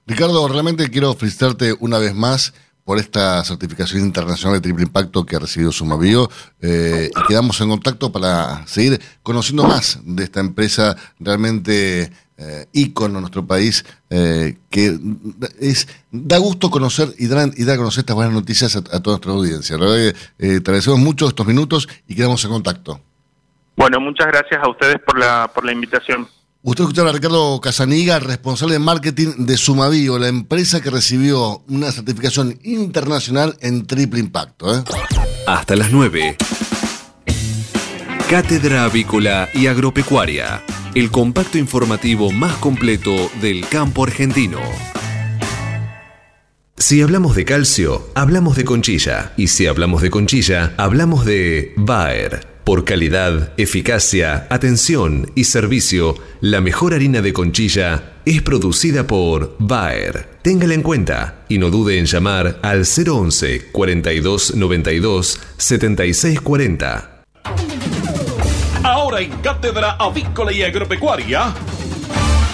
Ricardo, 0.05 0.47
realmente 0.47 0.89
quiero 0.89 1.13
felicitarte 1.15 1.73
una 1.79 1.97
vez 1.97 2.13
más 2.13 2.53
por 2.83 2.99
esta 2.99 3.43
certificación 3.43 4.03
internacional 4.03 4.57
de 4.57 4.61
triple 4.61 4.83
impacto 4.83 5.25
que 5.25 5.35
ha 5.35 5.39
recibido 5.39 5.71
Sumabio 5.71 6.29
eh, 6.61 7.09
y 7.15 7.27
quedamos 7.27 7.59
en 7.61 7.69
contacto 7.69 8.11
para 8.11 8.65
seguir 8.67 8.99
conociendo 9.23 9.63
más 9.63 9.99
de 10.03 10.23
esta 10.23 10.39
empresa 10.39 10.95
realmente 11.19 12.11
eh, 12.37 12.65
ícono 12.73 13.15
en 13.15 13.21
nuestro 13.21 13.45
país 13.45 13.85
eh, 14.09 14.57
que 14.69 14.99
es 15.59 15.87
da 16.11 16.37
gusto 16.37 16.69
conocer 16.69 17.09
y 17.17 17.27
dar, 17.27 17.49
y 17.55 17.63
dar 17.63 17.75
a 17.75 17.77
conocer 17.77 18.01
estas 18.01 18.15
buenas 18.15 18.33
noticias 18.33 18.75
a, 18.75 18.81
toda 18.81 19.17
nuestra 19.17 19.31
audiencia. 19.31 19.77
Eh, 19.79 20.13
te 20.37 20.57
agradecemos 20.57 20.99
mucho 20.99 21.27
estos 21.27 21.45
minutos 21.45 21.87
y 22.07 22.15
quedamos 22.15 22.43
en 22.45 22.51
contacto. 22.51 22.99
Bueno, 23.75 23.99
muchas 23.99 24.27
gracias 24.27 24.61
a 24.61 24.69
ustedes 24.69 24.99
por 25.05 25.17
la, 25.17 25.49
por 25.53 25.65
la 25.65 25.71
invitación. 25.71 26.27
Usted 26.63 26.83
escuchaba 26.83 27.09
a 27.09 27.13
Ricardo 27.13 27.59
Casaniga, 27.59 28.19
responsable 28.19 28.73
de 28.73 28.79
marketing 28.79 29.29
de 29.47 29.57
Sumavío, 29.57 30.19
la 30.19 30.27
empresa 30.27 30.79
que 30.79 30.91
recibió 30.91 31.63
una 31.67 31.91
certificación 31.91 32.59
internacional 32.61 33.57
en 33.61 33.87
triple 33.87 34.19
impacto. 34.19 34.75
¿eh? 34.75 34.83
Hasta 35.47 35.75
las 35.75 35.91
9. 35.91 36.37
Cátedra 38.29 38.83
Avícola 38.83 39.49
y 39.55 39.65
Agropecuaria, 39.65 40.61
el 40.93 41.09
compacto 41.09 41.57
informativo 41.57 42.31
más 42.31 42.55
completo 42.57 43.31
del 43.41 43.67
campo 43.67 44.03
argentino. 44.03 44.59
Si 46.77 47.01
hablamos 47.01 47.35
de 47.35 47.43
calcio, 47.43 48.07
hablamos 48.13 48.55
de 48.55 48.65
conchilla. 48.65 49.33
Y 49.35 49.47
si 49.47 49.65
hablamos 49.65 50.03
de 50.03 50.11
conchilla, 50.11 50.75
hablamos 50.77 51.25
de 51.25 51.73
Bayer. 51.75 52.50
Por 52.71 52.85
calidad, 52.85 53.51
eficacia, 53.57 54.47
atención 54.49 55.29
y 55.35 55.43
servicio, 55.43 56.15
la 56.39 56.61
mejor 56.61 56.93
harina 56.93 57.21
de 57.21 57.33
conchilla 57.33 58.13
es 58.23 58.41
producida 58.41 59.05
por 59.07 59.57
Bayer. 59.59 60.39
Téngala 60.41 60.75
en 60.75 60.81
cuenta 60.81 61.43
y 61.49 61.57
no 61.57 61.69
dude 61.69 61.99
en 61.99 62.05
llamar 62.05 62.59
al 62.61 62.85
011 62.85 63.71
42 63.73 64.55
92 64.55 65.39
76 65.57 66.39
40. 66.39 67.23
Ahora 68.83 69.19
en 69.19 69.31
Cátedra 69.41 69.97
Avícola 69.99 70.53
y 70.53 70.63
Agropecuaria, 70.63 71.53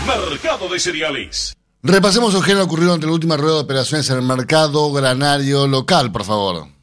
Mercado 0.08 0.68
de 0.68 0.80
Cereales. 0.80 1.54
Repasemos 1.84 2.34
lo 2.34 2.42
que 2.42 2.54
ha 2.54 2.64
ocurrido 2.64 2.96
ante 2.96 3.06
la 3.06 3.14
última 3.14 3.38
rueda 3.38 3.58
de 3.58 3.62
operaciones 3.62 4.10
en 4.10 4.18
el 4.18 4.24
mercado 4.24 4.92
granario 4.92 5.68
local, 5.68 6.12
por 6.12 6.24
favor. 6.24 6.77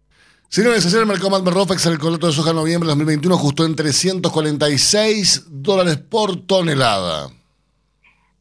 Señores, 0.47 0.85
ayer 0.85 1.01
el 1.01 1.05
mercado 1.05 1.29
Malmer 1.29 1.53
Rofex, 1.53 1.85
el 1.85 1.99
contrato 1.99 2.27
de 2.27 2.33
soja 2.33 2.51
en 2.51 2.57
noviembre 2.57 2.87
de 2.87 2.91
2021 2.91 3.35
ajustó 3.35 3.65
en 3.65 3.75
346 3.75 5.45
dólares 5.49 5.97
por 5.97 6.45
tonelada. 6.45 7.29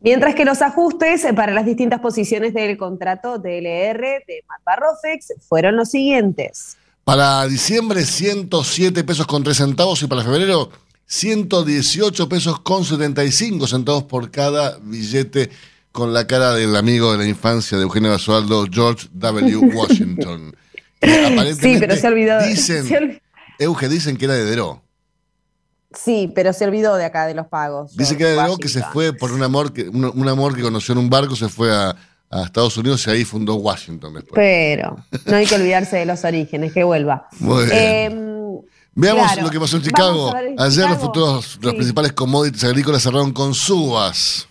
Mientras 0.02 0.34
que 0.34 0.44
los 0.44 0.62
ajustes 0.62 1.26
para 1.36 1.52
las 1.52 1.66
distintas 1.66 2.00
posiciones 2.00 2.54
del 2.54 2.78
contrato 2.78 3.38
DLR 3.38 4.24
de 4.26 4.42
Rofex 4.64 5.34
fueron 5.46 5.76
los 5.76 5.90
siguientes. 5.90 6.78
Para 7.04 7.46
diciembre, 7.46 8.04
107 8.04 9.04
pesos 9.04 9.26
con 9.26 9.42
3 9.42 9.56
centavos 9.56 10.02
y 10.02 10.06
para 10.06 10.22
febrero, 10.22 10.70
118 11.06 12.28
pesos 12.28 12.60
con 12.60 12.84
75 12.84 13.66
centavos 13.66 14.04
por 14.04 14.30
cada 14.30 14.78
billete 14.80 15.50
con 15.92 16.12
la 16.14 16.26
cara 16.26 16.54
del 16.54 16.76
amigo 16.76 17.12
de 17.12 17.18
la 17.18 17.26
infancia 17.26 17.76
de 17.76 17.82
Eugenio 17.82 18.10
Basualdo, 18.10 18.66
George 18.70 19.08
W. 19.12 19.56
Washington. 19.74 20.54
sí, 21.60 21.76
pero 21.78 21.96
se 21.96 22.06
olvidó. 22.06 22.40
Dicen, 22.42 23.20
Euge, 23.58 23.88
dicen 23.88 24.16
que 24.16 24.26
era 24.26 24.34
de 24.34 24.44
Deró. 24.44 24.82
Sí, 25.92 26.30
pero 26.34 26.52
se 26.52 26.64
olvidó 26.64 26.96
de 26.96 27.04
acá 27.04 27.26
de 27.26 27.34
los 27.34 27.46
pagos. 27.46 27.96
Dice 27.96 28.16
que 28.16 28.32
era 28.32 28.48
que 28.60 28.68
se 28.68 28.82
fue 28.82 29.12
por 29.12 29.32
un 29.32 29.42
amor 29.42 29.72
que, 29.72 29.88
un, 29.88 30.28
amor 30.28 30.54
que 30.54 30.62
conoció 30.62 30.92
en 30.92 30.98
un 30.98 31.10
barco, 31.10 31.34
se 31.34 31.48
fue 31.48 31.74
a, 31.74 31.96
Estados 32.44 32.76
Unidos 32.76 33.04
y 33.08 33.10
ahí 33.10 33.24
fundó 33.24 33.56
Washington 33.56 34.14
después. 34.14 34.34
Pero 34.36 34.96
no 35.26 35.36
hay 35.36 35.46
que 35.46 35.56
olvidarse 35.56 35.96
de 35.96 36.06
los 36.06 36.24
orígenes, 36.24 36.72
que 36.72 36.84
vuelva. 36.84 37.26
Muy 37.40 37.64
bien. 37.64 37.76
Em, 37.76 38.60
Veamos 38.94 39.36
lo 39.42 39.50
que 39.50 39.58
pasó 39.58 39.78
en 39.78 39.82
Chicago. 39.82 40.32
Ayer 40.58 40.88
los 40.88 40.98
futuros, 40.98 41.58
los 41.60 41.74
principales 41.74 42.12
commodities 42.12 42.62
agrícolas 42.64 43.02
cerraron 43.02 43.32
con 43.32 43.52
subas 43.54 44.46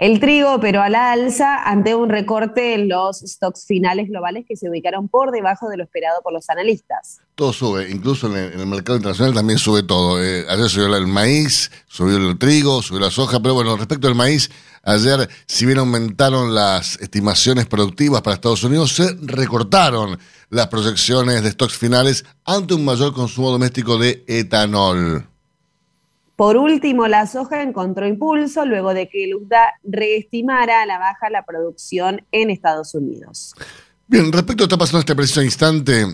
el 0.00 0.18
trigo, 0.18 0.58
pero 0.60 0.82
a 0.82 0.88
la 0.88 1.12
alza 1.12 1.62
ante 1.62 1.94
un 1.94 2.08
recorte 2.08 2.72
en 2.72 2.88
los 2.88 3.18
stocks 3.18 3.66
finales 3.66 4.08
globales 4.08 4.46
que 4.48 4.56
se 4.56 4.70
ubicaron 4.70 5.08
por 5.08 5.30
debajo 5.30 5.68
de 5.68 5.76
lo 5.76 5.84
esperado 5.84 6.22
por 6.22 6.32
los 6.32 6.48
analistas. 6.48 7.20
Todo 7.34 7.52
sube, 7.52 7.90
incluso 7.90 8.34
en 8.34 8.58
el, 8.58 8.66
mercado 8.66 8.96
internacional 8.96 9.34
también 9.34 9.58
sube 9.58 9.82
todo. 9.82 10.22
Eh, 10.22 10.46
ayer 10.48 10.70
subió 10.70 10.96
el 10.96 11.06
maíz, 11.06 11.70
subió 11.86 12.16
el 12.16 12.38
trigo, 12.38 12.80
subió 12.80 13.00
la 13.00 13.10
soja, 13.10 13.40
pero 13.42 13.52
bueno, 13.52 13.76
respecto 13.76 14.08
al 14.08 14.14
maíz, 14.14 14.50
ayer 14.84 15.28
si 15.46 15.66
bien 15.66 15.76
aumentaron 15.76 16.54
las 16.54 16.98
estimaciones 17.00 17.66
productivas 17.66 18.22
para 18.22 18.36
Estados 18.36 18.64
Unidos, 18.64 18.94
se 18.94 19.14
recortaron 19.20 20.18
las 20.48 20.68
proyecciones 20.68 21.42
de 21.42 21.50
stocks 21.50 21.76
finales 21.76 22.24
ante 22.46 22.72
un 22.72 22.86
mayor 22.86 23.12
consumo 23.12 23.50
doméstico 23.50 23.98
de 23.98 24.24
etanol. 24.26 25.29
Por 26.40 26.56
último, 26.56 27.06
la 27.06 27.26
soja 27.26 27.60
encontró 27.60 28.08
impulso 28.08 28.64
luego 28.64 28.94
de 28.94 29.10
que 29.10 29.26
Luzda 29.26 29.74
reestimara 29.82 30.80
a 30.80 30.86
la 30.86 30.98
baja 30.98 31.28
la 31.28 31.44
producción 31.44 32.24
en 32.32 32.48
Estados 32.48 32.94
Unidos. 32.94 33.52
Bien, 34.06 34.32
respecto 34.32 34.52
a 34.52 34.64
lo 34.64 34.68
que 34.68 34.74
está 34.74 34.78
pasando 34.78 35.00
en 35.00 35.02
este 35.02 35.14
preciso 35.14 35.42
instante 35.42 36.06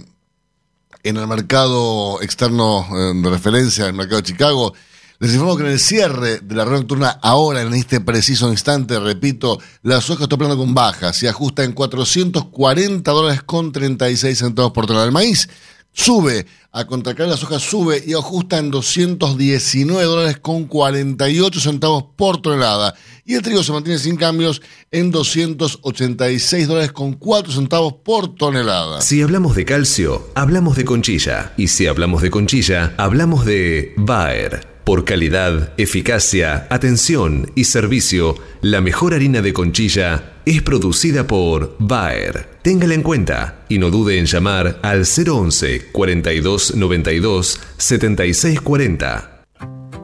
en 1.05 1.17
el 1.17 1.29
mercado 1.29 2.21
externo 2.23 2.89
eh, 2.91 3.13
de 3.23 3.31
referencia, 3.31 3.85
en 3.85 3.91
el 3.91 3.95
mercado 3.95 4.17
de 4.17 4.27
Chicago, 4.27 4.75
les 5.21 5.33
informo 5.33 5.57
que 5.57 5.63
en 5.63 5.71
el 5.71 5.79
cierre 5.79 6.41
de 6.41 6.55
la 6.57 6.65
red 6.65 6.79
nocturna, 6.79 7.21
ahora 7.23 7.63
en 7.63 7.73
este 7.75 8.01
preciso 8.01 8.51
instante, 8.51 8.99
repito, 8.99 9.61
la 9.85 10.01
soja 10.01 10.25
está 10.25 10.35
operando 10.35 10.59
con 10.59 10.75
baja, 10.75 11.13
se 11.13 11.29
ajusta 11.29 11.63
en 11.63 11.73
440 11.73 13.09
dólares 13.13 13.45
con 13.45 13.71
36 13.71 14.37
centavos 14.37 14.73
por 14.73 14.87
tonelada. 14.87 15.07
El 15.07 15.13
maíz 15.13 15.49
sube, 15.97 16.47
a 16.73 16.87
contracar 16.87 17.27
la 17.27 17.37
soja 17.37 17.59
sube 17.59 18.03
y 18.07 18.13
ajusta 18.13 18.59
en 18.59 18.71
219 18.71 20.05
dólares 20.05 20.39
con 20.41 20.67
48 20.67 21.59
centavos 21.59 22.05
por 22.15 22.41
tonelada. 22.43 22.95
Y 23.25 23.35
el 23.35 23.43
trigo 23.43 23.65
se 23.65 23.73
mantiene 23.73 23.99
sin 23.99 24.17
cambios 24.17 24.61
en 24.91 25.11
286 25.11 26.69
dólares 26.69 26.93
con 26.93 27.15
4 27.15 27.53
centavos 27.53 27.95
por 28.05 28.35
tonelada. 28.35 29.01
Si 29.01 29.23
hablamos 29.23 29.57
de 29.57 29.65
calcio, 29.65 30.31
hablamos 30.35 30.77
de 30.77 30.85
conchilla. 30.85 31.55
Y 31.57 31.69
si 31.69 31.87
hablamos 31.87 32.23
de 32.23 32.31
conchilla, 32.31 32.95
hablamos 32.99 33.47
de 33.47 33.95
Bayer. 33.97 34.76
Por 34.87 35.05
calidad, 35.05 35.73
eficacia, 35.79 36.69
atención 36.71 37.51
y 37.57 37.65
servicio, 37.65 38.37
la 38.61 38.81
mejor 38.81 39.15
harina 39.15 39.43
de 39.43 39.53
conchilla 39.53 40.35
es 40.45 40.63
producida 40.63 41.27
por 41.27 41.75
Bayer. 41.81 42.49
Téngala 42.63 42.95
en 42.95 43.03
cuenta 43.03 43.65
y 43.69 43.79
no 43.79 43.91
dude 43.91 44.17
en 44.17 44.27
llamar 44.27 44.79
al 44.85 45.03
011 45.05 45.89
42 45.91 46.77
92 46.77 47.61
76 47.77 48.61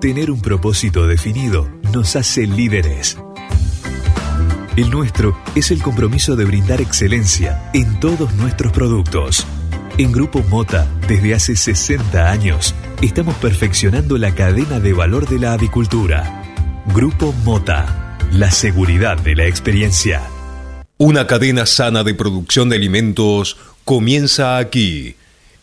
Tener 0.00 0.32
un 0.32 0.42
propósito 0.42 1.06
definido 1.06 1.70
nos 1.94 2.16
hace 2.16 2.48
líderes. 2.48 3.16
El 4.74 4.90
nuestro 4.90 5.38
es 5.54 5.70
el 5.70 5.80
compromiso 5.80 6.34
de 6.34 6.44
brindar 6.44 6.80
excelencia 6.80 7.70
en 7.72 8.00
todos 8.00 8.34
nuestros 8.34 8.72
productos. 8.72 9.46
En 10.02 10.10
Grupo 10.10 10.42
Mota, 10.42 10.88
desde 11.06 11.32
hace 11.32 11.54
60 11.54 12.28
años, 12.28 12.74
estamos 13.02 13.36
perfeccionando 13.36 14.18
la 14.18 14.34
cadena 14.34 14.80
de 14.80 14.92
valor 14.92 15.28
de 15.28 15.38
la 15.38 15.52
avicultura. 15.52 16.42
Grupo 16.92 17.32
Mota, 17.44 18.18
la 18.32 18.50
seguridad 18.50 19.16
de 19.16 19.36
la 19.36 19.46
experiencia. 19.46 20.20
Una 20.98 21.28
cadena 21.28 21.66
sana 21.66 22.02
de 22.02 22.14
producción 22.14 22.68
de 22.68 22.78
alimentos 22.78 23.56
comienza 23.84 24.58
aquí. 24.58 25.14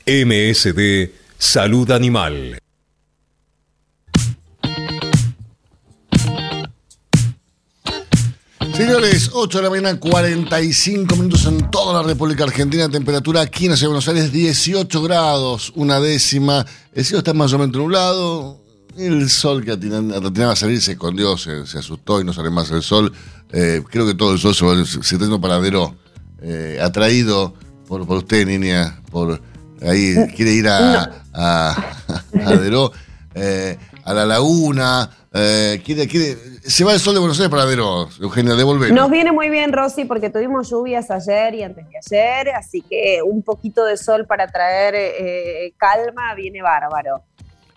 MSD 0.07 1.09
Salud 1.37 1.91
Animal. 1.91 2.58
Señores, 8.79 9.31
8 9.33 9.57
de 9.57 9.63
la 9.65 9.69
mañana, 9.69 9.99
45 9.99 11.13
minutos 11.17 11.45
en 11.47 11.69
toda 11.69 12.01
la 12.01 12.07
República 12.07 12.45
Argentina. 12.45 12.87
Temperatura 12.87 13.41
aquí 13.41 13.65
en 13.65 13.71
la 13.71 13.75
ciudad 13.75 13.89
de 13.91 13.99
Buenos 13.99 14.07
Aires, 14.07 14.31
18 14.31 15.01
grados, 15.03 15.73
una 15.75 15.99
décima. 15.99 16.65
El 16.93 17.03
cielo 17.03 17.17
está 17.17 17.33
más 17.33 17.51
o 17.51 17.59
menos 17.59 17.75
nublado. 17.75 18.61
El 18.97 19.29
sol 19.29 19.65
que 19.65 19.73
atinaba 19.73 20.53
a 20.53 20.55
salir 20.55 20.81
se 20.81 20.93
escondió, 20.93 21.37
se, 21.37 21.63
asustó 21.77 22.21
y 22.21 22.23
no 22.23 22.31
sale 22.31 22.51
más 22.51 22.71
el 22.71 22.81
sol. 22.81 23.11
Eh, 23.51 23.83
creo 23.89 24.07
que 24.07 24.13
todo 24.13 24.31
el 24.31 24.39
sol 24.39 24.55
se, 24.55 25.01
está 25.01 25.25
yendo 25.25 25.41
paradero 25.41 25.93
eh, 26.41 26.79
atraído 26.81 27.53
por, 27.85 28.07
por 28.07 28.19
usted, 28.19 28.47
niña. 28.47 29.01
Por, 29.11 29.41
ahí 29.81 30.15
quiere 30.37 30.53
ir 30.53 30.69
a, 30.69 31.25
a, 31.33 31.95
eh, 33.35 33.77
a 34.05 34.13
la 34.13 34.25
laguna 34.25 35.09
eh, 35.31 35.81
quiere, 35.85 36.07
quiere, 36.07 36.37
se 36.63 36.83
va 36.83 36.93
el 36.93 36.99
sol 36.99 37.13
de 37.13 37.19
Buenos 37.19 37.39
Aires 37.39 37.51
para 37.51 37.65
veros, 37.65 38.19
Eugenia, 38.19 38.55
devolver. 38.55 38.91
Nos 38.91 39.11
viene 39.11 39.31
muy 39.31 39.49
bien, 39.49 39.71
Rosy, 39.71 40.05
porque 40.05 40.29
tuvimos 40.29 40.69
lluvias 40.69 41.11
ayer 41.11 41.53
y 41.55 41.63
antes 41.63 41.85
de 41.87 41.97
ayer, 41.97 42.49
así 42.55 42.81
que 42.81 43.19
un 43.23 43.43
poquito 43.43 43.85
de 43.85 43.97
sol 43.97 44.25
para 44.25 44.47
traer 44.47 44.95
eh, 44.95 45.73
calma 45.77 46.33
viene 46.35 46.61
bárbaro. 46.63 47.23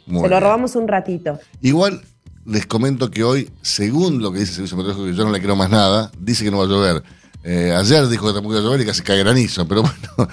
se 0.07 0.29
lo 0.29 0.41
robamos 0.41 0.77
un 0.77 0.89
ratito. 0.89 1.39
Igual 1.61 2.03
les 2.47 2.67
comento 2.67 3.11
que 3.11 3.23
hoy, 3.23 3.51
según 3.61 4.23
lo 4.23 4.33
que 4.33 4.41
dice 4.41 4.53
el 4.53 4.57
Servicio 4.57 4.79
Meteorológico, 4.79 5.13
que 5.13 5.19
yo 5.19 5.25
no 5.25 5.33
le 5.33 5.39
quiero 5.39 5.55
más 5.55 5.69
nada, 5.69 6.11
dice 6.19 6.45
que 6.45 6.51
no 6.51 6.59
va 6.59 6.65
a 6.65 6.69
llover. 6.69 7.03
Eh, 7.45 7.75
ayer 7.77 8.07
dijo 8.09 8.27
que 8.27 8.33
tampoco 8.33 8.55
iba 8.55 8.61
a 8.61 8.65
llover 8.65 8.81
y 8.81 8.87
casi 8.87 9.03
cae 9.03 9.19
granizo, 9.19 9.67
pero 9.69 9.83
bueno, 10.15 10.33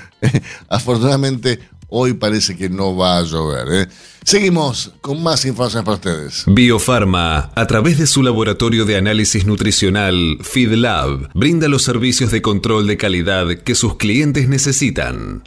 afortunadamente 0.69 1.59
hoy 1.89 2.13
parece 2.13 2.55
que 2.55 2.69
no 2.69 2.95
va 2.95 3.17
a 3.17 3.23
llover. 3.23 3.67
¿eh? 3.71 3.87
Seguimos 4.23 4.93
con 5.01 5.21
más 5.23 5.45
información 5.45 5.83
para 5.83 5.95
ustedes. 5.95 6.43
Biofarma, 6.47 7.51
a 7.55 7.67
través 7.67 7.97
de 7.97 8.07
su 8.07 8.23
laboratorio 8.23 8.85
de 8.85 8.97
análisis 8.97 9.45
nutricional 9.45 10.37
FeedLab, 10.41 11.29
brinda 11.33 11.67
los 11.67 11.83
servicios 11.83 12.31
de 12.31 12.41
control 12.41 12.87
de 12.87 12.97
calidad 12.97 13.47
que 13.63 13.75
sus 13.75 13.97
clientes 13.97 14.47
necesitan. 14.47 15.43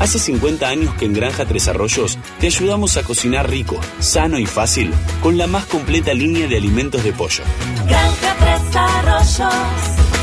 Hace 0.00 0.18
50 0.18 0.66
años 0.66 0.94
que 0.94 1.04
en 1.04 1.12
Granja 1.12 1.44
Tres 1.44 1.68
Arroyos 1.68 2.18
te 2.40 2.46
ayudamos 2.46 2.96
a 2.96 3.02
cocinar 3.02 3.50
rico, 3.50 3.78
sano 3.98 4.38
y 4.38 4.46
fácil 4.46 4.94
con 5.22 5.36
la 5.36 5.46
más 5.46 5.66
completa 5.66 6.14
línea 6.14 6.48
de 6.48 6.56
alimentos 6.56 7.04
de 7.04 7.12
pollo. 7.12 7.44
Granja 7.86 8.36
Tres 8.38 8.76
Arroyos, 8.76 9.54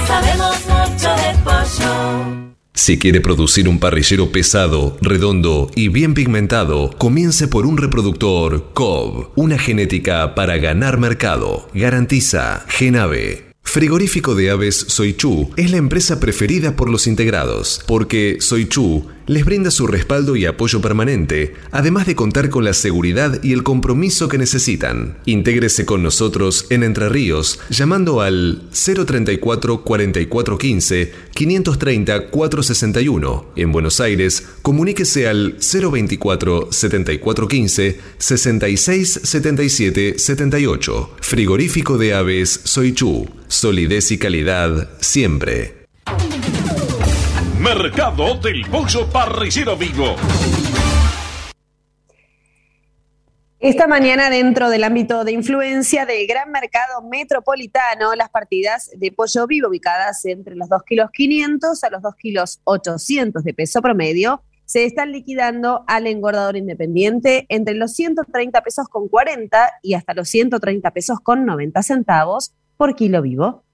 sabemos 0.07 0.57
mucho 0.67 1.09
de 1.09 1.43
pollo. 1.43 2.46
Si 2.77 2.99
quiere 2.99 3.21
producir 3.21 3.67
un 3.67 3.79
parrillero 3.79 4.31
pesado, 4.31 4.99
redondo 5.01 5.71
y 5.75 5.87
bien 5.87 6.13
pigmentado, 6.13 6.91
comience 6.99 7.47
por 7.47 7.65
un 7.65 7.75
reproductor 7.75 8.69
COB, 8.73 9.31
una 9.35 9.57
genética 9.57 10.35
para 10.35 10.57
ganar 10.59 10.99
mercado. 10.99 11.67
Garantiza 11.73 12.65
Genave. 12.67 13.47
Frigorífico 13.63 14.35
de 14.35 14.51
Aves 14.51 14.85
Soichu 14.89 15.49
es 15.57 15.71
la 15.71 15.77
empresa 15.77 16.19
preferida 16.19 16.75
por 16.75 16.89
los 16.91 17.07
integrados, 17.07 17.81
porque 17.87 18.37
Soichu 18.41 19.07
les 19.27 19.45
brinda 19.45 19.69
su 19.71 19.85
respaldo 19.87 20.35
y 20.35 20.45
apoyo 20.45 20.81
permanente, 20.81 21.53
además 21.71 22.07
de 22.07 22.15
contar 22.15 22.49
con 22.49 22.63
la 22.63 22.73
seguridad 22.73 23.43
y 23.43 23.53
el 23.53 23.63
compromiso 23.63 24.27
que 24.27 24.37
necesitan. 24.37 25.17
Intégrese 25.25 25.85
con 25.85 26.01
nosotros 26.01 26.65
en 26.69 26.83
Entre 26.83 27.09
Ríos 27.09 27.59
llamando 27.69 28.21
al 28.21 28.63
034 28.71 29.83
4415 29.83 31.11
530 31.33 32.27
461. 32.29 33.45
En 33.55 33.71
Buenos 33.71 33.99
Aires, 33.99 34.47
comuníquese 34.61 35.27
al 35.27 35.57
024 35.59 36.69
7415 36.71 37.99
66 38.17 39.19
77 39.23 40.17
78. 40.17 41.09
Frigorífico 41.21 41.97
de 41.97 42.13
Aves 42.13 42.61
Soichu 42.63 43.27
Solidez 43.47 44.11
y 44.11 44.17
calidad 44.17 44.89
siempre. 44.99 45.85
Mercado 47.67 48.35
del 48.35 48.65
Pollo 48.71 49.09
Parricero 49.11 49.75
Vivo. 49.75 50.15
Esta 53.59 53.87
mañana, 53.87 54.29
dentro 54.29 54.69
del 54.69 54.85
ámbito 54.85 55.25
de 55.25 55.33
influencia 55.33 56.05
del 56.05 56.25
gran 56.27 56.49
mercado 56.49 57.01
metropolitano, 57.01 58.15
las 58.15 58.29
partidas 58.29 58.89
de 58.95 59.11
pollo 59.11 59.47
vivo 59.47 59.67
ubicadas 59.67 60.23
entre 60.23 60.55
los 60.55 60.69
2 60.69 60.81
kilos 60.83 61.11
500 61.11 61.83
a 61.83 61.89
los 61.89 62.01
2 62.01 62.15
kilos 62.15 62.61
800 62.63 63.43
de 63.43 63.53
peso 63.53 63.81
promedio 63.81 64.43
se 64.63 64.85
están 64.85 65.11
liquidando 65.11 65.83
al 65.87 66.07
engordador 66.07 66.55
independiente 66.55 67.47
entre 67.49 67.75
los 67.75 67.93
130 67.95 68.61
pesos 68.61 68.87
con 68.87 69.09
40 69.09 69.73
y 69.83 69.93
hasta 69.95 70.13
los 70.13 70.29
130 70.29 70.89
pesos 70.91 71.19
con 71.19 71.45
90 71.45 71.83
centavos 71.83 72.53
por 72.77 72.95
kilo 72.95 73.21
vivo. 73.21 73.66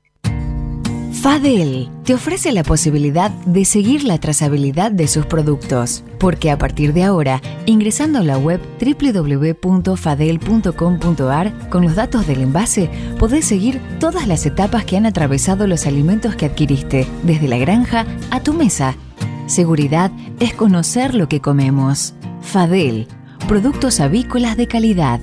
Fadel 1.23 1.89
te 2.03 2.13
ofrece 2.13 2.51
la 2.51 2.61
posibilidad 2.63 3.31
de 3.31 3.63
seguir 3.63 4.03
la 4.03 4.17
trazabilidad 4.17 4.91
de 4.91 5.07
sus 5.07 5.25
productos, 5.25 6.03
porque 6.19 6.51
a 6.51 6.57
partir 6.57 6.91
de 6.91 7.05
ahora, 7.05 7.41
ingresando 7.65 8.19
a 8.19 8.23
la 8.23 8.37
web 8.37 8.59
www.fadel.com.ar 8.77 11.69
con 11.69 11.83
los 11.83 11.95
datos 11.95 12.27
del 12.27 12.41
envase, 12.41 12.89
podés 13.17 13.45
seguir 13.45 13.79
todas 14.01 14.27
las 14.27 14.45
etapas 14.45 14.83
que 14.83 14.97
han 14.97 15.05
atravesado 15.05 15.65
los 15.65 15.87
alimentos 15.87 16.35
que 16.35 16.47
adquiriste, 16.47 17.07
desde 17.23 17.47
la 17.47 17.57
granja 17.57 18.05
a 18.29 18.43
tu 18.43 18.53
mesa. 18.53 18.97
Seguridad 19.47 20.11
es 20.41 20.53
conocer 20.53 21.15
lo 21.15 21.29
que 21.29 21.39
comemos. 21.39 22.15
Fadel, 22.41 23.07
productos 23.47 24.01
avícolas 24.01 24.57
de 24.57 24.67
calidad. 24.67 25.21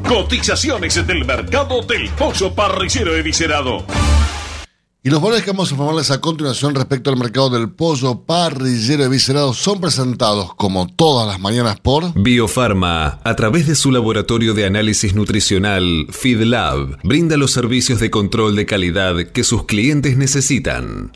Cotizaciones 0.06 1.06
del 1.06 1.24
mercado 1.24 1.80
del 1.82 2.10
pollo 2.10 2.54
parricero 2.54 3.16
eviscerado. 3.16 3.86
Y 5.04 5.10
los 5.10 5.20
valores 5.20 5.42
que 5.42 5.50
vamos 5.50 5.68
a 5.68 5.74
informarles 5.74 6.12
a 6.12 6.20
continuación 6.20 6.76
respecto 6.76 7.10
al 7.10 7.16
mercado 7.16 7.50
del 7.50 7.70
pollo 7.70 8.24
parrillero 8.24 9.02
eviscerado 9.02 9.52
son 9.52 9.80
presentados 9.80 10.54
como 10.54 10.86
todas 10.86 11.26
las 11.26 11.40
mañanas 11.40 11.80
por 11.80 12.14
Biofarma, 12.14 13.18
a 13.24 13.34
través 13.34 13.66
de 13.66 13.74
su 13.74 13.90
laboratorio 13.90 14.54
de 14.54 14.64
análisis 14.64 15.16
nutricional 15.16 16.06
FeedLab, 16.08 17.00
brinda 17.02 17.36
los 17.36 17.50
servicios 17.50 17.98
de 17.98 18.10
control 18.12 18.54
de 18.54 18.64
calidad 18.64 19.16
que 19.32 19.42
sus 19.42 19.64
clientes 19.64 20.16
necesitan. 20.16 21.10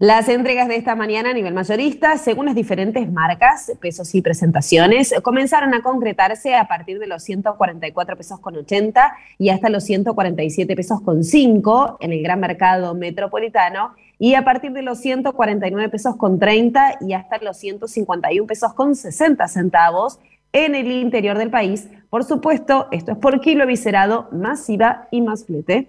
Las 0.00 0.30
entregas 0.30 0.66
de 0.66 0.76
esta 0.76 0.94
mañana 0.94 1.28
a 1.28 1.34
nivel 1.34 1.52
mayorista, 1.52 2.16
según 2.16 2.46
las 2.46 2.54
diferentes 2.54 3.12
marcas, 3.12 3.70
pesos 3.82 4.14
y 4.14 4.22
presentaciones, 4.22 5.12
comenzaron 5.22 5.74
a 5.74 5.82
concretarse 5.82 6.54
a 6.54 6.66
partir 6.66 6.98
de 6.98 7.06
los 7.06 7.22
144 7.22 8.16
pesos 8.16 8.40
con 8.40 8.56
80 8.56 9.12
y 9.36 9.50
hasta 9.50 9.68
los 9.68 9.84
147 9.84 10.74
pesos 10.74 11.02
con 11.02 11.22
5 11.22 11.98
en 12.00 12.14
el 12.14 12.22
gran 12.22 12.40
mercado 12.40 12.94
metropolitano 12.94 13.94
y 14.18 14.36
a 14.36 14.42
partir 14.42 14.72
de 14.72 14.80
los 14.80 15.00
149 15.00 15.90
pesos 15.90 16.16
con 16.16 16.38
30 16.38 17.00
y 17.02 17.12
hasta 17.12 17.36
los 17.36 17.58
151 17.58 18.46
pesos 18.46 18.72
con 18.72 18.96
60 18.96 19.46
centavos 19.48 20.18
en 20.54 20.76
el 20.76 20.90
interior 20.90 21.36
del 21.36 21.50
país. 21.50 21.90
Por 22.08 22.24
supuesto, 22.24 22.88
esto 22.90 23.12
es 23.12 23.18
por 23.18 23.38
kilo 23.42 23.66
viscerado, 23.66 24.30
más 24.32 24.66
IVA 24.70 25.08
y 25.10 25.20
más 25.20 25.44
flete. 25.44 25.88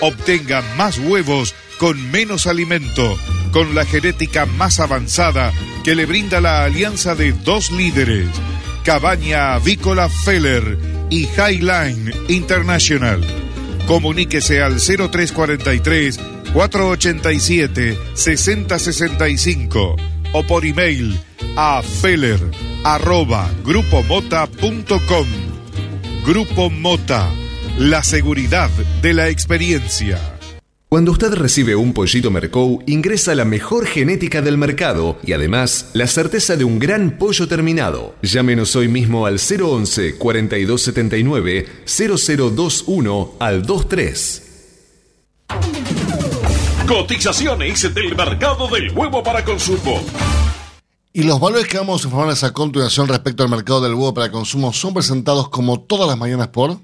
Obtenga 0.00 0.62
más 0.76 1.00
huevos 1.00 1.56
con 1.78 2.12
menos 2.12 2.46
alimento, 2.46 3.18
con 3.50 3.74
la 3.74 3.84
genética 3.84 4.46
más 4.46 4.78
avanzada 4.78 5.52
que 5.82 5.96
le 5.96 6.06
brinda 6.06 6.40
la 6.40 6.62
alianza 6.62 7.16
de 7.16 7.32
dos 7.32 7.72
líderes, 7.72 8.28
Cabaña 8.84 9.54
Avícola 9.54 10.08
Feller 10.08 10.78
y 11.10 11.26
Highline 11.26 12.14
International. 12.28 13.26
Comuníquese 13.88 14.62
al 14.62 14.74
0343 14.78 16.20
487 16.52 17.98
6065 18.14 19.96
o 20.32 20.42
por 20.44 20.64
email 20.64 21.18
a 21.56 21.82
feller 21.82 22.40
arroba 22.84 23.50
grupomota.com. 23.64 25.26
Grupo 26.26 26.70
Mota, 26.70 27.30
la 27.78 28.02
seguridad 28.02 28.70
de 29.02 29.14
la 29.14 29.28
experiencia. 29.28 30.18
Cuando 30.88 31.10
usted 31.10 31.32
recibe 31.32 31.74
un 31.74 31.92
pollito 31.92 32.30
Mercou, 32.30 32.82
ingresa 32.86 33.34
la 33.34 33.44
mejor 33.44 33.86
genética 33.86 34.42
del 34.42 34.56
mercado 34.56 35.18
y 35.24 35.32
además 35.32 35.90
la 35.92 36.06
certeza 36.06 36.56
de 36.56 36.62
un 36.62 36.78
gran 36.78 37.18
pollo 37.18 37.48
terminado. 37.48 38.14
Llámenos 38.22 38.76
hoy 38.76 38.86
mismo 38.86 39.26
al 39.26 39.38
011 39.40 40.16
4279 40.16 41.66
0021 41.84 43.34
al 43.40 43.62
23. 43.62 44.42
Cotizaciones 46.86 47.94
del 47.94 48.14
mercado 48.14 48.68
del 48.68 48.92
huevo 48.92 49.22
para 49.22 49.44
consumo. 49.44 50.00
Y 51.16 51.22
los 51.22 51.38
valores 51.38 51.68
que 51.68 51.78
vamos 51.78 52.02
a 52.02 52.08
informarles 52.08 52.42
a 52.42 52.52
continuación 52.52 53.06
respecto 53.06 53.44
al 53.44 53.48
mercado 53.48 53.80
del 53.80 53.94
huevo 53.94 54.12
para 54.14 54.32
consumo 54.32 54.72
son 54.72 54.94
presentados 54.94 55.48
como 55.48 55.80
todas 55.80 56.08
las 56.08 56.18
mañanas 56.18 56.48
por 56.48 56.78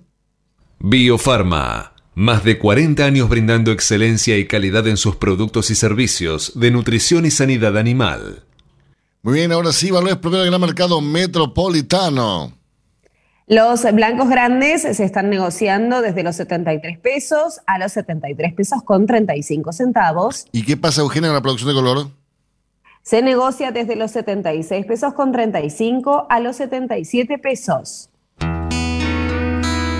Biofarma. 0.78 1.95
Más 2.14 2.45
de 2.45 2.57
40 2.57 3.05
años 3.05 3.28
brindando 3.28 3.72
excelencia 3.72 4.39
y 4.39 4.47
calidad 4.47 4.87
en 4.87 4.99
sus 4.99 5.16
productos 5.16 5.72
y 5.72 5.74
servicios 5.74 6.53
de 6.55 6.70
nutrición 6.70 7.26
y 7.26 7.33
sanidad 7.33 7.76
animal. 7.76 8.45
Muy 9.22 9.35
bien, 9.35 9.51
ahora 9.51 9.72
sí, 9.72 9.91
valores 9.91 10.18
propios 10.18 10.43
del 10.43 10.51
gran 10.51 10.61
mercado 10.61 11.01
metropolitano. 11.01 12.53
Los 13.49 13.83
blancos 13.93 14.28
grandes 14.28 14.83
se 14.83 15.05
están 15.05 15.28
negociando 15.28 16.03
desde 16.03 16.22
los 16.22 16.37
73 16.37 17.01
pesos 17.01 17.59
a 17.66 17.81
los 17.81 17.91
73 17.91 18.55
pesos 18.55 18.85
con 18.85 19.07
35 19.07 19.72
centavos. 19.72 20.47
¿Y 20.53 20.62
qué 20.62 20.76
pasa, 20.76 21.01
Eugenia, 21.01 21.31
con 21.31 21.35
la 21.35 21.43
producción 21.43 21.70
de 21.70 21.74
color? 21.74 22.19
Se 23.11 23.20
negocia 23.22 23.72
desde 23.72 23.96
los 23.96 24.12
76 24.12 24.86
pesos 24.86 25.14
con 25.14 25.32
35 25.32 26.28
a 26.30 26.38
los 26.38 26.54
77 26.54 27.38
pesos. 27.38 28.08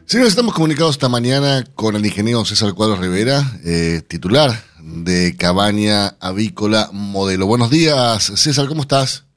Señores, 0.10 0.32
estamos 0.32 0.56
comunicados 0.56 0.96
esta 0.96 1.08
mañana 1.08 1.64
con 1.76 1.96
el 1.96 2.04
ingeniero 2.04 2.44
César 2.44 2.74
Cuadros 2.74 2.98
Rivera, 2.98 3.44
eh, 3.64 4.02
titular 4.08 4.50
de 4.82 5.38
Cabaña 5.38 6.16
Avícola 6.20 6.90
Modelo. 6.92 7.46
Buenos 7.46 7.70
días, 7.70 8.24
César, 8.24 8.68
¿cómo 8.68 8.82
estás? 8.82 9.28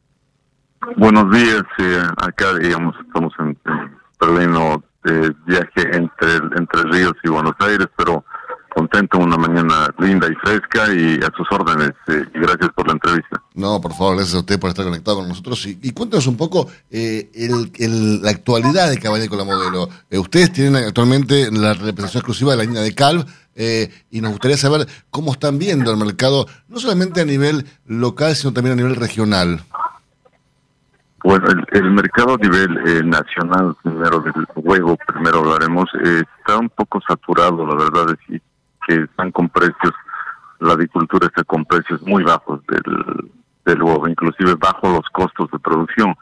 Buenos 0.97 1.31
días, 1.31 1.63
eh, 1.77 2.03
acá 2.17 2.55
digamos 2.55 2.95
estamos 3.07 3.35
en, 3.41 3.49
en 3.49 3.99
pleno 4.19 4.83
eh, 5.05 5.31
viaje 5.45 5.95
entre, 5.95 6.37
entre 6.57 6.83
Ríos 6.85 7.17
y 7.23 7.29
Buenos 7.29 7.55
Aires, 7.59 7.89
pero 7.95 8.25
contento, 8.83 9.19
una 9.19 9.37
mañana 9.37 9.89
linda 9.99 10.27
y 10.31 10.35
fresca 10.37 10.93
y 10.93 11.21
a 11.23 11.31
sus 11.37 11.47
órdenes. 11.51 11.93
Eh, 12.09 12.25
y 12.35 12.39
gracias 12.39 12.71
por 12.75 12.87
la 12.87 12.95
entrevista. 12.95 13.41
No, 13.55 13.81
por 13.81 13.93
favor, 13.95 14.17
gracias 14.17 14.35
a 14.37 14.41
usted 14.41 14.59
por 14.61 14.71
estar 14.71 14.85
conectado 14.85 15.19
con 15.19 15.29
nosotros. 15.29 15.65
Y, 15.67 15.79
y 15.83 15.93
cuéntanos 15.93 16.27
un 16.27 16.37
poco 16.37 16.69
eh, 16.91 17.31
el, 17.35 17.71
el- 17.79 18.23
la 18.23 18.31
actualidad 18.31 18.91
de 18.91 18.99
Cabaña 18.99 19.29
con 19.29 19.39
la 19.39 19.45
Modelo. 19.45 19.89
Eh, 20.11 20.19
ustedes 20.19 20.53
tienen 20.53 20.77
actualmente 20.77 21.51
la 21.51 21.73
representación 21.75 22.21
exclusiva 22.21 22.53
de 22.53 22.57
la 22.59 22.65
línea 22.65 22.83
de 22.83 22.95
Calv 22.95 23.25
eh, 23.55 23.91
y 24.11 24.21
nos 24.21 24.33
gustaría 24.33 24.57
saber 24.57 24.87
cómo 25.11 25.33
están 25.33 25.59
viendo 25.59 25.91
el 25.91 25.97
mercado, 25.99 26.47
no 26.69 26.79
solamente 26.79 27.21
a 27.21 27.25
nivel 27.25 27.67
local, 27.87 28.35
sino 28.35 28.53
también 28.53 28.73
a 28.73 28.83
nivel 28.83 28.97
regional. 28.97 29.63
Bueno, 31.25 31.47
el, 31.51 31.65
el 31.79 31.91
mercado 31.93 32.35
a 32.35 32.39
nivel 32.39 32.79
eh, 32.85 33.03
nacional, 33.05 33.77
primero 33.83 34.19
del 34.21 34.33
huevo, 34.57 34.97
primero 35.07 35.39
hablaremos, 35.39 35.89
eh, 36.05 36.23
está 36.41 36.57
un 36.59 36.69
poco 36.71 37.01
saturado, 37.07 37.65
la 37.65 37.77
verdad 37.77 38.17
es 38.29 38.41
que- 38.87 39.03
están 39.05 39.31
con 39.33 39.49
precios, 39.49 39.93
la 40.61 40.75
avicultura 40.75 41.27
está 41.27 41.45
con 41.45 41.65
precios 41.65 42.01
muy 42.03 42.23
bajos 42.23 42.61
del, 42.67 43.31
del 43.65 43.83
huevo, 43.83 44.09
inclusive 44.09 44.55
bajo 44.57 44.89
los 44.91 45.09
costos 45.11 45.51
de 45.51 45.59
producción. 45.59 46.15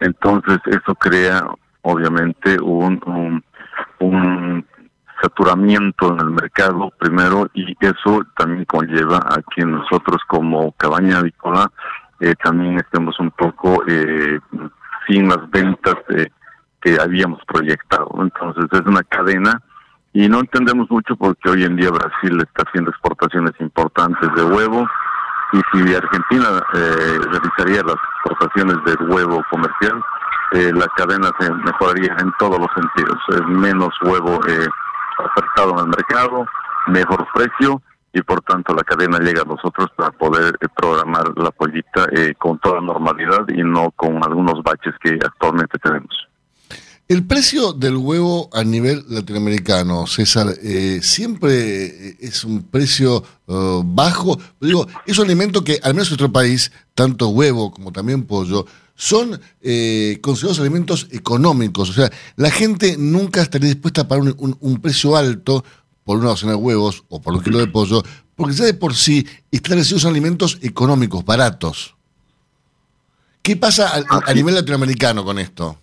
Entonces, 0.00 0.58
eso 0.66 0.94
crea, 0.94 1.42
obviamente, 1.82 2.60
un, 2.60 3.00
un, 3.06 3.44
un 4.00 4.66
saturamiento 5.22 6.12
en 6.12 6.20
el 6.20 6.30
mercado 6.30 6.90
primero 6.98 7.48
y 7.54 7.74
eso 7.80 8.22
también 8.36 8.64
conlleva 8.66 9.18
a 9.18 9.40
que 9.54 9.64
nosotros 9.64 10.20
como 10.28 10.72
cabaña 10.72 11.18
avícola 11.18 11.70
eh, 12.20 12.34
también 12.42 12.78
estemos 12.78 13.18
un 13.20 13.30
poco 13.30 13.82
eh, 13.86 14.38
sin 15.06 15.28
las 15.28 15.48
ventas 15.50 15.96
eh, 16.10 16.28
que 16.82 16.98
habíamos 17.00 17.40
proyectado. 17.46 18.10
Entonces 18.20 18.66
es 18.72 18.86
una 18.86 19.02
cadena 19.04 19.62
y 20.16 20.30
no 20.30 20.40
entendemos 20.40 20.90
mucho 20.90 21.14
porque 21.14 21.50
hoy 21.50 21.64
en 21.64 21.76
día 21.76 21.90
Brasil 21.90 22.40
está 22.40 22.64
haciendo 22.66 22.90
exportaciones 22.90 23.52
importantes 23.60 24.30
de 24.34 24.44
huevo 24.44 24.88
y 25.52 25.60
si 25.70 25.94
Argentina 25.94 26.62
eh, 26.72 27.18
realizaría 27.30 27.82
las 27.82 27.96
exportaciones 28.24 28.76
del 28.86 29.10
huevo 29.10 29.44
comercial, 29.50 30.02
eh, 30.52 30.72
la 30.72 30.86
cadena 30.96 31.30
se 31.38 31.52
mejoraría 31.52 32.16
en 32.18 32.32
todos 32.38 32.58
los 32.58 32.70
sentidos. 32.74 33.18
Es 33.28 33.46
menos 33.46 33.90
huevo 34.04 34.40
eh, 34.48 34.66
ofertado 35.18 35.72
en 35.74 35.78
el 35.80 35.88
mercado, 35.88 36.46
mejor 36.86 37.26
precio 37.34 37.82
y 38.14 38.22
por 38.22 38.40
tanto 38.40 38.74
la 38.74 38.84
cadena 38.84 39.18
llega 39.18 39.42
a 39.42 39.44
nosotros 39.44 39.90
para 39.96 40.12
poder 40.12 40.54
eh, 40.62 40.66
programar 40.74 41.24
la 41.36 41.50
pollita 41.50 42.06
eh, 42.16 42.32
con 42.38 42.58
toda 42.60 42.80
normalidad 42.80 43.46
y 43.48 43.62
no 43.62 43.90
con 43.90 44.24
algunos 44.24 44.62
baches 44.62 44.94
que 45.02 45.18
actualmente 45.22 45.78
tenemos. 45.78 46.26
El 47.08 47.24
precio 47.24 47.72
del 47.72 47.96
huevo 47.96 48.50
a 48.52 48.64
nivel 48.64 49.04
latinoamericano, 49.08 50.08
César, 50.08 50.52
eh, 50.60 50.98
siempre 51.02 52.08
eh, 52.08 52.16
es 52.20 52.42
un 52.42 52.64
precio 52.64 53.22
eh, 53.46 53.80
bajo. 53.84 54.36
Digo, 54.60 54.88
es 55.06 55.16
un 55.18 55.26
alimento 55.26 55.62
que, 55.62 55.78
al 55.84 55.94
menos 55.94 56.08
en 56.08 56.12
nuestro 56.12 56.32
país, 56.32 56.72
tanto 56.96 57.28
huevo 57.28 57.70
como 57.70 57.92
también 57.92 58.24
pollo, 58.24 58.66
son 58.96 59.40
eh, 59.62 60.18
considerados 60.20 60.58
alimentos 60.58 61.06
económicos. 61.12 61.90
O 61.90 61.92
sea, 61.92 62.10
la 62.34 62.50
gente 62.50 62.96
nunca 62.98 63.40
estaría 63.40 63.68
dispuesta 63.70 64.00
a 64.02 64.08
pagar 64.08 64.24
un, 64.24 64.34
un- 64.38 64.56
un 64.58 64.80
precio 64.80 65.16
alto 65.16 65.64
por 66.02 66.18
una 66.18 66.30
docena 66.30 66.52
de 66.52 66.58
huevos 66.58 67.04
o 67.08 67.20
por 67.22 67.34
un 67.34 67.42
kilo 67.42 67.58
de 67.58 67.68
pollo, 67.68 68.02
Porque 68.34 68.54
ya 68.54 68.64
de 68.64 68.74
por 68.74 68.96
sí 68.96 69.24
establecidos 69.52 70.02
son 70.02 70.10
alimentos 70.10 70.58
económicos, 70.60 71.24
baratos. 71.24 71.94
¿Qué 73.42 73.54
pasa 73.56 73.92
a, 74.10 74.22
a 74.26 74.34
nivel 74.34 74.56
latinoamericano 74.56 75.24
con 75.24 75.38
esto? 75.38 75.78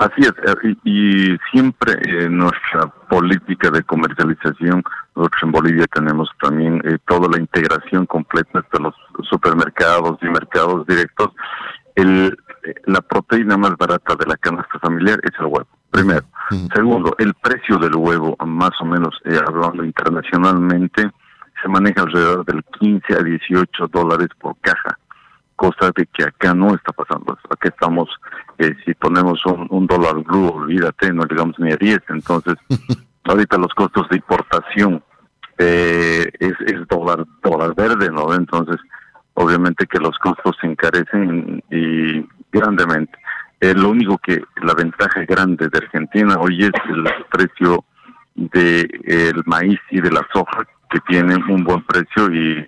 Así 0.00 0.22
es, 0.22 0.32
eh, 0.46 0.76
y, 0.84 1.34
y 1.34 1.38
siempre 1.52 1.92
eh, 2.08 2.26
nuestra 2.30 2.86
política 3.10 3.70
de 3.70 3.82
comercialización, 3.82 4.82
nosotros 5.14 5.42
en 5.42 5.52
Bolivia 5.52 5.86
tenemos 5.92 6.30
también 6.40 6.80
eh, 6.84 6.96
toda 7.06 7.28
la 7.28 7.38
integración 7.38 8.06
completa 8.06 8.64
de 8.72 8.80
los 8.80 8.94
supermercados 9.28 10.18
y 10.22 10.26
mercados 10.30 10.86
directos. 10.86 11.28
El, 11.96 12.34
eh, 12.64 12.74
la 12.86 13.02
proteína 13.02 13.58
más 13.58 13.76
barata 13.76 14.14
de 14.16 14.24
la 14.24 14.38
canasta 14.38 14.78
familiar 14.78 15.20
es 15.22 15.38
el 15.38 15.44
huevo, 15.44 15.68
primero. 15.90 16.24
Segundo, 16.74 17.14
el 17.18 17.34
precio 17.34 17.76
del 17.76 17.94
huevo, 17.94 18.38
más 18.46 18.72
o 18.80 18.86
menos 18.86 19.20
eh, 19.26 19.38
hablando 19.46 19.84
internacionalmente, 19.84 21.10
se 21.60 21.68
maneja 21.68 22.00
alrededor 22.00 22.46
del 22.46 22.64
15 22.80 23.18
a 23.18 23.22
18 23.22 23.88
dólares 23.88 24.28
por 24.40 24.56
caja 24.62 24.98
cosa 25.60 25.92
de 25.94 26.06
que 26.06 26.24
acá 26.24 26.54
no 26.54 26.74
está 26.74 26.90
pasando. 26.90 27.38
Acá 27.50 27.68
estamos, 27.68 28.08
eh, 28.60 28.74
si 28.84 28.94
ponemos 28.94 29.44
un, 29.46 29.66
un 29.70 29.86
dólar 29.86 30.22
blue, 30.22 30.48
olvídate, 30.48 31.12
no 31.12 31.24
llegamos 31.24 31.58
ni 31.58 31.72
a 31.72 31.76
10. 31.76 31.98
Entonces, 32.10 32.54
ahorita 33.24 33.58
los 33.58 33.72
costos 33.74 34.08
de 34.08 34.16
importación 34.16 35.02
eh, 35.58 36.30
es, 36.38 36.52
es 36.66 36.86
dólar, 36.88 37.24
dólar 37.42 37.74
verde, 37.74 38.10
¿no? 38.10 38.34
Entonces, 38.34 38.76
obviamente 39.34 39.86
que 39.86 39.98
los 39.98 40.16
costos 40.18 40.56
se 40.60 40.66
encarecen 40.66 41.62
y 41.70 42.26
grandemente. 42.52 43.12
Eh, 43.60 43.74
lo 43.74 43.90
único 43.90 44.16
que 44.18 44.42
la 44.62 44.74
ventaja 44.74 45.24
grande 45.24 45.68
de 45.68 45.78
Argentina 45.78 46.36
hoy 46.38 46.64
es 46.64 46.70
el 46.88 47.04
precio 47.30 47.84
de 48.34 48.88
el 49.04 49.42
maíz 49.44 49.80
y 49.90 50.00
de 50.00 50.10
la 50.10 50.26
soja 50.32 50.64
que 50.88 50.98
tienen 51.00 51.42
un 51.50 51.62
buen 51.64 51.82
precio 51.84 52.32
y 52.32 52.66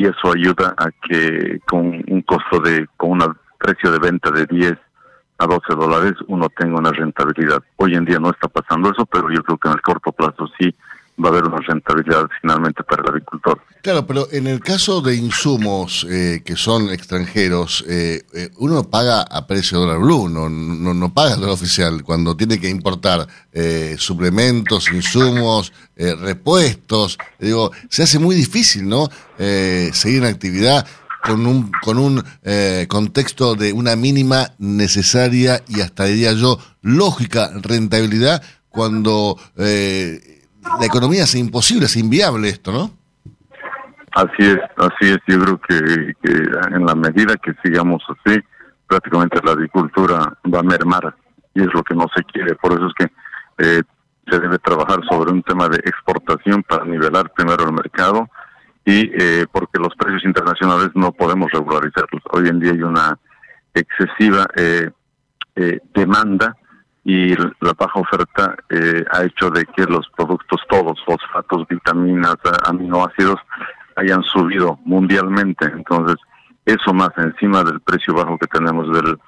y 0.00 0.06
eso 0.06 0.32
ayuda 0.34 0.74
a 0.78 0.90
que 1.06 1.60
con 1.66 2.02
un 2.08 2.22
costo 2.22 2.58
de, 2.60 2.86
con 2.96 3.22
un 3.22 3.36
precio 3.58 3.92
de 3.92 3.98
venta 3.98 4.30
de 4.30 4.46
10 4.46 4.78
a 5.40 5.46
12 5.46 5.74
dólares 5.74 6.12
uno 6.28 6.48
tenga 6.50 6.78
una 6.78 6.92
rentabilidad. 6.92 7.62
Hoy 7.76 7.94
en 7.94 8.04
día 8.04 8.18
no 8.18 8.30
está 8.30 8.46
pasando 8.46 8.90
eso, 8.90 9.06
pero 9.06 9.30
yo 9.30 9.42
creo 9.42 9.56
que 9.56 9.68
en 9.68 9.74
el 9.74 9.80
corto 9.80 10.12
plazo 10.12 10.46
sí 10.58 10.74
va 11.22 11.28
a 11.28 11.32
haber 11.32 11.44
una 11.44 11.58
rentabilidad 11.58 12.28
finalmente 12.40 12.82
para 12.82 13.02
el 13.02 13.08
agricultor. 13.08 13.60
Claro, 13.82 14.06
pero 14.06 14.28
en 14.30 14.46
el 14.46 14.60
caso 14.60 15.00
de 15.00 15.16
insumos 15.16 16.06
eh, 16.08 16.42
que 16.44 16.56
son 16.56 16.90
extranjeros, 16.90 17.84
eh, 17.88 18.22
eh, 18.34 18.50
uno 18.58 18.84
paga 18.84 19.22
a 19.22 19.46
precio 19.46 19.78
dólar 19.78 19.98
blue, 19.98 20.28
no, 20.28 20.50
no, 20.50 20.92
no 20.92 21.14
paga 21.14 21.36
dólar 21.36 21.52
oficial. 21.52 22.02
Cuando 22.04 22.36
tiene 22.36 22.60
que 22.60 22.68
importar 22.68 23.26
suplementos, 23.96 24.92
insumos, 24.92 25.72
repuestos, 25.96 27.18
digo, 27.38 27.72
se 27.88 28.04
hace 28.04 28.20
muy 28.20 28.36
difícil, 28.36 28.88
¿no? 28.88 29.08
Seguir 29.36 30.22
en 30.22 30.26
actividad 30.26 30.86
con 31.22 31.46
un, 31.46 31.70
con 31.82 31.98
un 31.98 32.22
eh, 32.42 32.86
contexto 32.88 33.54
de 33.54 33.72
una 33.72 33.96
mínima 33.96 34.48
necesaria 34.58 35.60
y 35.68 35.80
hasta 35.80 36.04
diría 36.04 36.32
yo 36.32 36.58
lógica 36.82 37.50
rentabilidad 37.62 38.42
cuando 38.68 39.36
eh, 39.56 40.40
la 40.78 40.86
economía 40.86 41.24
es 41.24 41.34
imposible, 41.34 41.86
es 41.86 41.96
inviable 41.96 42.48
esto, 42.48 42.72
¿no? 42.72 42.90
Así 44.12 44.42
es, 44.42 44.58
así 44.76 45.12
es. 45.12 45.18
Yo 45.26 45.40
creo 45.40 45.60
que, 45.60 46.14
que 46.22 46.32
en 46.74 46.84
la 46.84 46.94
medida 46.94 47.36
que 47.36 47.52
sigamos 47.62 48.02
así, 48.08 48.38
prácticamente 48.86 49.40
la 49.44 49.52
agricultura 49.52 50.36
va 50.52 50.60
a 50.60 50.62
mermar 50.62 51.14
y 51.54 51.60
es 51.62 51.72
lo 51.72 51.82
que 51.82 51.94
no 51.94 52.06
se 52.14 52.22
quiere. 52.24 52.54
Por 52.56 52.72
eso 52.72 52.86
es 52.86 52.94
que 52.98 53.12
eh, 53.58 53.82
se 54.28 54.38
debe 54.38 54.58
trabajar 54.58 55.00
sobre 55.08 55.32
un 55.32 55.42
tema 55.42 55.68
de 55.68 55.78
exportación 55.78 56.62
para 56.64 56.84
nivelar 56.84 57.30
primero 57.32 57.64
el 57.64 57.72
mercado 57.72 58.28
y 58.84 59.10
eh, 59.14 59.46
porque 59.50 59.78
los 59.78 59.94
precios 59.96 60.24
internacionales 60.24 60.90
no 60.94 61.12
podemos 61.12 61.50
regularizarlos. 61.52 62.22
Hoy 62.32 62.48
en 62.48 62.60
día 62.60 62.72
hay 62.72 62.82
una 62.82 63.18
excesiva 63.74 64.46
eh, 64.56 64.90
eh, 65.56 65.80
demanda 65.94 66.56
y 67.04 67.34
la 67.34 67.72
baja 67.78 68.00
oferta 68.00 68.54
eh, 68.68 69.04
ha 69.10 69.24
hecho 69.24 69.50
de 69.50 69.64
que 69.64 69.84
los 69.84 70.08
productos 70.16 70.60
todos, 70.68 71.02
fosfatos, 71.04 71.66
vitaminas, 71.68 72.36
aminoácidos, 72.64 73.40
hayan 73.96 74.22
subido 74.22 74.78
mundialmente. 74.84 75.64
Entonces, 75.66 76.16
eso 76.64 76.92
más 76.92 77.10
encima 77.16 77.64
del 77.64 77.80
precio 77.80 78.14
bajo 78.14 78.38
que 78.38 78.46
tenemos 78.46 78.92
del, 78.92 79.18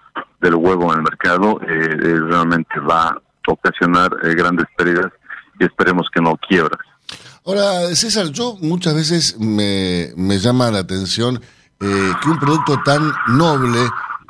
del 0.40 0.55
huevo 0.55 0.92
en 0.92 0.98
el 0.98 1.03
mercado, 1.03 1.61
eh, 1.62 1.88
eh, 1.90 2.20
realmente 2.20 2.78
va 2.80 3.09
a 3.09 3.18
ocasionar 3.48 4.11
grandes 4.36 4.66
pérdidas 4.76 5.11
y 5.59 5.64
esperemos 5.64 6.09
que 6.14 6.20
no 6.20 6.36
quiebras. 6.36 6.86
Ahora, 7.45 7.93
César, 7.97 8.30
yo 8.30 8.57
muchas 8.61 8.95
veces 8.95 9.36
me, 9.36 10.12
me 10.14 10.38
llama 10.38 10.70
la 10.70 10.78
atención 10.78 11.40
eh, 11.80 12.12
que 12.22 12.30
un 12.30 12.38
producto 12.38 12.78
tan 12.84 13.12
noble, 13.36 13.80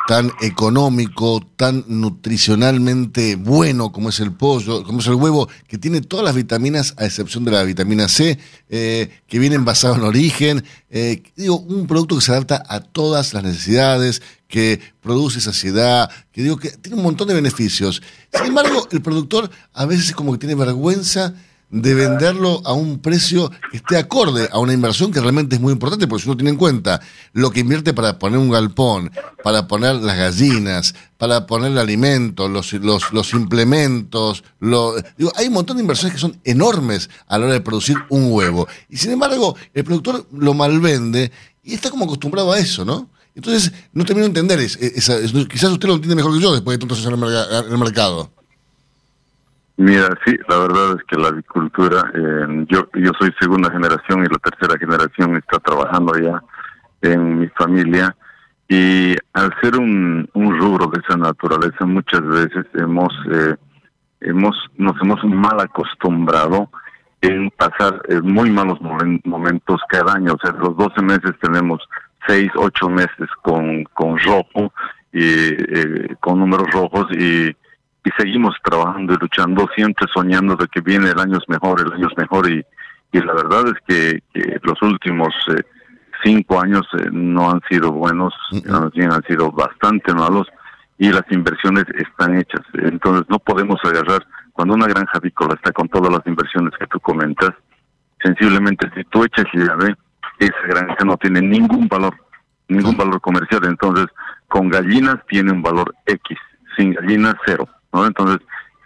tan 0.09 0.33
económico, 0.41 1.47
tan 1.57 1.85
nutricionalmente 1.89 3.37
bueno 3.37 3.93
como 3.93 4.09
es 4.09 4.21
el 4.21 4.33
pollo, 4.33 4.83
como 4.83 5.01
es 5.01 5.07
el 5.09 5.17
huevo, 5.17 5.47
que 5.69 5.77
tiene 5.77 6.01
todas 6.01 6.25
las 6.25 6.35
vitaminas 6.35 6.95
a 6.97 7.05
excepción 7.05 7.45
de 7.45 7.51
la 7.51 7.65
vitamina 7.65 8.09
C, 8.09 8.39
eh, 8.71 9.11
que 9.27 9.39
viene 9.39 9.57
envasado 9.57 9.97
en 9.97 10.05
origen, 10.05 10.65
eh, 10.89 11.23
digo, 11.37 11.59
un 11.59 11.87
producto 11.87 12.17
que 12.17 12.23
se 12.23 12.33
adapta 12.33 12.63
a 12.67 12.81
todas 12.81 13.35
las 13.35 13.43
necesidades, 13.43 14.23
que 14.49 14.81
produce 15.03 15.43
saciedad, 15.43 16.11
que 16.33 16.43
digo 16.43 16.57
que 16.57 16.71
tiene 16.71 16.97
un 16.97 17.03
montón 17.03 17.29
de 17.29 17.35
beneficios. 17.35 18.01
Sin 18.33 18.47
embargo, 18.47 18.89
el 18.91 19.03
productor 19.03 19.51
a 19.75 19.85
veces 19.85 20.09
es 20.09 20.15
como 20.15 20.33
que 20.33 20.39
tiene 20.39 20.55
vergüenza 20.55 21.35
de 21.73 21.95
venderlo 21.95 22.61
a 22.67 22.75
un 22.75 22.99
precio 23.01 23.51
que 23.71 23.79
esté 23.79 23.97
acorde 23.97 24.47
a 24.53 24.59
una 24.59 24.75
inversión 24.75 25.11
que 25.11 25.21
realmente 25.21 25.57
es 25.57 25.61
muy 25.61 25.73
importante, 25.73 26.07
porque 26.07 26.23
si 26.23 26.29
uno 26.29 26.37
tiene 26.37 26.51
en 26.51 26.57
cuenta 26.59 27.01
lo 27.33 27.51
que 27.51 27.61
invierte 27.61 27.95
para 27.95 28.19
poner 28.19 28.39
un 28.39 28.51
galpón, 28.51 29.11
para 29.43 29.67
poner 29.67 29.97
las 29.97 30.17
gallinas, 30.19 30.95
para 31.17 31.47
poner 31.47 31.73
el 31.73 31.79
alimento, 31.79 32.47
los, 32.49 32.75
los, 32.75 33.11
los 33.13 33.33
implementos, 33.33 34.45
lo, 34.61 34.95
digo, 35.17 35.33
hay 35.35 35.47
un 35.49 35.55
montón 35.55 35.79
de 35.79 35.83
inversiones 35.83 36.15
que 36.15 36.21
son 36.21 36.39
enormes 36.45 37.09
a 37.27 37.39
la 37.39 37.47
hora 37.47 37.55
de 37.55 37.61
producir 37.63 37.97
un 38.11 38.31
huevo. 38.31 38.69
Y 38.91 38.99
sin 38.99 39.13
embargo, 39.13 39.57
el 39.73 39.83
productor 39.85 40.27
lo 40.33 40.53
malvende 40.55 41.33
y 41.65 41.73
está 41.75 41.91
como 41.91 42.05
acostumbrado 42.05 42.53
a 42.53 42.59
eso, 42.59 42.85
¿no? 42.85 43.09
Entonces, 43.35 43.73
no 43.95 44.05
termino 44.05 44.25
de 44.25 44.29
entender, 44.41 44.61
es- 44.61 44.77
quizás 44.77 45.71
usted 45.71 45.89
lo 45.89 45.95
entiende 45.95 46.17
mejor 46.17 46.35
que 46.35 46.43
yo 46.43 46.53
después 46.53 46.75
de 46.79 46.81
tantos 46.87 46.99
años 47.07 47.19
en 47.67 47.73
el 47.73 47.79
mercado. 47.79 48.31
Mira, 49.77 50.09
sí, 50.25 50.37
la 50.49 50.59
verdad 50.59 50.97
es 50.99 51.05
que 51.09 51.17
la 51.17 51.29
agricultura, 51.29 52.03
eh, 52.15 52.67
yo, 52.69 52.89
yo 52.95 53.11
soy 53.19 53.33
segunda 53.41 53.71
generación 53.71 54.21
y 54.21 54.29
la 54.29 54.39
tercera 54.39 54.79
generación 54.79 55.37
está 55.37 55.59
trabajando 55.59 56.13
ya 56.19 56.43
en 57.01 57.41
mi 57.41 57.49
familia 57.49 58.15
y 58.69 59.17
al 59.33 59.53
ser 59.61 59.77
un, 59.77 60.29
un 60.35 60.59
rubro 60.61 60.87
de 60.87 61.01
esa 61.01 61.17
naturaleza 61.17 61.85
muchas 61.87 62.23
veces 62.23 62.67
hemos, 62.75 63.13
eh, 63.33 63.57
hemos 64.21 64.55
nos 64.77 64.95
hemos 65.03 65.25
mal 65.25 65.59
acostumbrado 65.61 66.71
en 67.23 67.51
pasar 67.51 68.01
eh, 68.09 68.21
muy 68.23 68.51
malos 68.51 68.79
momen- 68.81 69.21
momentos 69.25 69.81
cada 69.89 70.15
año. 70.15 70.35
O 70.35 70.39
sea, 70.47 70.53
los 70.59 70.77
12 70.77 71.03
meses 71.03 71.33
tenemos 71.41 71.81
6, 72.27 72.51
8 72.57 72.89
meses 72.89 73.29
con, 73.43 73.85
con 73.95 74.19
rojo 74.19 74.73
y 75.13 75.23
eh, 75.25 76.15
con 76.21 76.39
números 76.39 76.71
rojos 76.73 77.07
y, 77.13 77.55
y 78.05 78.11
seguimos 78.17 78.57
trabajando 78.63 79.15
y 79.15 79.17
luchando, 79.19 79.69
siempre 79.75 80.07
soñando 80.13 80.57
de 80.57 80.67
que 80.69 80.81
viene 80.81 81.11
el 81.11 81.19
año 81.19 81.39
es 81.39 81.49
mejor, 81.49 81.81
el 81.81 81.93
año 81.93 82.09
es 82.09 82.17
mejor 82.17 82.51
y, 82.51 82.65
y 83.13 83.21
la 83.21 83.35
verdad 83.35 83.65
es 83.69 83.75
que, 83.87 84.23
que 84.33 84.61
los 84.63 84.81
últimos 84.83 85.29
eh, 85.57 85.63
cinco 86.25 86.61
años 86.61 86.87
eh, 86.99 87.09
no 87.13 87.51
han 87.51 87.61
sido 87.69 87.93
buenos, 87.93 88.35
bien 88.95 89.13
han 89.13 89.23
sido 89.25 89.51
bastante 89.53 90.13
malos 90.15 90.49
y 90.99 91.11
las 91.11 91.25
inversiones 91.31 91.85
están 91.97 92.39
hechas. 92.39 92.63
Entonces 92.75 93.25
no 93.29 93.39
podemos 93.39 93.79
agarrar, 93.85 94.27
cuando 94.53 94.75
una 94.75 94.87
granja 94.87 95.19
avícola 95.19 95.55
está 95.55 95.73
con 95.73 95.89
todas 95.89 96.13
las 96.13 96.27
inversiones 96.27 96.73
que 96.79 96.87
tú 96.87 97.01
comentas, 97.01 97.51
sensiblemente 98.23 98.91
si 98.95 99.05
tú 99.05 99.25
echas 99.25 99.47
llave, 99.53 99.95
esa 100.39 100.67
granja 100.67 101.05
no 101.05 101.17
tiene 101.17 101.41
ningún 101.41 101.89
valor, 101.89 102.15
ningún 102.69 102.97
valor 102.97 103.21
comercial. 103.21 103.65
Entonces, 103.65 104.07
con 104.49 104.69
gallinas 104.69 105.17
tiene 105.29 105.53
un 105.53 105.63
valor 105.63 105.95
X, 106.07 106.39
sin 106.77 106.93
gallinas 106.93 107.35
cero. 107.47 107.69
¿No? 107.93 108.07
Entonces, 108.07 108.39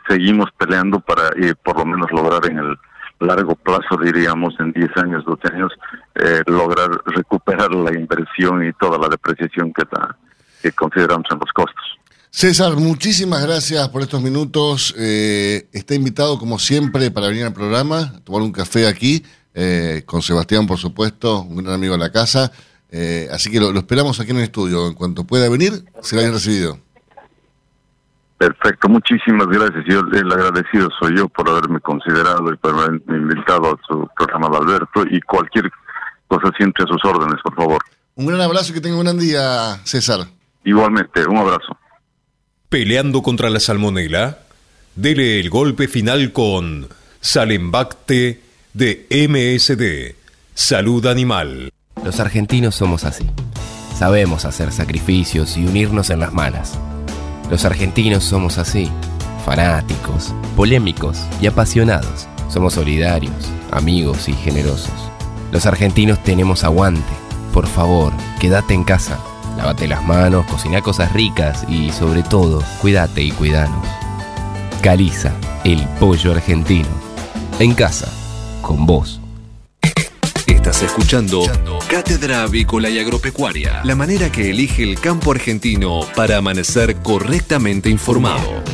seguimos 0.09 0.49
peleando 0.59 1.01
para 1.01 1.29
eh, 1.41 1.55
por 1.63 1.79
lo 1.79 1.85
menos 1.87 2.11
lograr 2.13 2.45
en 2.51 2.59
el 2.59 2.77
largo 3.21 3.55
plazo, 3.55 3.97
diríamos, 4.03 4.55
en 4.61 4.73
10 4.73 4.91
años, 4.97 5.25
12 5.25 5.49
años, 5.55 5.73
eh, 6.17 6.43
lograr 6.47 6.91
recuperar 7.07 7.73
la 7.75 7.93
inversión 7.99 8.65
y 8.67 8.73
toda 8.75 8.99
la 8.99 9.09
depreciación 9.09 9.73
que, 9.73 9.85
ta- 9.87 10.17
que 10.63 10.71
consideramos 10.73 11.27
en 11.31 11.39
los 11.39 11.51
costos. 11.53 11.83
César, 12.31 12.77
muchísimas 12.77 13.43
gracias 13.47 13.89
por 13.89 14.03
estos 14.03 14.21
minutos. 14.21 14.95
Eh, 14.99 15.69
está 15.73 15.95
invitado, 15.95 16.39
como 16.39 16.59
siempre, 16.59 17.11
para 17.11 17.29
venir 17.29 17.45
al 17.45 17.55
programa, 17.55 18.21
tomar 18.25 18.43
un 18.43 18.53
café 18.53 18.87
aquí, 18.87 19.25
eh, 19.55 20.03
con 20.05 20.21
Sebastián, 20.21 20.67
por 20.67 20.77
supuesto, 20.77 21.41
un 21.43 21.57
gran 21.65 21.73
amigo 21.75 21.95
de 21.95 21.99
la 22.01 22.13
casa. 22.13 22.53
Eh, 22.91 23.29
así 23.33 23.51
que 23.51 23.59
lo, 23.59 23.73
lo 23.73 23.79
esperamos 23.79 24.21
aquí 24.21 24.33
en 24.33 24.37
el 24.37 24.43
estudio. 24.43 24.87
En 24.89 24.93
cuanto 24.95 25.25
pueda 25.25 25.49
venir, 25.49 25.73
será 26.03 26.21
bien 26.23 26.35
recibido. 26.35 26.79
Perfecto, 28.39 28.89
muchísimas 28.89 29.47
gracias. 29.49 29.85
Yo 29.89 30.01
el 30.01 30.31
agradecido 30.31 30.89
soy 31.01 31.17
yo 31.17 31.29
por 31.29 31.49
haberme 31.49 31.81
considerado 31.81 32.53
y 32.53 32.57
por 32.57 32.75
haberme 32.75 33.01
invitado 33.09 33.73
a 33.73 33.79
su 33.87 34.09
programa 34.15 34.51
de 34.51 34.57
Alberto 34.59 35.05
y 35.11 35.21
cualquier 35.23 35.71
cosa 36.29 36.51
siempre 36.57 36.85
a 36.85 36.87
sus 36.87 37.03
órdenes, 37.05 37.41
por 37.43 37.55
favor. 37.55 37.83
Un 38.15 38.27
gran 38.27 38.41
abrazo 38.41 38.73
y 38.73 38.75
que 38.75 38.81
tenga 38.81 38.97
un 38.97 39.05
gran 39.05 39.19
día, 39.19 39.81
César. 39.85 40.27
Igualmente, 40.65 41.27
un 41.27 41.39
abrazo. 41.39 41.79
Peleando 42.69 43.23
contra 43.23 43.49
la 43.49 43.61
salmonela, 43.61 44.39
dele 44.97 45.41
el 45.41 45.49
golpe 45.49 45.89
final 45.89 46.33
con 46.33 46.89
Salembacte 47.21 48.43
de 48.75 49.07
MSD, 49.11 50.15
Salud 50.55 51.07
Animal. 51.07 51.71
Los 52.05 52.21
argentinos 52.21 52.75
somos 52.75 53.05
así. 53.05 53.27
Sabemos 53.95 54.45
hacer 54.45 54.73
sacrificios 54.73 55.57
y 55.57 55.65
unirnos 55.65 56.11
en 56.11 56.21
las 56.21 56.35
malas. 56.35 56.79
Los 57.51 57.65
argentinos 57.65 58.25
somos 58.25 58.59
así, 58.59 58.91
fanáticos, 59.45 60.35
polémicos 60.57 61.19
y 61.41 61.47
apasionados. 61.47 62.27
Somos 62.49 62.75
solidarios, 62.75 63.53
amigos 63.71 64.29
y 64.29 64.33
generosos. 64.33 65.11
Los 65.53 65.65
argentinos 65.67 66.23
tenemos 66.25 66.65
aguante. 66.65 67.13
Por 67.53 67.69
favor, 67.69 68.13
quédate 68.41 68.75
en 68.75 68.83
casa. 68.83 69.19
Lávate 69.57 69.87
las 69.87 70.05
manos, 70.05 70.45
cocina 70.47 70.83
cosas 70.83 71.13
ricas 71.13 71.65
y 71.69 71.91
sobre 71.93 72.23
todo, 72.23 72.63
cuídate 72.81 73.23
y 73.23 73.31
cuidanos. 73.31 73.87
Caliza, 74.83 75.33
el 75.65 75.87
pollo 76.01 76.33
argentino. 76.33 76.89
En 77.59 77.75
casa, 77.75 78.09
con 78.61 78.87
vos. 78.87 79.21
Estás 80.67 80.83
escuchando 80.83 81.43
Cátedra 81.89 82.43
Avícola 82.43 82.91
y 82.91 82.99
Agropecuaria, 82.99 83.83
la 83.85 83.95
manera 83.95 84.33
que 84.33 84.51
elige 84.51 84.83
el 84.83 84.99
campo 84.99 85.31
argentino 85.31 86.01
para 86.17 86.39
amanecer 86.39 86.97
correctamente 87.03 87.89
informado. 87.89 88.65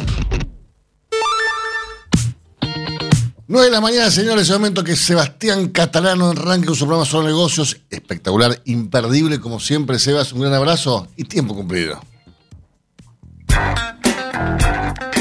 9 3.47 3.67
de 3.67 3.71
la 3.71 3.83
mañana, 3.83 4.11
señores, 4.11 4.49
el 4.49 4.55
momento 4.55 4.83
que 4.83 4.97
Sebastián 4.97 5.69
Catalano 5.69 6.31
arranque 6.31 6.69
con 6.69 6.77
su 6.77 6.87
programa 6.87 7.05
sobre 7.05 7.27
negocios. 7.27 7.83
Espectacular, 7.91 8.63
imperdible, 8.65 9.39
como 9.39 9.61
siempre, 9.61 9.99
Sebas. 9.99 10.33
Un 10.33 10.41
gran 10.41 10.55
abrazo 10.55 11.09
y 11.19 11.25
tiempo 11.25 11.55
cumplido. 11.55 12.03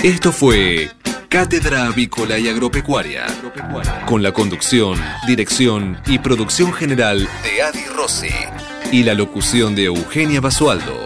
Esto 0.03 0.31
fue 0.31 0.89
Cátedra 1.31 1.85
Avícola 1.85 2.37
y 2.37 2.49
Agropecuaria, 2.49 3.25
con 4.05 4.21
la 4.21 4.33
conducción, 4.33 4.99
dirección 5.25 5.97
y 6.05 6.19
producción 6.19 6.73
general 6.73 7.25
de 7.41 7.61
Adi 7.61 7.85
Rossi 7.85 8.27
y 8.91 9.03
la 9.03 9.13
locución 9.13 9.73
de 9.73 9.85
Eugenia 9.85 10.41
Basualdo. 10.41 11.05